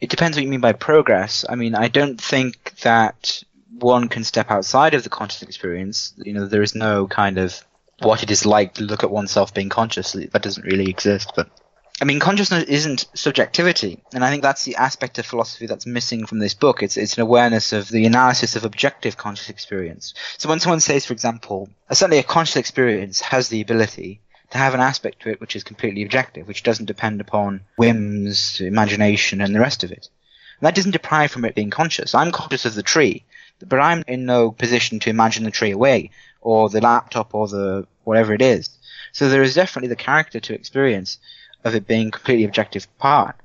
It 0.00 0.10
depends 0.10 0.36
what 0.36 0.44
you 0.44 0.50
mean 0.50 0.60
by 0.60 0.72
progress. 0.72 1.44
I 1.48 1.56
mean, 1.56 1.74
I 1.74 1.88
don't 1.88 2.20
think 2.20 2.76
that 2.80 3.42
one 3.78 4.08
can 4.08 4.24
step 4.24 4.50
outside 4.50 4.94
of 4.94 5.02
the 5.02 5.08
conscious 5.08 5.42
experience. 5.42 6.14
You 6.16 6.32
know, 6.32 6.46
there 6.46 6.62
is 6.62 6.74
no 6.74 7.06
kind 7.06 7.38
of 7.38 7.64
what 8.00 8.22
it 8.22 8.30
is 8.30 8.46
like 8.46 8.74
to 8.74 8.84
look 8.84 9.02
at 9.02 9.10
oneself 9.10 9.52
being 9.52 9.68
conscious. 9.68 10.12
That 10.12 10.42
doesn't 10.42 10.64
really 10.64 10.88
exist. 10.88 11.32
But 11.36 11.50
I 12.00 12.06
mean, 12.06 12.18
consciousness 12.18 12.64
isn't 12.64 13.06
subjectivity, 13.12 14.02
and 14.14 14.24
I 14.24 14.30
think 14.30 14.42
that's 14.42 14.64
the 14.64 14.76
aspect 14.76 15.18
of 15.18 15.26
philosophy 15.26 15.66
that's 15.66 15.84
missing 15.84 16.24
from 16.24 16.38
this 16.38 16.54
book. 16.54 16.82
It's 16.82 16.96
it's 16.96 17.18
an 17.18 17.22
awareness 17.22 17.74
of 17.74 17.88
the 17.88 18.06
analysis 18.06 18.56
of 18.56 18.64
objective 18.64 19.18
conscious 19.18 19.50
experience. 19.50 20.14
So 20.38 20.48
when 20.48 20.60
someone 20.60 20.80
says, 20.80 21.04
for 21.04 21.12
example, 21.12 21.68
uh, 21.90 21.94
certainly 21.94 22.18
a 22.18 22.22
conscious 22.22 22.56
experience 22.56 23.20
has 23.20 23.48
the 23.48 23.60
ability 23.60 24.22
to 24.50 24.58
have 24.58 24.72
an 24.72 24.80
aspect 24.80 25.20
to 25.22 25.30
it 25.30 25.42
which 25.42 25.54
is 25.54 25.62
completely 25.62 26.02
objective, 26.02 26.48
which 26.48 26.62
doesn't 26.62 26.86
depend 26.86 27.20
upon 27.20 27.60
whims, 27.76 28.62
imagination, 28.62 29.42
and 29.42 29.54
the 29.54 29.60
rest 29.60 29.84
of 29.84 29.92
it. 29.92 30.08
And 30.58 30.66
that 30.66 30.74
doesn't 30.74 30.92
deprive 30.92 31.30
from 31.30 31.44
it 31.44 31.54
being 31.54 31.70
conscious. 31.70 32.14
I'm 32.14 32.32
conscious 32.32 32.64
of 32.64 32.74
the 32.74 32.82
tree, 32.82 33.24
but 33.66 33.78
I'm 33.78 34.04
in 34.08 34.24
no 34.24 34.52
position 34.52 35.00
to 35.00 35.10
imagine 35.10 35.44
the 35.44 35.50
tree 35.50 35.70
away, 35.70 36.12
or 36.40 36.70
the 36.70 36.80
laptop, 36.80 37.34
or 37.34 37.46
the 37.46 37.86
whatever 38.04 38.32
it 38.32 38.40
is. 38.40 38.70
So 39.12 39.28
there 39.28 39.42
is 39.42 39.54
definitely 39.54 39.88
the 39.88 39.96
character 39.96 40.40
to 40.40 40.54
experience 40.54 41.18
of 41.64 41.74
it 41.74 41.86
being 41.86 42.10
completely 42.10 42.44
objective 42.44 42.86
part. 42.98 43.36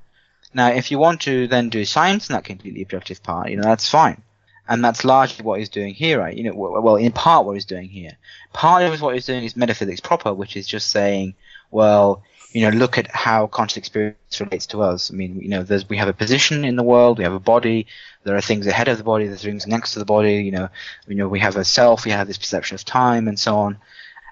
Now, 0.54 0.68
if 0.68 0.90
you 0.90 0.98
want 0.98 1.20
to 1.22 1.46
then 1.48 1.68
do 1.68 1.84
science 1.84 2.28
in 2.28 2.34
that 2.34 2.44
completely 2.44 2.82
objective 2.82 3.22
part, 3.22 3.50
you 3.50 3.56
know, 3.56 3.62
that's 3.62 3.88
fine. 3.88 4.22
And 4.68 4.82
that's 4.82 5.04
largely 5.04 5.44
what 5.44 5.58
he's 5.58 5.68
doing 5.68 5.94
here, 5.94 6.18
right? 6.18 6.36
You 6.36 6.44
know, 6.44 6.54
well, 6.54 6.96
in 6.96 7.12
part 7.12 7.46
what 7.46 7.52
he's 7.52 7.66
doing 7.66 7.88
here. 7.88 8.12
Part 8.52 8.82
of 8.82 9.00
what 9.00 9.14
he's 9.14 9.26
doing 9.26 9.44
is 9.44 9.56
metaphysics 9.56 10.00
proper, 10.00 10.34
which 10.34 10.56
is 10.56 10.66
just 10.66 10.90
saying, 10.90 11.34
well, 11.70 12.22
you 12.52 12.62
know, 12.62 12.76
look 12.76 12.96
at 12.96 13.06
how 13.14 13.46
conscious 13.48 13.76
experience 13.76 14.40
relates 14.40 14.66
to 14.68 14.82
us. 14.82 15.10
I 15.10 15.14
mean, 15.14 15.40
you 15.40 15.48
know, 15.48 15.66
we 15.88 15.98
have 15.98 16.08
a 16.08 16.14
position 16.14 16.64
in 16.64 16.76
the 16.76 16.82
world, 16.82 17.18
we 17.18 17.24
have 17.24 17.34
a 17.34 17.38
body, 17.38 17.86
there 18.24 18.34
are 18.34 18.40
things 18.40 18.66
ahead 18.66 18.88
of 18.88 18.98
the 18.98 19.04
body, 19.04 19.26
there's 19.26 19.42
things 19.42 19.66
next 19.66 19.92
to 19.92 19.98
the 19.98 20.04
body, 20.04 20.36
you 20.36 20.52
know, 20.52 20.68
you 21.06 21.16
know, 21.16 21.28
we 21.28 21.40
have 21.40 21.56
a 21.56 21.64
self, 21.64 22.04
we 22.04 22.12
have 22.12 22.26
this 22.26 22.38
perception 22.38 22.76
of 22.76 22.84
time 22.84 23.28
and 23.28 23.38
so 23.38 23.58
on. 23.58 23.78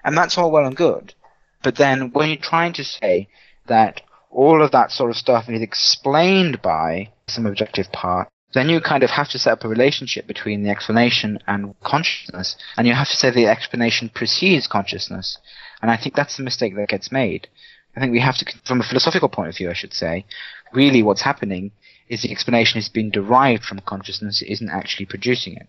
And 0.03 0.17
that's 0.17 0.37
all 0.37 0.51
well 0.51 0.65
and 0.65 0.75
good. 0.75 1.13
But 1.61 1.75
then 1.75 2.11
when 2.11 2.29
you're 2.29 2.37
trying 2.37 2.73
to 2.73 2.83
say 2.83 3.27
that 3.67 4.01
all 4.29 4.61
of 4.61 4.71
that 4.71 4.91
sort 4.91 5.09
of 5.09 5.17
stuff 5.17 5.49
is 5.49 5.61
explained 5.61 6.61
by 6.61 7.09
some 7.27 7.45
objective 7.45 7.91
part, 7.91 8.27
then 8.53 8.69
you 8.69 8.79
kind 8.79 9.03
of 9.03 9.09
have 9.09 9.29
to 9.29 9.39
set 9.39 9.53
up 9.53 9.63
a 9.63 9.67
relationship 9.67 10.27
between 10.27 10.63
the 10.63 10.69
explanation 10.69 11.39
and 11.47 11.75
consciousness, 11.81 12.55
and 12.77 12.87
you 12.87 12.93
have 12.93 13.09
to 13.09 13.15
say 13.15 13.29
the 13.29 13.47
explanation 13.47 14.09
precedes 14.09 14.67
consciousness. 14.67 15.37
And 15.81 15.91
I 15.91 15.97
think 15.97 16.15
that's 16.15 16.37
the 16.37 16.43
mistake 16.43 16.75
that 16.75 16.87
gets 16.87 17.11
made. 17.11 17.47
I 17.95 17.99
think 17.99 18.11
we 18.11 18.19
have 18.19 18.37
to, 18.37 18.45
from 18.65 18.81
a 18.81 18.83
philosophical 18.83 19.29
point 19.29 19.49
of 19.49 19.57
view, 19.57 19.69
I 19.69 19.73
should 19.73 19.93
say, 19.93 20.25
really 20.73 21.03
what's 21.03 21.21
happening 21.21 21.71
is 22.07 22.21
the 22.21 22.31
explanation 22.31 22.79
is 22.79 22.89
being 22.89 23.09
derived 23.09 23.63
from 23.63 23.79
consciousness, 23.79 24.41
it 24.41 24.51
isn't 24.51 24.69
actually 24.69 25.05
producing 25.05 25.55
it. 25.55 25.67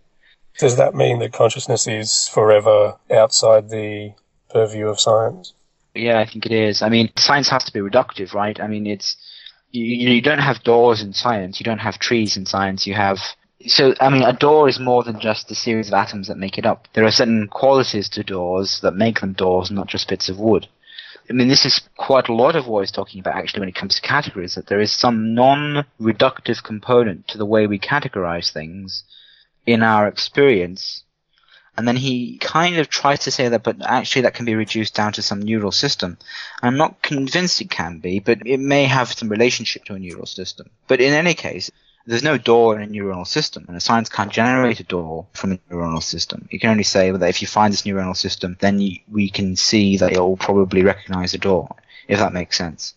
Does 0.59 0.76
that 0.76 0.94
mean 0.94 1.18
that 1.18 1.32
consciousness 1.32 1.87
is 1.87 2.28
forever 2.28 2.96
outside 3.11 3.68
the 3.68 4.14
purview 4.50 4.88
of 4.88 5.00
science? 5.00 5.54
Yeah, 5.96 6.20
I 6.20 6.26
think 6.26 6.46
it 6.46 6.52
is. 6.52 6.82
I 6.82 6.88
mean, 6.88 7.11
science 7.16 7.48
has 7.48 7.64
to 7.64 7.72
be 7.72 7.80
reductive, 7.80 8.35
right? 8.35 8.61
I 8.61 8.66
mean, 8.66 8.87
it's 8.87 9.16
you, 9.70 9.85
you 9.85 10.22
don't 10.22 10.38
have 10.38 10.62
doors 10.62 11.02
in 11.02 11.12
science. 11.12 11.59
You 11.61 11.64
don't 11.64 11.78
have 11.78 11.98
trees 11.98 12.37
in 12.37 12.46
science. 12.46 12.87
You 12.87 12.94
have 12.94 13.18
so 13.66 13.94
I 14.00 14.11
mean, 14.11 14.22
a 14.22 14.32
door 14.32 14.68
is 14.68 14.78
more 14.78 15.02
than 15.02 15.18
just 15.20 15.50
a 15.50 15.54
series 15.54 15.88
of 15.88 15.94
atoms 15.94 16.28
that 16.28 16.38
make 16.38 16.59
it 16.59 16.66
up. 16.66 16.88
There 16.92 17.04
are 17.04 17.11
certain 17.11 17.48
qualities 17.48 18.09
to 18.11 18.22
doors 18.22 18.80
that 18.82 18.94
make 18.94 19.20
them 19.20 19.32
doors, 19.32 19.70
not 19.70 19.88
just 19.88 20.09
bits 20.09 20.28
of 20.28 20.38
wood. 20.38 20.68
I 21.28 21.32
mean, 21.32 21.48
this 21.48 21.64
is 21.64 21.80
quite 21.96 22.28
a 22.28 22.35
lot 22.35 22.54
of 22.54 22.68
what 22.68 22.80
he's 22.80 22.92
talking 22.92 23.18
about 23.18 23.35
actually 23.35 23.61
when 23.61 23.68
it 23.68 23.74
comes 23.74 23.96
to 23.96 24.06
categories, 24.06 24.54
that 24.54 24.68
there 24.68 24.80
is 24.80 24.92
some 24.92 25.35
non-reductive 25.35 26.62
component 26.62 27.26
to 27.28 27.38
the 27.38 27.46
way 27.46 27.66
we 27.66 27.80
categorize 27.80 28.52
things 28.52 29.02
in 29.66 29.82
our 29.82 30.06
experience 30.06 31.02
and 31.77 31.87
then 31.87 31.97
he 31.97 32.39
kind 32.39 32.79
of 32.79 32.89
tries 32.89 33.21
to 33.21 33.31
say 33.31 33.49
that, 33.49 33.62
but 33.62 33.77
actually 33.85 34.23
that 34.23 34.35
can 34.35 34.47
be 34.47 34.55
reduced 34.55 34.95
down 34.95 35.12
to 35.15 35.23
some 35.23 35.41
neural 35.41 35.73
system. 35.73 36.17
I'm 36.62 36.77
not 36.77 37.03
convinced 37.03 37.61
it 37.61 37.71
can 37.71 37.99
be, 37.99 38.19
but 38.19 38.47
it 38.47 38.61
may 38.61 38.85
have 38.85 39.12
some 39.12 39.29
relationship 39.29 39.85
to 39.85 39.95
a 39.95 39.99
neural 39.99 40.27
system. 40.27 40.71
But 40.89 41.01
in 41.01 41.12
any 41.12 41.35
case, 41.35 41.71
there's 42.07 42.23
no 42.23 42.39
door 42.39 42.79
in 42.79 42.83
a 42.83 42.93
neuronal 42.93 43.27
system, 43.27 43.65
and 43.69 43.77
a 43.77 43.81
science 43.81 44.09
can't 44.09 44.33
generate 44.33 44.81
a 44.81 44.85
door 44.85 45.27
from 45.33 45.53
a 45.53 45.59
neuronal 45.71 46.03
system. 46.03 46.49
You 46.51 46.61
can 46.61 46.71
only 46.71 46.85
say 46.85 47.11
that 47.11 47.29
if 47.29 47.43
you 47.43 47.49
find 47.49 47.73
this 47.73 47.83
neuronal 47.83 48.17
system, 48.17 48.57
then 48.61 48.77
we 49.11 49.29
can 49.29 49.57
see 49.57 49.97
that 49.99 50.12
it 50.12 50.21
will 50.21 50.37
probably 50.37 50.83
recognize 50.83 51.35
a 51.35 51.39
door, 51.39 51.75
if 52.07 52.19
that 52.21 52.33
makes 52.33 52.57
sense. 52.57 52.95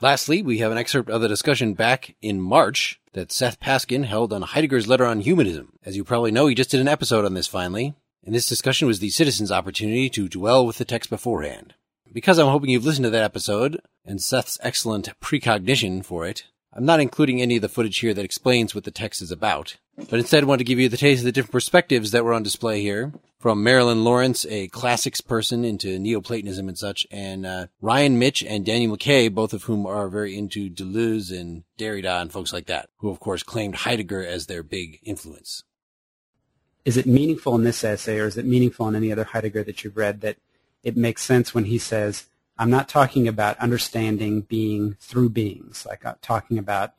Lastly, 0.00 0.42
we 0.42 0.58
have 0.58 0.72
an 0.72 0.78
excerpt 0.78 1.10
of 1.10 1.20
the 1.20 1.28
discussion 1.28 1.74
back 1.74 2.14
in 2.20 2.40
March 2.40 3.00
that 3.12 3.32
Seth 3.32 3.60
Paskin 3.60 4.04
held 4.04 4.32
on 4.32 4.42
Heidegger's 4.42 4.88
letter 4.88 5.04
on 5.04 5.20
humanism. 5.20 5.78
As 5.84 5.96
you 5.96 6.04
probably 6.04 6.30
know, 6.30 6.46
he 6.46 6.54
just 6.54 6.70
did 6.70 6.80
an 6.80 6.88
episode 6.88 7.24
on 7.24 7.34
this 7.34 7.46
finally, 7.46 7.94
and 8.24 8.34
this 8.34 8.46
discussion 8.46 8.88
was 8.88 9.00
the 9.00 9.10
citizens' 9.10 9.52
opportunity 9.52 10.08
to 10.10 10.28
dwell 10.28 10.66
with 10.66 10.78
the 10.78 10.84
text 10.84 11.10
beforehand. 11.10 11.74
Because 12.12 12.38
I'm 12.38 12.48
hoping 12.48 12.70
you've 12.70 12.84
listened 12.84 13.04
to 13.04 13.10
that 13.10 13.22
episode, 13.22 13.80
and 14.04 14.22
Seth's 14.22 14.58
excellent 14.62 15.08
precognition 15.20 16.02
for 16.04 16.26
it, 16.26 16.44
I'm 16.74 16.86
not 16.86 17.00
including 17.00 17.42
any 17.42 17.56
of 17.56 17.62
the 17.62 17.68
footage 17.68 17.98
here 17.98 18.14
that 18.14 18.24
explains 18.24 18.74
what 18.74 18.84
the 18.84 18.90
text 18.90 19.20
is 19.20 19.30
about, 19.30 19.76
but 20.08 20.18
instead 20.18 20.44
want 20.44 20.60
to 20.60 20.64
give 20.64 20.78
you 20.78 20.88
the 20.88 20.96
taste 20.96 21.20
of 21.20 21.26
the 21.26 21.32
different 21.32 21.52
perspectives 21.52 22.12
that 22.12 22.24
were 22.24 22.32
on 22.32 22.42
display 22.42 22.80
here. 22.80 23.12
From 23.38 23.62
Marilyn 23.62 24.04
Lawrence, 24.04 24.46
a 24.48 24.68
classics 24.68 25.20
person 25.20 25.64
into 25.64 25.98
Neoplatonism 25.98 26.68
and 26.68 26.78
such, 26.78 27.06
and 27.10 27.44
uh, 27.44 27.66
Ryan 27.80 28.18
Mitch 28.18 28.42
and 28.42 28.64
Daniel 28.64 28.96
McKay, 28.96 29.34
both 29.34 29.52
of 29.52 29.64
whom 29.64 29.84
are 29.84 30.08
very 30.08 30.38
into 30.38 30.70
Deleuze 30.70 31.30
and 31.30 31.64
Derrida 31.76 32.22
and 32.22 32.32
folks 32.32 32.52
like 32.52 32.66
that, 32.66 32.88
who 32.98 33.10
of 33.10 33.18
course 33.20 33.42
claimed 33.42 33.74
Heidegger 33.74 34.24
as 34.24 34.46
their 34.46 34.62
big 34.62 35.00
influence. 35.02 35.64
Is 36.84 36.96
it 36.96 37.04
meaningful 37.04 37.54
in 37.56 37.64
this 37.64 37.84
essay, 37.84 38.18
or 38.18 38.26
is 38.26 38.38
it 38.38 38.46
meaningful 38.46 38.88
in 38.88 38.96
any 38.96 39.12
other 39.12 39.24
Heidegger 39.24 39.64
that 39.64 39.82
you've 39.84 39.96
read, 39.96 40.20
that 40.20 40.36
it 40.82 40.96
makes 40.96 41.22
sense 41.22 41.52
when 41.52 41.64
he 41.64 41.78
says, 41.78 42.26
I'm 42.58 42.70
not 42.70 42.88
talking 42.88 43.26
about 43.26 43.58
understanding 43.58 44.42
being 44.42 44.96
through 45.00 45.30
beings, 45.30 45.86
like 45.88 46.04
I'm 46.04 46.16
talking 46.22 46.58
about 46.58 46.92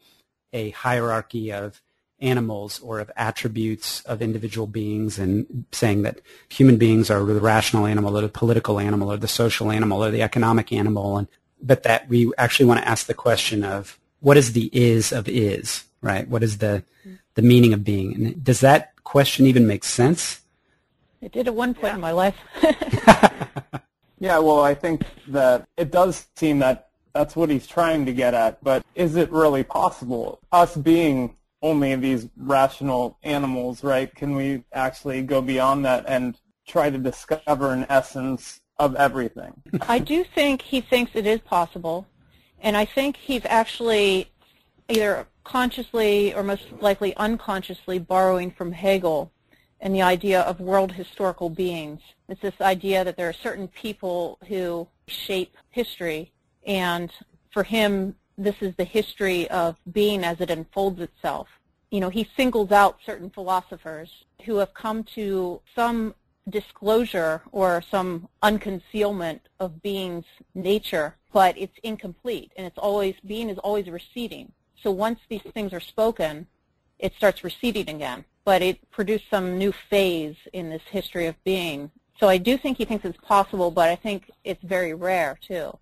a 0.52 0.72
hierarchy 0.72 1.52
of 1.52 1.82
animals 2.20 2.80
or 2.80 3.00
of 3.00 3.12
attributes 3.16 4.02
of 4.02 4.22
individual 4.22 4.68
beings 4.68 5.20
and 5.20 5.66
saying 5.72 6.04
that 6.04 6.22
human 6.50 6.78
beings 6.78 7.10
are 7.10 7.24
the 7.24 7.42
rational 7.42 7.86
animal 7.86 8.18
or 8.18 8.22
the 8.22 8.30
political 8.30 8.80
animal 8.80 9.12
or 9.12 9.18
the 9.18 9.28
social 9.28 9.72
animal 9.72 10.04
or 10.04 10.10
the 10.10 10.22
economic 10.22 10.72
animal 10.72 11.18
and 11.18 11.28
but 11.62 11.84
that 11.84 12.08
we 12.08 12.32
actually 12.38 12.66
want 12.66 12.80
to 12.80 12.88
ask 12.88 13.08
the 13.08 13.14
question 13.14 13.64
of 13.64 14.00
what 14.22 14.38
is 14.38 14.54
the 14.54 14.70
is 14.72 15.12
of 15.12 15.28
is 15.28 15.84
right? 16.04 16.28
What 16.28 16.44
is 16.44 16.60
the 16.60 16.84
the 17.34 17.42
meaning 17.42 17.74
of 17.74 17.84
being? 17.84 18.14
And 18.14 18.44
does 18.44 18.60
that 18.60 18.94
question 19.04 19.48
even 19.48 19.66
make 19.66 19.84
sense? 19.84 20.42
It 21.22 21.32
did 21.32 21.48
at 21.48 21.56
one 21.56 21.74
point 21.74 21.94
yeah. 21.94 21.96
in 21.96 22.02
my 22.02 22.12
life 22.12 22.36
Yeah, 24.20 24.40
well, 24.40 24.62
I 24.62 24.74
think 24.74 25.04
that 25.28 25.68
it 25.78 25.92
does 25.92 26.28
seem 26.36 26.60
that 26.60 26.90
that's 27.14 27.36
what 27.36 27.50
he's 27.50 27.68
trying 27.68 28.06
to 28.06 28.14
get 28.14 28.34
at, 28.34 28.64
but 28.64 28.84
is 28.96 29.16
it 29.16 29.32
really 29.32 29.64
possible? 29.64 30.40
Us 30.52 30.76
being 30.76 31.36
only 31.62 31.96
these 31.96 32.28
rational 32.38 33.18
animals, 33.24 33.84
right? 33.84 34.14
Can 34.14 34.36
we 34.36 34.64
actually 34.74 35.22
go 35.22 35.42
beyond 35.42 35.86
that 35.86 36.06
and 36.08 36.38
try 36.68 36.90
to 36.90 36.98
discover 36.98 37.72
an 37.72 37.86
essence 37.90 38.62
of 38.78 38.96
everything? 38.96 39.54
I 39.82 40.00
do 40.00 40.24
think 40.24 40.62
he 40.62 40.82
thinks 40.82 41.12
it 41.16 41.26
is 41.26 41.40
possible. 41.40 42.08
And 42.60 42.76
I 42.78 42.86
think 42.86 43.18
he's 43.18 43.46
actually 43.46 44.30
either 44.90 45.28
consciously 45.44 46.34
or 46.34 46.44
most 46.44 46.66
likely 46.80 47.16
unconsciously 47.16 48.00
borrowing 48.00 48.52
from 48.52 48.72
Hegel 48.72 49.32
and 49.84 49.94
the 49.94 50.02
idea 50.02 50.42
of 50.42 50.62
world 50.62 50.94
historical 50.94 51.50
beings. 51.50 52.00
It's 52.30 52.42
this 52.42 52.60
idea 52.62 53.04
that 53.04 53.18
there 53.18 53.28
are 53.28 53.34
certain 53.34 53.68
people 53.68 54.40
who 54.48 54.88
shape 55.08 55.58
history, 55.72 56.32
and 56.66 57.12
for 57.52 57.64
him, 57.64 58.16
this 58.38 58.56
is 58.62 58.74
the 58.78 58.86
history 58.86 59.48
of 59.50 59.76
being 59.92 60.24
as 60.24 60.40
it 60.40 60.50
unfolds 60.50 61.02
itself. 61.02 61.50
You 61.92 62.00
know, 62.00 62.10
he 62.10 62.28
singles 62.36 62.72
out 62.72 63.00
certain 63.06 63.30
philosophers 63.30 64.10
who 64.46 64.56
have 64.56 64.74
come 64.74 65.04
to 65.16 65.62
some 65.76 66.16
disclosure 66.50 67.42
or 67.52 67.84
some 67.92 68.30
unconcealment 68.42 69.42
of 69.60 69.84
being's 69.84 70.26
nature, 70.56 71.18
but 71.34 71.58
it's 71.58 71.78
incomplete, 71.84 72.54
and 72.56 72.66
it's 72.66 72.78
always 72.78 73.16
being 73.26 73.50
is 73.50 73.58
always 73.58 73.90
receding. 73.90 74.54
So 74.82 74.92
once 74.92 75.20
these 75.28 75.44
things 75.54 75.74
are 75.74 75.82
spoken, 75.82 76.48
it 77.00 77.14
starts 77.18 77.44
receding 77.44 77.90
again, 77.90 78.24
but 78.46 78.62
it 78.62 78.90
produced 78.92 79.26
some 79.30 79.58
new 79.58 79.74
phase 79.90 80.36
in 80.52 80.70
this 80.70 80.82
history 80.90 81.28
of 81.28 81.42
being. 81.44 81.92
So 82.20 82.28
I 82.28 82.38
do 82.38 82.58
think 82.58 82.78
he 82.78 82.86
thinks 82.86 83.06
it's 83.06 83.18
possible, 83.18 83.72
but 83.72 83.90
I 83.90 83.96
think 83.96 84.30
it's 84.44 84.64
very 84.64 84.94
rare 84.94 85.38
too. 85.42 85.78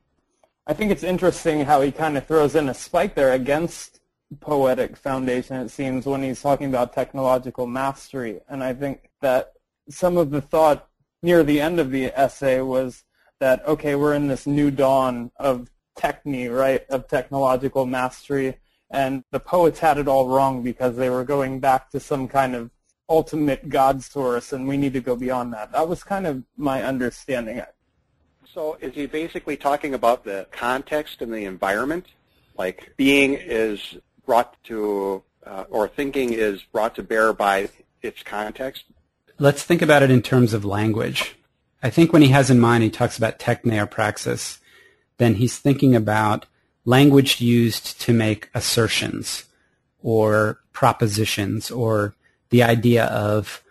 I 0.68 0.74
think 0.74 0.92
it's 0.92 1.04
interesting 1.04 1.66
how 1.66 1.82
he 1.82 1.92
kind 1.92 2.18
of 2.18 2.26
throws 2.26 2.56
in 2.56 2.70
a 2.70 2.74
spike 2.74 3.16
there 3.16 3.34
against 3.34 4.00
poetic 4.40 4.96
foundation, 4.96 5.58
it 5.58 5.70
seems, 5.70 6.06
when 6.06 6.24
he's 6.24 6.42
talking 6.42 6.68
about 6.68 6.94
technological 6.94 7.68
mastery. 7.68 8.40
And 8.48 8.64
I 8.64 8.74
think 8.74 9.10
that 9.22 9.54
some 9.90 10.18
of 10.18 10.30
the 10.30 10.42
thought 10.42 10.88
near 11.22 11.44
the 11.44 11.60
end 11.60 11.80
of 11.80 11.92
the 11.92 12.18
essay 12.18 12.62
was 12.62 13.04
that, 13.40 13.66
okay, 13.68 13.96
we're 13.96 14.14
in 14.14 14.28
this 14.28 14.48
new 14.48 14.72
dawn 14.72 15.32
of 15.36 15.70
techne, 15.98 16.56
right, 16.56 16.86
of 16.90 17.08
technological 17.08 17.86
mastery, 17.86 18.58
and 18.92 19.24
the 19.32 19.40
poets 19.40 19.80
had 19.80 19.98
it 19.98 20.08
all 20.08 20.28
wrong 20.28 20.62
because 20.62 20.98
they 20.98 21.10
were 21.10 21.24
going 21.24 21.60
back 21.60 21.90
to 21.92 22.00
some 22.00 22.28
kind 22.28 22.54
of 22.56 22.70
ultimate 23.10 23.70
God 23.70 24.04
source, 24.04 24.54
and 24.54 24.68
we 24.68 24.78
need 24.78 24.94
to 24.94 25.02
go 25.02 25.16
beyond 25.16 25.54
that. 25.54 25.72
That 25.72 25.88
was 25.88 26.04
kind 26.04 26.28
of 26.28 26.44
my 26.58 26.84
understanding. 26.84 27.62
So 28.54 28.78
is 28.82 28.94
he 28.94 29.06
basically 29.06 29.58
talking 29.58 29.94
about 29.94 30.24
the 30.26 30.46
context 30.52 31.22
and 31.22 31.34
the 31.34 31.46
environment? 31.46 32.08
Like 32.58 32.94
being 32.98 33.34
is 33.34 33.98
brought 34.26 34.62
to, 34.66 35.24
uh, 35.46 35.64
or 35.70 35.88
thinking 35.88 36.34
is 36.34 36.62
brought 36.64 36.96
to 36.96 37.04
bear 37.04 37.34
by 37.34 37.70
its 38.02 38.24
context? 38.24 38.84
Let's 39.40 39.64
think 39.64 39.82
about 39.82 40.04
it 40.04 40.12
in 40.12 40.22
terms 40.22 40.54
of 40.54 40.66
language. 40.66 41.36
I 41.82 41.90
think 41.90 42.14
when 42.14 42.22
he 42.22 42.28
has 42.30 42.50
in 42.50 42.60
mind, 42.60 42.84
he 42.84 42.90
talks 42.90 43.18
about 43.18 43.40
techne 43.40 43.82
or 43.82 43.88
praxis, 43.88 44.60
then 45.18 45.36
he's 45.36 45.58
thinking 45.58 45.96
about 45.96 46.46
language 46.86 47.42
used 47.42 48.00
to 48.02 48.14
make 48.14 48.50
assertions 48.54 49.46
or 50.02 50.60
propositions 50.74 51.70
or 51.70 52.16
the 52.50 52.64
idea 52.64 53.06
of 53.06 53.64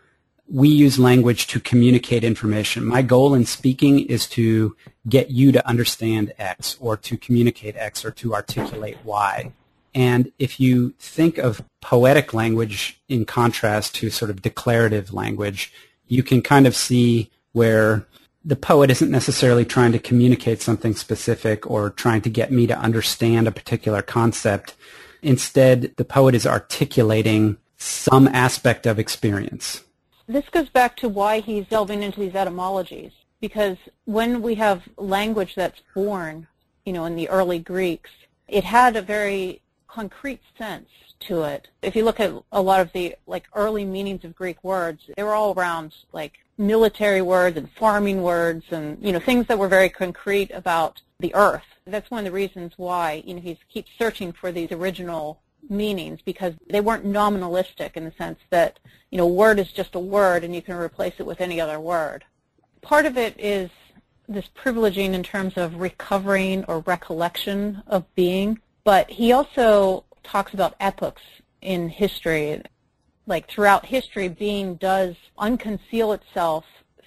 we 0.48 0.68
use 0.68 0.98
language 0.98 1.46
to 1.46 1.60
communicate 1.60 2.24
information. 2.24 2.84
My 2.84 3.02
goal 3.02 3.34
in 3.34 3.46
speaking 3.46 4.00
is 4.00 4.26
to 4.30 4.76
get 5.08 5.30
you 5.30 5.52
to 5.52 5.66
understand 5.66 6.32
X 6.38 6.76
or 6.80 6.96
to 6.96 7.16
communicate 7.16 7.76
X 7.76 8.04
or 8.04 8.10
to 8.12 8.34
articulate 8.34 8.98
Y. 9.04 9.52
And 9.94 10.32
if 10.38 10.58
you 10.58 10.94
think 10.98 11.38
of 11.38 11.62
poetic 11.80 12.34
language 12.34 13.00
in 13.08 13.24
contrast 13.24 13.94
to 13.96 14.10
sort 14.10 14.30
of 14.30 14.42
declarative 14.42 15.12
language, 15.12 15.72
you 16.06 16.22
can 16.22 16.42
kind 16.42 16.66
of 16.66 16.74
see 16.74 17.30
where 17.52 18.06
the 18.44 18.56
poet 18.56 18.90
isn't 18.90 19.10
necessarily 19.10 19.64
trying 19.64 19.92
to 19.92 19.98
communicate 19.98 20.62
something 20.62 20.94
specific 20.94 21.70
or 21.70 21.90
trying 21.90 22.22
to 22.22 22.30
get 22.30 22.50
me 22.50 22.66
to 22.66 22.78
understand 22.78 23.46
a 23.46 23.52
particular 23.52 24.02
concept. 24.02 24.74
Instead, 25.22 25.94
the 25.96 26.04
poet 26.04 26.34
is 26.34 26.46
articulating 26.46 27.58
some 27.76 28.28
aspect 28.28 28.86
of 28.86 28.98
experience. 28.98 29.82
This 30.26 30.48
goes 30.50 30.68
back 30.68 30.96
to 30.98 31.08
why 31.08 31.40
he's 31.40 31.66
delving 31.66 32.02
into 32.02 32.20
these 32.20 32.34
etymologies, 32.34 33.12
because 33.40 33.76
when 34.04 34.42
we 34.42 34.54
have 34.54 34.82
language 34.96 35.54
that's 35.54 35.80
born, 35.94 36.46
you 36.84 36.92
know, 36.92 37.04
in 37.04 37.16
the 37.16 37.28
early 37.28 37.58
Greeks, 37.58 38.10
it 38.48 38.64
had 38.64 38.96
a 38.96 39.02
very 39.02 39.60
concrete 39.88 40.40
sense 40.56 40.88
to 41.20 41.42
it. 41.42 41.68
If 41.82 41.96
you 41.96 42.04
look 42.04 42.20
at 42.20 42.32
a 42.52 42.62
lot 42.62 42.80
of 42.80 42.92
the 42.92 43.16
like 43.26 43.46
early 43.54 43.84
meanings 43.84 44.24
of 44.24 44.34
Greek 44.34 44.62
words, 44.62 45.02
they 45.16 45.22
were 45.22 45.34
all 45.34 45.52
around 45.52 45.94
like 46.12 46.38
military 46.60 47.22
words 47.22 47.56
and 47.56 47.70
farming 47.72 48.22
words 48.22 48.64
and 48.70 48.98
you 49.02 49.12
know 49.12 49.18
things 49.18 49.46
that 49.46 49.58
were 49.58 49.68
very 49.68 49.88
concrete 49.88 50.50
about 50.52 51.00
the 51.18 51.34
earth. 51.34 51.64
That's 51.86 52.10
one 52.10 52.20
of 52.20 52.24
the 52.26 52.32
reasons 52.32 52.74
why 52.76 53.22
you 53.26 53.34
know 53.34 53.40
he 53.40 53.58
keeps 53.72 53.90
searching 53.98 54.32
for 54.32 54.52
these 54.52 54.70
original 54.70 55.40
meanings 55.68 56.20
because 56.24 56.54
they 56.68 56.80
weren't 56.80 57.06
nominalistic 57.06 57.92
in 57.94 58.04
the 58.04 58.12
sense 58.12 58.38
that 58.50 58.78
you 59.10 59.16
know 59.16 59.26
word 59.26 59.58
is 59.58 59.72
just 59.72 59.94
a 59.94 59.98
word 59.98 60.44
and 60.44 60.54
you 60.54 60.60
can 60.60 60.76
replace 60.76 61.14
it 61.18 61.26
with 61.26 61.40
any 61.40 61.60
other 61.60 61.80
word. 61.80 62.24
Part 62.82 63.06
of 63.06 63.16
it 63.16 63.34
is 63.38 63.70
this 64.28 64.48
privileging 64.54 65.14
in 65.14 65.22
terms 65.22 65.54
of 65.56 65.80
recovering 65.80 66.64
or 66.66 66.80
recollection 66.80 67.82
of 67.86 68.04
being, 68.14 68.60
but 68.84 69.10
he 69.10 69.32
also 69.32 70.04
talks 70.22 70.52
about 70.52 70.76
epochs 70.78 71.22
in 71.62 71.88
history 71.88 72.62
like 73.30 73.48
throughout 73.48 73.86
history, 73.86 74.28
being 74.28 74.74
does 74.74 75.14
unconceal 75.38 76.12
itself 76.12 76.66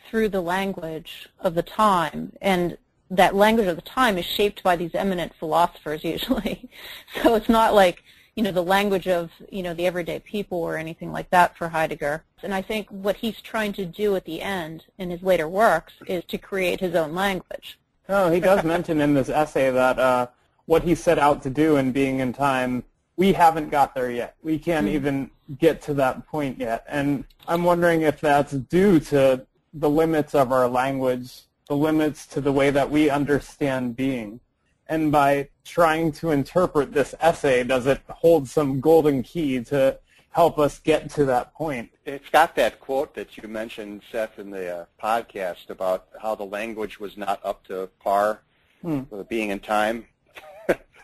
through 0.09 0.29
the 0.29 0.41
language 0.41 1.29
of 1.39 1.53
the 1.53 1.61
time, 1.61 2.33
and 2.41 2.77
that 3.11 3.35
language 3.35 3.67
of 3.67 3.75
the 3.75 3.81
time 3.81 4.17
is 4.17 4.25
shaped 4.25 4.63
by 4.63 4.75
these 4.75 4.95
eminent 4.95 5.33
philosophers 5.39 6.03
usually. 6.03 6.69
so 7.21 7.35
it's 7.35 7.49
not 7.49 7.75
like 7.75 8.03
you 8.35 8.41
know 8.41 8.51
the 8.51 8.63
language 8.63 9.07
of 9.07 9.29
you 9.51 9.61
know 9.61 9.75
the 9.75 9.85
everyday 9.85 10.19
people 10.19 10.57
or 10.57 10.77
anything 10.77 11.11
like 11.11 11.29
that 11.29 11.55
for 11.55 11.69
Heidegger. 11.69 12.23
And 12.41 12.53
I 12.53 12.61
think 12.61 12.89
what 12.89 13.17
he's 13.17 13.41
trying 13.41 13.73
to 13.73 13.85
do 13.85 14.15
at 14.15 14.25
the 14.25 14.41
end 14.41 14.85
in 14.97 15.11
his 15.11 15.21
later 15.21 15.47
works 15.47 15.93
is 16.07 16.23
to 16.25 16.37
create 16.37 16.79
his 16.79 16.95
own 16.95 17.13
language. 17.13 17.77
Oh, 18.09 18.31
he 18.31 18.39
does 18.39 18.63
mention 18.63 18.99
in 18.99 19.13
this 19.13 19.29
essay 19.29 19.69
that 19.71 19.99
uh, 19.99 20.27
what 20.65 20.83
he 20.83 20.95
set 20.95 21.19
out 21.19 21.43
to 21.43 21.49
do 21.49 21.77
in 21.77 21.91
Being 21.91 22.21
and 22.21 22.33
Time 22.33 22.83
we 23.15 23.33
haven't 23.33 23.69
got 23.69 23.93
there 23.93 24.11
yet. 24.11 24.35
We 24.41 24.57
can't 24.57 24.87
mm-hmm. 24.87 24.95
even 24.95 25.31
get 25.57 25.81
to 25.83 25.93
that 25.95 26.27
point 26.27 26.59
yet. 26.59 26.83
And 26.87 27.25
I'm 27.47 27.63
wondering 27.63 28.01
if 28.01 28.21
that's 28.21 28.53
due 28.53 28.99
to 29.01 29.45
the 29.73 29.89
limits 29.89 30.35
of 30.35 30.51
our 30.51 30.67
language, 30.67 31.43
the 31.67 31.75
limits 31.75 32.25
to 32.27 32.41
the 32.41 32.51
way 32.51 32.69
that 32.69 32.89
we 32.89 33.09
understand 33.09 33.95
being. 33.95 34.39
And 34.87 35.11
by 35.11 35.49
trying 35.63 36.11
to 36.13 36.31
interpret 36.31 36.93
this 36.93 37.15
essay, 37.19 37.63
does 37.63 37.87
it 37.87 38.01
hold 38.09 38.47
some 38.47 38.79
golden 38.79 39.23
key 39.23 39.63
to 39.65 39.97
help 40.31 40.59
us 40.59 40.79
get 40.79 41.09
to 41.11 41.25
that 41.25 41.53
point? 41.53 41.91
It's 42.05 42.29
got 42.29 42.55
that 42.55 42.79
quote 42.79 43.13
that 43.15 43.37
you 43.37 43.47
mentioned, 43.47 44.01
Seth, 44.11 44.39
in 44.39 44.49
the 44.49 44.75
uh, 44.75 44.85
podcast 45.01 45.69
about 45.69 46.07
how 46.21 46.35
the 46.35 46.43
language 46.43 46.99
was 46.99 47.17
not 47.17 47.39
up 47.45 47.65
to 47.67 47.89
par 47.99 48.41
hmm. 48.81 49.01
with 49.09 49.29
being 49.29 49.51
in 49.51 49.59
time. 49.59 50.05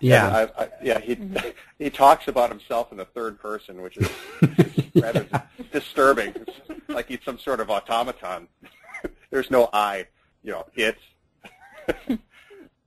Yeah, 0.02 0.48
I, 0.58 0.64
I, 0.64 0.70
yeah. 0.82 1.00
He 1.00 1.18
he 1.80 1.90
talks 1.90 2.28
about 2.28 2.50
himself 2.50 2.92
in 2.92 2.98
the 2.98 3.06
third 3.06 3.40
person, 3.40 3.82
which 3.82 3.98
is 3.98 4.10
rather 4.96 5.28
disturbing. 5.72 6.34
It's 6.36 6.90
like 6.90 7.08
he's 7.08 7.20
some 7.26 7.40
sort 7.40 7.60
of 7.60 7.70
automaton. 7.70 8.48
There's 9.32 9.52
no 9.52 9.70
I, 9.74 10.08
you 10.44 10.52
know. 10.52 10.66
It. 10.76 10.98
yeah, 11.88 12.18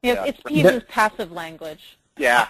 yeah, 0.02 0.24
it's 0.24 0.40
he 0.48 0.62
uses 0.62 0.82
passive 0.88 1.32
language. 1.32 1.98
Yeah. 2.16 2.48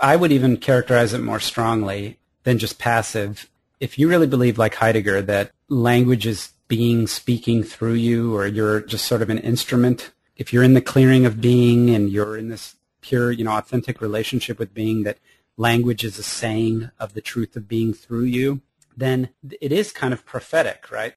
I 0.00 0.16
would 0.16 0.32
even 0.32 0.56
characterize 0.56 1.12
it 1.12 1.20
more 1.20 1.40
strongly 1.40 2.18
than 2.44 2.58
just 2.58 2.78
passive. 2.78 3.48
If 3.80 3.98
you 3.98 4.08
really 4.08 4.26
believe, 4.26 4.58
like 4.58 4.74
Heidegger, 4.74 5.22
that 5.22 5.50
language 5.68 6.26
is 6.26 6.52
being 6.68 7.06
speaking 7.06 7.62
through 7.62 7.94
you, 7.94 8.34
or 8.34 8.46
you're 8.46 8.80
just 8.80 9.04
sort 9.04 9.22
of 9.22 9.30
an 9.30 9.38
instrument. 9.38 10.10
If 10.36 10.52
you're 10.52 10.62
in 10.62 10.74
the 10.74 10.80
clearing 10.80 11.26
of 11.26 11.40
being 11.40 11.90
and 11.90 12.10
you're 12.10 12.36
in 12.36 12.48
this 12.48 12.76
pure, 13.04 13.30
you 13.30 13.44
know, 13.44 13.52
authentic 13.52 14.00
relationship 14.00 14.58
with 14.58 14.72
being 14.72 15.02
that 15.04 15.18
language 15.56 16.02
is 16.04 16.18
a 16.18 16.22
saying 16.22 16.90
of 16.98 17.12
the 17.12 17.20
truth 17.20 17.54
of 17.54 17.68
being 17.68 17.92
through 17.92 18.24
you, 18.24 18.62
then 18.96 19.28
it 19.60 19.72
is 19.72 19.92
kind 19.92 20.14
of 20.14 20.24
prophetic, 20.24 20.90
right? 20.90 21.14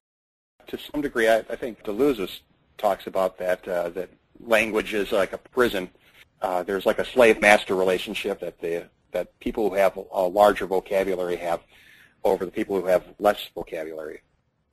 To 0.66 0.78
some 0.78 1.00
degree, 1.00 1.28
I, 1.28 1.38
I 1.38 1.56
think 1.56 1.82
Deleuze 1.82 2.40
talks 2.76 3.06
about 3.06 3.38
that, 3.38 3.66
uh, 3.66 3.88
that 3.90 4.10
language 4.38 4.92
is 4.92 5.12
like 5.12 5.32
a 5.32 5.38
prison. 5.38 5.88
Uh, 6.42 6.62
there's 6.62 6.86
like 6.86 6.98
a 6.98 7.04
slave-master 7.04 7.74
relationship 7.74 8.40
that 8.40 8.60
the 8.60 8.88
that 9.10 9.26
people 9.40 9.70
who 9.70 9.74
have 9.74 9.94
a 9.96 10.20
larger 10.40 10.66
vocabulary 10.66 11.36
have 11.36 11.60
over 12.22 12.44
the 12.44 12.50
people 12.50 12.78
who 12.78 12.86
have 12.86 13.04
less 13.18 13.40
vocabulary. 13.54 14.20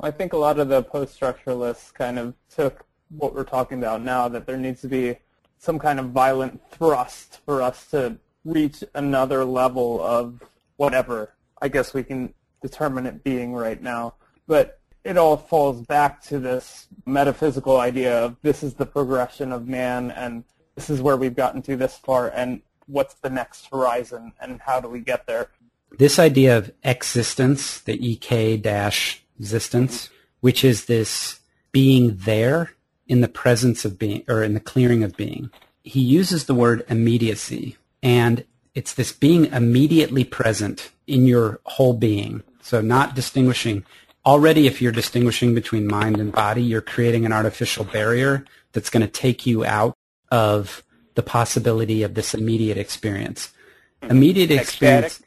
I 0.02 0.12
think 0.12 0.34
a 0.34 0.38
lot 0.38 0.60
of 0.60 0.68
the 0.68 0.84
post-structuralists 0.84 1.94
kind 1.94 2.20
of 2.20 2.34
took 2.54 2.86
what 3.10 3.34
we're 3.34 3.46
talking 3.46 3.78
about 3.78 4.02
now, 4.02 4.28
that 4.28 4.46
there 4.46 4.58
needs 4.58 4.82
to 4.82 4.90
be 4.90 5.18
some 5.58 5.80
kind 5.80 6.00
of 6.00 6.12
violent 6.12 6.62
thrust 6.72 7.40
for 7.46 7.62
us 7.62 7.88
to 7.92 8.18
reach 8.44 8.84
another 8.94 9.44
level 9.44 10.02
of 10.02 10.44
whatever 10.78 11.36
I 11.62 11.68
guess 11.68 11.94
we 11.94 12.04
can 12.04 12.34
determine 12.62 13.06
it 13.06 13.24
being 13.24 13.54
right 13.54 13.82
now. 13.82 14.16
But 14.48 14.80
it 15.04 15.18
all 15.18 15.38
falls 15.38 15.82
back 15.82 16.22
to 16.24 16.40
this 16.40 16.88
metaphysical 17.06 17.80
idea 17.80 18.24
of 18.24 18.38
this 18.42 18.64
is 18.64 18.76
the 18.76 18.86
progression 18.86 19.52
of 19.52 19.68
man 19.68 20.12
and 20.12 20.44
this 20.76 20.90
is 20.90 21.02
where 21.02 21.18
we've 21.18 21.36
gotten 21.36 21.62
to 21.64 21.76
this 21.76 21.98
far 21.98 22.30
and 22.30 22.62
what's 22.88 23.16
the 23.16 23.30
next 23.30 23.68
horizon 23.72 24.34
and 24.40 24.62
how 24.62 24.80
do 24.80 24.88
we 24.88 25.00
get 25.00 25.26
there. 25.26 25.50
This 25.98 26.20
idea 26.20 26.58
of 26.58 26.72
existence, 26.84 27.80
the 27.80 27.94
EK 28.06 28.58
dash 28.58 29.24
existence, 29.40 30.10
which 30.42 30.64
is 30.64 30.86
this 30.86 31.40
being 31.72 32.18
there 32.18 32.75
in 33.08 33.22
the 33.22 33.28
presence 33.28 33.86
of 33.86 34.00
being 34.00 34.24
or 34.28 34.44
in 34.44 34.54
the 34.54 34.60
clearing 34.60 35.04
of 35.04 35.16
being. 35.16 35.50
He 35.84 36.02
uses 36.02 36.46
the 36.46 36.56
word 36.56 36.84
immediacy 36.90 37.78
and 38.02 38.44
it's 38.74 38.94
this 38.94 39.12
being 39.12 39.46
immediately 39.46 40.24
present 40.24 40.92
in 41.08 41.26
your 41.26 41.60
whole 41.66 41.94
being. 41.94 42.44
So 42.62 42.82
not 42.82 43.16
distinguishing. 43.16 43.86
Already 44.26 44.68
if 44.68 44.82
you're 44.82 44.92
distinguishing 44.92 45.56
between 45.56 45.88
mind 45.88 46.20
and 46.20 46.32
body, 46.32 46.64
you're 46.64 46.82
creating 46.82 47.26
an 47.26 47.32
artificial 47.32 47.86
barrier 47.86 48.46
that's 48.74 48.90
going 48.90 49.06
to 49.06 49.12
take 49.12 49.46
you 49.46 49.64
out 49.64 49.96
of 50.32 50.84
the 51.14 51.24
possibility 51.24 52.04
of 52.04 52.16
this 52.16 52.34
immediate 52.34 52.78
experience. 52.78 53.54
Immediate 54.02 54.52
experience. 54.52 55.22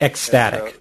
Ecstatic. 0.00 0.80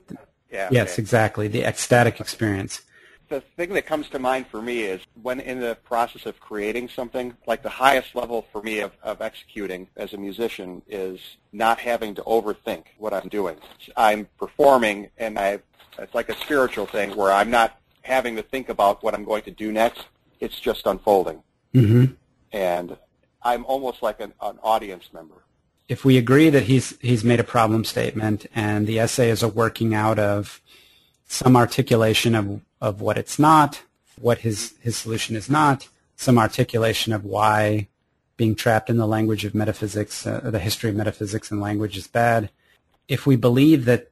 Yeah, 0.51 0.69
yes, 0.71 0.93
okay. 0.93 1.01
exactly. 1.01 1.47
The 1.47 1.63
ecstatic 1.63 2.19
experience. 2.19 2.81
The 3.29 3.41
thing 3.57 3.73
that 3.73 3.85
comes 3.85 4.07
to 4.09 4.19
mind 4.19 4.47
for 4.47 4.61
me 4.61 4.83
is 4.83 5.01
when 5.21 5.39
in 5.41 5.59
the 5.59 5.75
process 5.83 6.25
of 6.25 6.39
creating 6.39 6.87
something, 6.87 7.35
like 7.45 7.61
the 7.61 7.69
highest 7.69 8.15
level 8.15 8.45
for 8.53 8.61
me 8.61 8.79
of, 8.79 8.93
of 9.03 9.21
executing 9.21 9.89
as 9.97 10.13
a 10.13 10.17
musician 10.17 10.81
is 10.87 11.19
not 11.51 11.77
having 11.79 12.15
to 12.15 12.21
overthink 12.21 12.83
what 12.97 13.13
I'm 13.13 13.27
doing. 13.27 13.57
I'm 13.97 14.27
performing 14.37 15.09
and 15.17 15.37
I, 15.37 15.59
it's 15.99 16.15
like 16.15 16.29
a 16.29 16.37
spiritual 16.37 16.85
thing 16.85 17.17
where 17.17 17.31
I'm 17.31 17.51
not 17.51 17.81
having 18.03 18.37
to 18.37 18.43
think 18.43 18.69
about 18.69 19.03
what 19.03 19.13
I'm 19.13 19.25
going 19.25 19.43
to 19.43 19.51
do 19.51 19.73
next. 19.73 20.05
It's 20.39 20.59
just 20.59 20.85
unfolding. 20.85 21.43
Mm-hmm. 21.73 22.13
And 22.53 22.97
I'm 23.43 23.65
almost 23.65 24.01
like 24.01 24.21
an, 24.21 24.33
an 24.41 24.57
audience 24.63 25.09
member. 25.11 25.43
if 25.87 26.03
we 26.05 26.17
agree 26.17 26.49
that 26.49 26.63
he's 26.63 26.97
he's 27.01 27.23
made 27.23 27.39
a 27.39 27.43
problem 27.43 27.83
statement 27.83 28.45
and 28.53 28.87
the 28.87 28.99
essay 28.99 29.29
is 29.29 29.43
a 29.43 29.47
working 29.47 29.93
out 29.93 30.19
of 30.19 30.61
some 31.27 31.55
articulation 31.55 32.35
of 32.35 32.61
of 32.79 33.01
what 33.01 33.17
it's 33.17 33.37
not, 33.37 33.83
what 34.19 34.39
his 34.39 34.73
his 34.81 34.97
solution 34.97 35.35
is 35.35 35.49
not, 35.49 35.87
some 36.15 36.37
articulation 36.37 37.13
of 37.13 37.25
why 37.25 37.87
being 38.37 38.55
trapped 38.55 38.89
in 38.89 38.97
the 38.97 39.07
language 39.07 39.45
of 39.45 39.55
metaphysics, 39.55 40.25
uh, 40.27 40.39
the 40.43 40.59
history 40.59 40.89
of 40.89 40.95
metaphysics 40.95 41.49
and 41.49 41.59
language 41.59 41.97
is 41.97 42.07
bad. 42.07 42.49
If 43.07 43.25
we 43.25 43.35
believe 43.35 43.85
that 43.85 44.11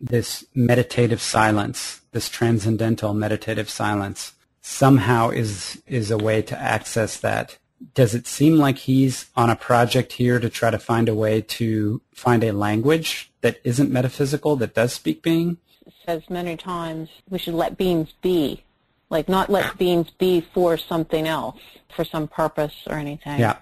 this 0.00 0.44
meditative 0.54 1.20
silence, 1.20 2.00
this 2.12 2.28
transcendental 2.28 3.14
meditative 3.14 3.68
silence, 3.70 4.32
somehow 4.60 5.30
is 5.30 5.82
is 5.86 6.10
a 6.10 6.18
way 6.18 6.42
to 6.42 6.58
access 6.58 7.18
that 7.18 7.58
does 7.94 8.14
it 8.14 8.26
seem 8.26 8.56
like 8.56 8.78
he's 8.78 9.26
on 9.36 9.50
a 9.50 9.56
project 9.56 10.14
here 10.14 10.40
to 10.40 10.48
try 10.48 10.70
to 10.70 10.78
find 10.78 11.08
a 11.08 11.14
way 11.14 11.40
to 11.42 12.00
find 12.14 12.42
a 12.42 12.52
language 12.52 13.30
that 13.42 13.60
isn't 13.64 13.90
metaphysical, 13.90 14.56
that 14.56 14.74
does 14.74 14.92
speak 14.92 15.22
being? 15.22 15.58
Says 16.04 16.22
many 16.28 16.56
times 16.56 17.08
we 17.28 17.38
should 17.38 17.54
let 17.54 17.76
beings 17.76 18.12
be. 18.22 18.62
Like 19.10 19.28
not 19.28 19.50
let 19.50 19.78
beings 19.78 20.10
be 20.18 20.40
for 20.40 20.76
something 20.76 21.26
else, 21.26 21.60
for 21.94 22.04
some 22.04 22.26
purpose 22.26 22.74
or 22.88 22.96
anything. 22.96 23.38
Yeah. 23.38 23.58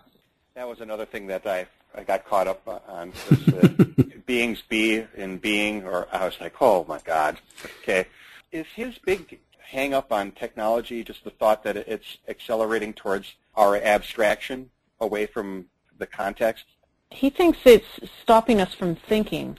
That 0.55 0.69
was 0.69 0.81
another 0.81 1.05
thing 1.05 1.27
that 1.27 1.47
I 1.47 1.67
I 1.95 2.03
got 2.03 2.25
caught 2.27 2.49
up 2.49 2.63
on. 2.89 3.13
Was, 3.31 3.49
uh, 3.49 3.69
beings 4.27 4.63
be 4.69 5.05
in 5.17 5.39
being, 5.39 5.85
or 5.85 6.09
I 6.13 6.25
was 6.25 6.41
like, 6.41 6.55
oh 6.61 6.85
my 6.89 6.99
god. 7.05 7.39
Okay, 7.83 8.07
is 8.53 8.67
his 8.75 8.99
big 8.99 9.39
hang 9.59 9.93
up 9.93 10.13
on 10.13 10.31
technology 10.33 11.03
just 11.03 11.25
the 11.25 11.31
thought 11.31 11.63
that 11.65 11.77
it's 11.77 12.19
accelerating 12.29 12.93
towards 12.93 13.35
our 13.57 13.77
abstraction 13.77 14.71
away 15.01 15.27
from 15.27 15.67
the 15.99 16.07
context? 16.07 16.65
He 17.11 17.31
thinks 17.31 17.59
it's 17.65 17.87
stopping 18.23 18.61
us 18.61 18.75
from 18.75 18.95
thinking. 18.95 19.59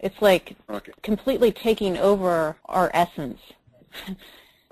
It's 0.00 0.20
like 0.20 0.56
Okay. 0.68 0.92
completely 1.02 1.52
taking 1.52 1.96
over 1.96 2.56
our 2.64 2.90
essence. 2.94 3.40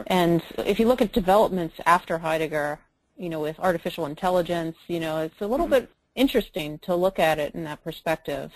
and 0.07 0.43
if 0.59 0.81
you 0.81 0.89
look 0.89 1.03
at 1.03 1.13
developments 1.13 1.77
after 1.87 2.19
Heidegger, 2.19 2.79
you 3.17 3.29
know, 3.29 3.41
with 3.41 3.59
artificial 3.61 4.07
intelligence, 4.07 4.77
you 4.87 5.01
know, 5.01 5.19
it's 5.19 5.41
a 5.41 5.47
little 5.47 5.67
mm-hmm. 5.67 5.87
bit 5.87 5.91
interesting 6.15 6.79
to 6.81 6.95
look 6.95 7.19
at 7.19 7.39
it 7.39 7.55
in 7.55 7.65
that 7.65 7.85
perspective. 7.85 8.53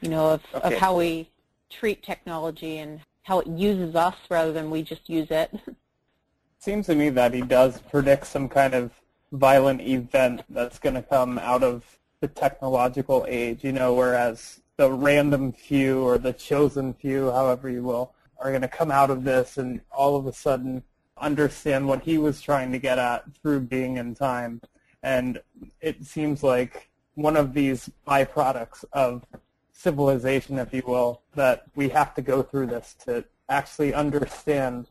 You 0.00 0.10
know, 0.10 0.30
of, 0.30 0.42
of 0.54 0.74
how 0.74 0.96
we 0.96 1.30
treat 1.68 2.02
technology 2.02 2.78
and 2.78 3.00
how 3.22 3.40
it 3.40 3.46
uses 3.46 3.94
us 3.94 4.16
rather 4.30 4.52
than 4.52 4.70
we 4.70 4.82
just 4.82 5.08
use 5.08 5.30
it. 5.30 5.52
seems 6.58 6.86
to 6.86 6.94
me 6.94 7.08
that 7.08 7.32
he 7.32 7.40
does 7.40 7.80
predict 7.90 8.26
some 8.26 8.48
kind 8.48 8.74
of 8.74 8.90
violent 9.32 9.80
event 9.80 10.42
that's 10.50 10.78
going 10.78 10.94
to 10.94 11.02
come 11.02 11.38
out 11.38 11.62
of 11.62 11.98
the 12.20 12.28
technological 12.28 13.24
age, 13.28 13.64
you 13.64 13.72
know, 13.72 13.94
whereas 13.94 14.60
the 14.80 14.90
random 14.90 15.52
few 15.52 16.00
or 16.02 16.16
the 16.16 16.32
chosen 16.32 16.94
few, 16.94 17.30
however 17.30 17.68
you 17.68 17.82
will, 17.82 18.14
are 18.38 18.48
going 18.48 18.62
to 18.62 18.68
come 18.68 18.90
out 18.90 19.10
of 19.10 19.24
this 19.24 19.58
and 19.58 19.78
all 19.92 20.16
of 20.16 20.26
a 20.26 20.32
sudden 20.32 20.82
understand 21.18 21.86
what 21.86 22.02
he 22.02 22.16
was 22.16 22.40
trying 22.40 22.72
to 22.72 22.78
get 22.78 22.98
at 22.98 23.22
through 23.42 23.60
being 23.60 23.98
in 23.98 24.14
time. 24.14 24.58
And 25.02 25.42
it 25.82 26.06
seems 26.06 26.42
like 26.42 26.88
one 27.14 27.36
of 27.36 27.52
these 27.52 27.90
byproducts 28.08 28.86
of 28.94 29.26
civilization, 29.70 30.58
if 30.58 30.72
you 30.72 30.82
will, 30.86 31.20
that 31.34 31.64
we 31.74 31.90
have 31.90 32.14
to 32.14 32.22
go 32.22 32.42
through 32.42 32.68
this 32.68 32.96
to 33.04 33.22
actually 33.50 33.92
understand 33.92 34.88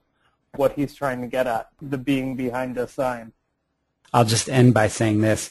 what 0.54 0.74
he's 0.74 0.94
trying 0.94 1.22
to 1.22 1.28
get 1.28 1.48
at, 1.48 1.70
the 1.82 1.98
being 1.98 2.36
behind 2.36 2.78
a 2.78 2.88
sign. 2.88 3.34
I'll 4.14 4.24
just 4.24 4.50
end 4.50 4.76
by 4.76 4.88
saying 4.88 5.22
this. 5.22 5.50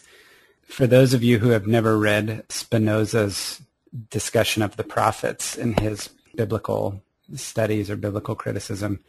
For 0.62 0.86
those 0.86 1.12
of 1.12 1.24
you 1.24 1.40
who 1.40 1.48
have 1.48 1.66
never 1.66 1.98
read 1.98 2.44
Spinoza's 2.48 3.62
discussion 4.10 4.62
of 4.62 4.76
the 4.76 4.84
prophets 4.84 5.56
in 5.56 5.74
his 5.74 6.10
biblical 6.34 7.02
studies 7.34 7.90
or 7.90 7.96
biblical 7.96 8.34
criticism, 8.34 9.00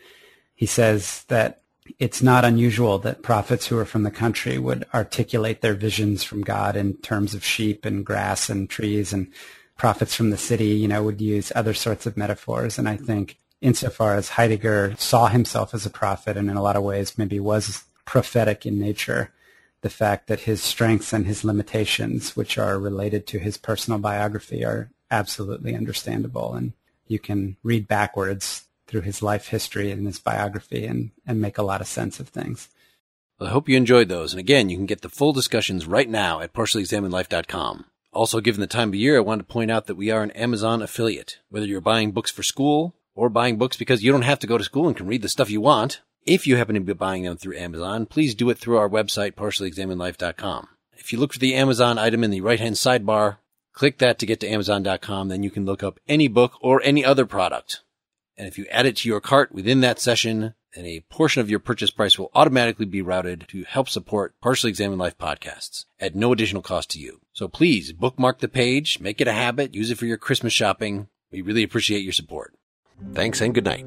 he 0.55 0.65
says 0.65 1.23
that 1.27 1.61
it's 1.97 2.21
not 2.21 2.45
unusual 2.45 2.99
that 2.99 3.23
prophets 3.23 3.67
who 3.67 3.77
are 3.77 3.86
from 3.86 4.03
the 4.03 4.11
country 4.11 4.57
would 4.57 4.86
articulate 4.93 5.61
their 5.61 5.73
visions 5.73 6.23
from 6.23 6.41
God 6.41 6.75
in 6.75 6.95
terms 6.97 7.34
of 7.34 7.43
sheep 7.43 7.86
and 7.86 8.05
grass 8.05 8.49
and 8.49 8.69
trees 8.69 9.11
and 9.11 9.32
prophets 9.77 10.13
from 10.13 10.30
the 10.30 10.38
city, 10.38 10.67
you 10.67 10.88
know, 10.88 11.01
would 11.03 11.21
use 11.21 11.51
other 11.55 11.73
sorts 11.73 12.05
of 12.05 12.17
metaphors. 12.17 12.77
And 12.77 12.88
I 12.88 12.97
think 12.97 13.38
insofar 13.61 14.15
as 14.15 14.30
Heidegger 14.30 14.95
saw 14.97 15.27
himself 15.27 15.73
as 15.73 15.86
a 15.86 15.89
prophet 15.89 16.38
and 16.38 16.49
in 16.49 16.57
a 16.57 16.61
lot 16.61 16.75
of 16.75 16.84
ways 16.84 17.17
maybe 17.17 17.39
was 17.39 17.84
prophetic 18.05 18.65
in 18.65 18.80
nature, 18.80 19.32
the 19.82 19.89
fact 19.89 20.27
that 20.27 20.41
his 20.41 20.61
strengths 20.61 21.13
and 21.13 21.25
his 21.25 21.43
limitations, 21.43 22.36
which 22.36 22.57
are 22.57 22.80
related 22.80 23.25
to 23.27 23.39
his 23.39 23.57
personal 23.57 23.99
biography, 23.99 24.63
are 24.65 24.89
absolutely 25.09 25.75
understandable. 25.75 26.53
And 26.53 26.73
you 27.07 27.19
can 27.19 27.57
read 27.63 27.88
backwards 27.88 28.65
through 28.88 29.01
his 29.01 29.21
life 29.21 29.47
history 29.47 29.91
and 29.91 30.05
his 30.05 30.19
biography 30.19 30.86
and, 30.86 31.11
and 31.25 31.39
make 31.39 31.57
a 31.57 31.63
lot 31.63 31.82
of 31.82 31.88
sense 31.88 32.19
of 32.19 32.30
things. 32.30 32.69
Well, 33.39 33.49
I 33.49 33.51
hope 33.53 33.69
you 33.69 33.77
enjoyed 33.77 34.09
those. 34.09 34.34
And 34.34 34.39
again, 34.39 34.69
you 34.69 34.75
can 34.75 34.86
get 34.86 35.01
the 35.01 35.09
full 35.09 35.32
discussions 35.32 35.86
right 35.86 36.09
now 36.09 36.41
at 36.41 36.53
partiallyexaminedlife.com. 36.53 37.86
Also, 38.11 38.41
given 38.41 38.59
the 38.59 38.67
time 38.67 38.89
of 38.89 38.95
year, 38.95 39.17
I 39.17 39.21
wanted 39.21 39.47
to 39.47 39.53
point 39.53 39.71
out 39.71 39.86
that 39.86 39.95
we 39.95 40.09
are 40.09 40.23
an 40.23 40.32
Amazon 40.32 40.82
affiliate. 40.82 41.38
Whether 41.49 41.67
you're 41.67 41.80
buying 41.80 42.11
books 42.11 42.32
for 42.32 42.43
school 42.43 42.95
or 43.13 43.30
buying 43.30 43.57
books 43.57 43.77
because 43.77 44.03
you 44.03 44.11
don't 44.11 44.23
have 44.23 44.39
to 44.39 44.47
go 44.47 44.57
to 44.57 44.63
school 44.63 44.88
and 44.88 44.97
can 44.97 45.07
read 45.07 45.21
the 45.21 45.30
stuff 45.30 45.51
you 45.51 45.61
want, 45.61 46.01
if 46.30 46.45
you 46.45 46.55
happen 46.55 46.75
to 46.75 46.82
be 46.82 46.93
buying 46.93 47.23
them 47.23 47.38
through 47.38 47.57
Amazon, 47.57 48.05
please 48.05 48.36
do 48.36 48.49
it 48.49 48.57
through 48.57 48.77
our 48.77 48.88
website, 48.88 49.34
partiallyexaminedlife.com. 49.34 50.67
If 50.93 51.11
you 51.11 51.19
look 51.19 51.34
for 51.34 51.39
the 51.39 51.55
Amazon 51.55 51.97
item 51.97 52.23
in 52.23 52.30
the 52.30 52.41
right-hand 52.41 52.75
sidebar, 52.75 53.38
click 53.73 53.97
that 53.97 54.19
to 54.19 54.25
get 54.25 54.39
to 54.41 54.47
amazon.com, 54.47 55.30
then 55.30 55.41
you 55.41 55.49
can 55.49 55.65
look 55.65 55.82
up 55.82 55.99
any 56.07 56.27
book 56.27 56.53
or 56.61 56.82
any 56.84 57.03
other 57.03 57.25
product. 57.25 57.82
And 58.38 58.47
if 58.47 58.57
you 58.57 58.65
add 58.69 58.86
it 58.86 58.97
to 58.97 59.09
your 59.09 59.19
cart 59.19 59.51
within 59.51 59.82
that 59.82 59.99
session, 59.99 60.53
then 60.75 60.86
a 60.86 61.01
portion 61.09 61.41
of 61.41 61.49
your 61.49 61.59
purchase 61.59 61.89
price 61.89 62.19
will 62.19 62.32
automatically 62.36 62.86
be 62.86 63.01
routed 63.01 63.45
to 63.49 63.63
help 63.63 63.89
support 63.89 64.36
Partially 64.41 64.69
Examined 64.69 64.99
Life 64.99 65.17
podcasts 65.17 65.86
at 65.99 66.15
no 66.15 66.32
additional 66.32 66.61
cost 66.61 66.91
to 66.91 66.99
you. 66.99 67.21
So 67.34 67.47
please 67.47 67.91
bookmark 67.91 68.39
the 68.39 68.47
page, 68.47 68.99
make 68.99 69.19
it 69.19 69.27
a 69.27 69.34
habit, 69.34 69.73
use 69.73 69.89
it 69.89 69.97
for 69.97 70.05
your 70.05 70.17
Christmas 70.17 70.53
shopping. 70.53 71.07
We 71.32 71.41
really 71.41 71.63
appreciate 71.63 72.03
your 72.03 72.13
support. 72.13 72.53
Thanks 73.13 73.41
and 73.41 73.53
good 73.53 73.65
night. 73.65 73.86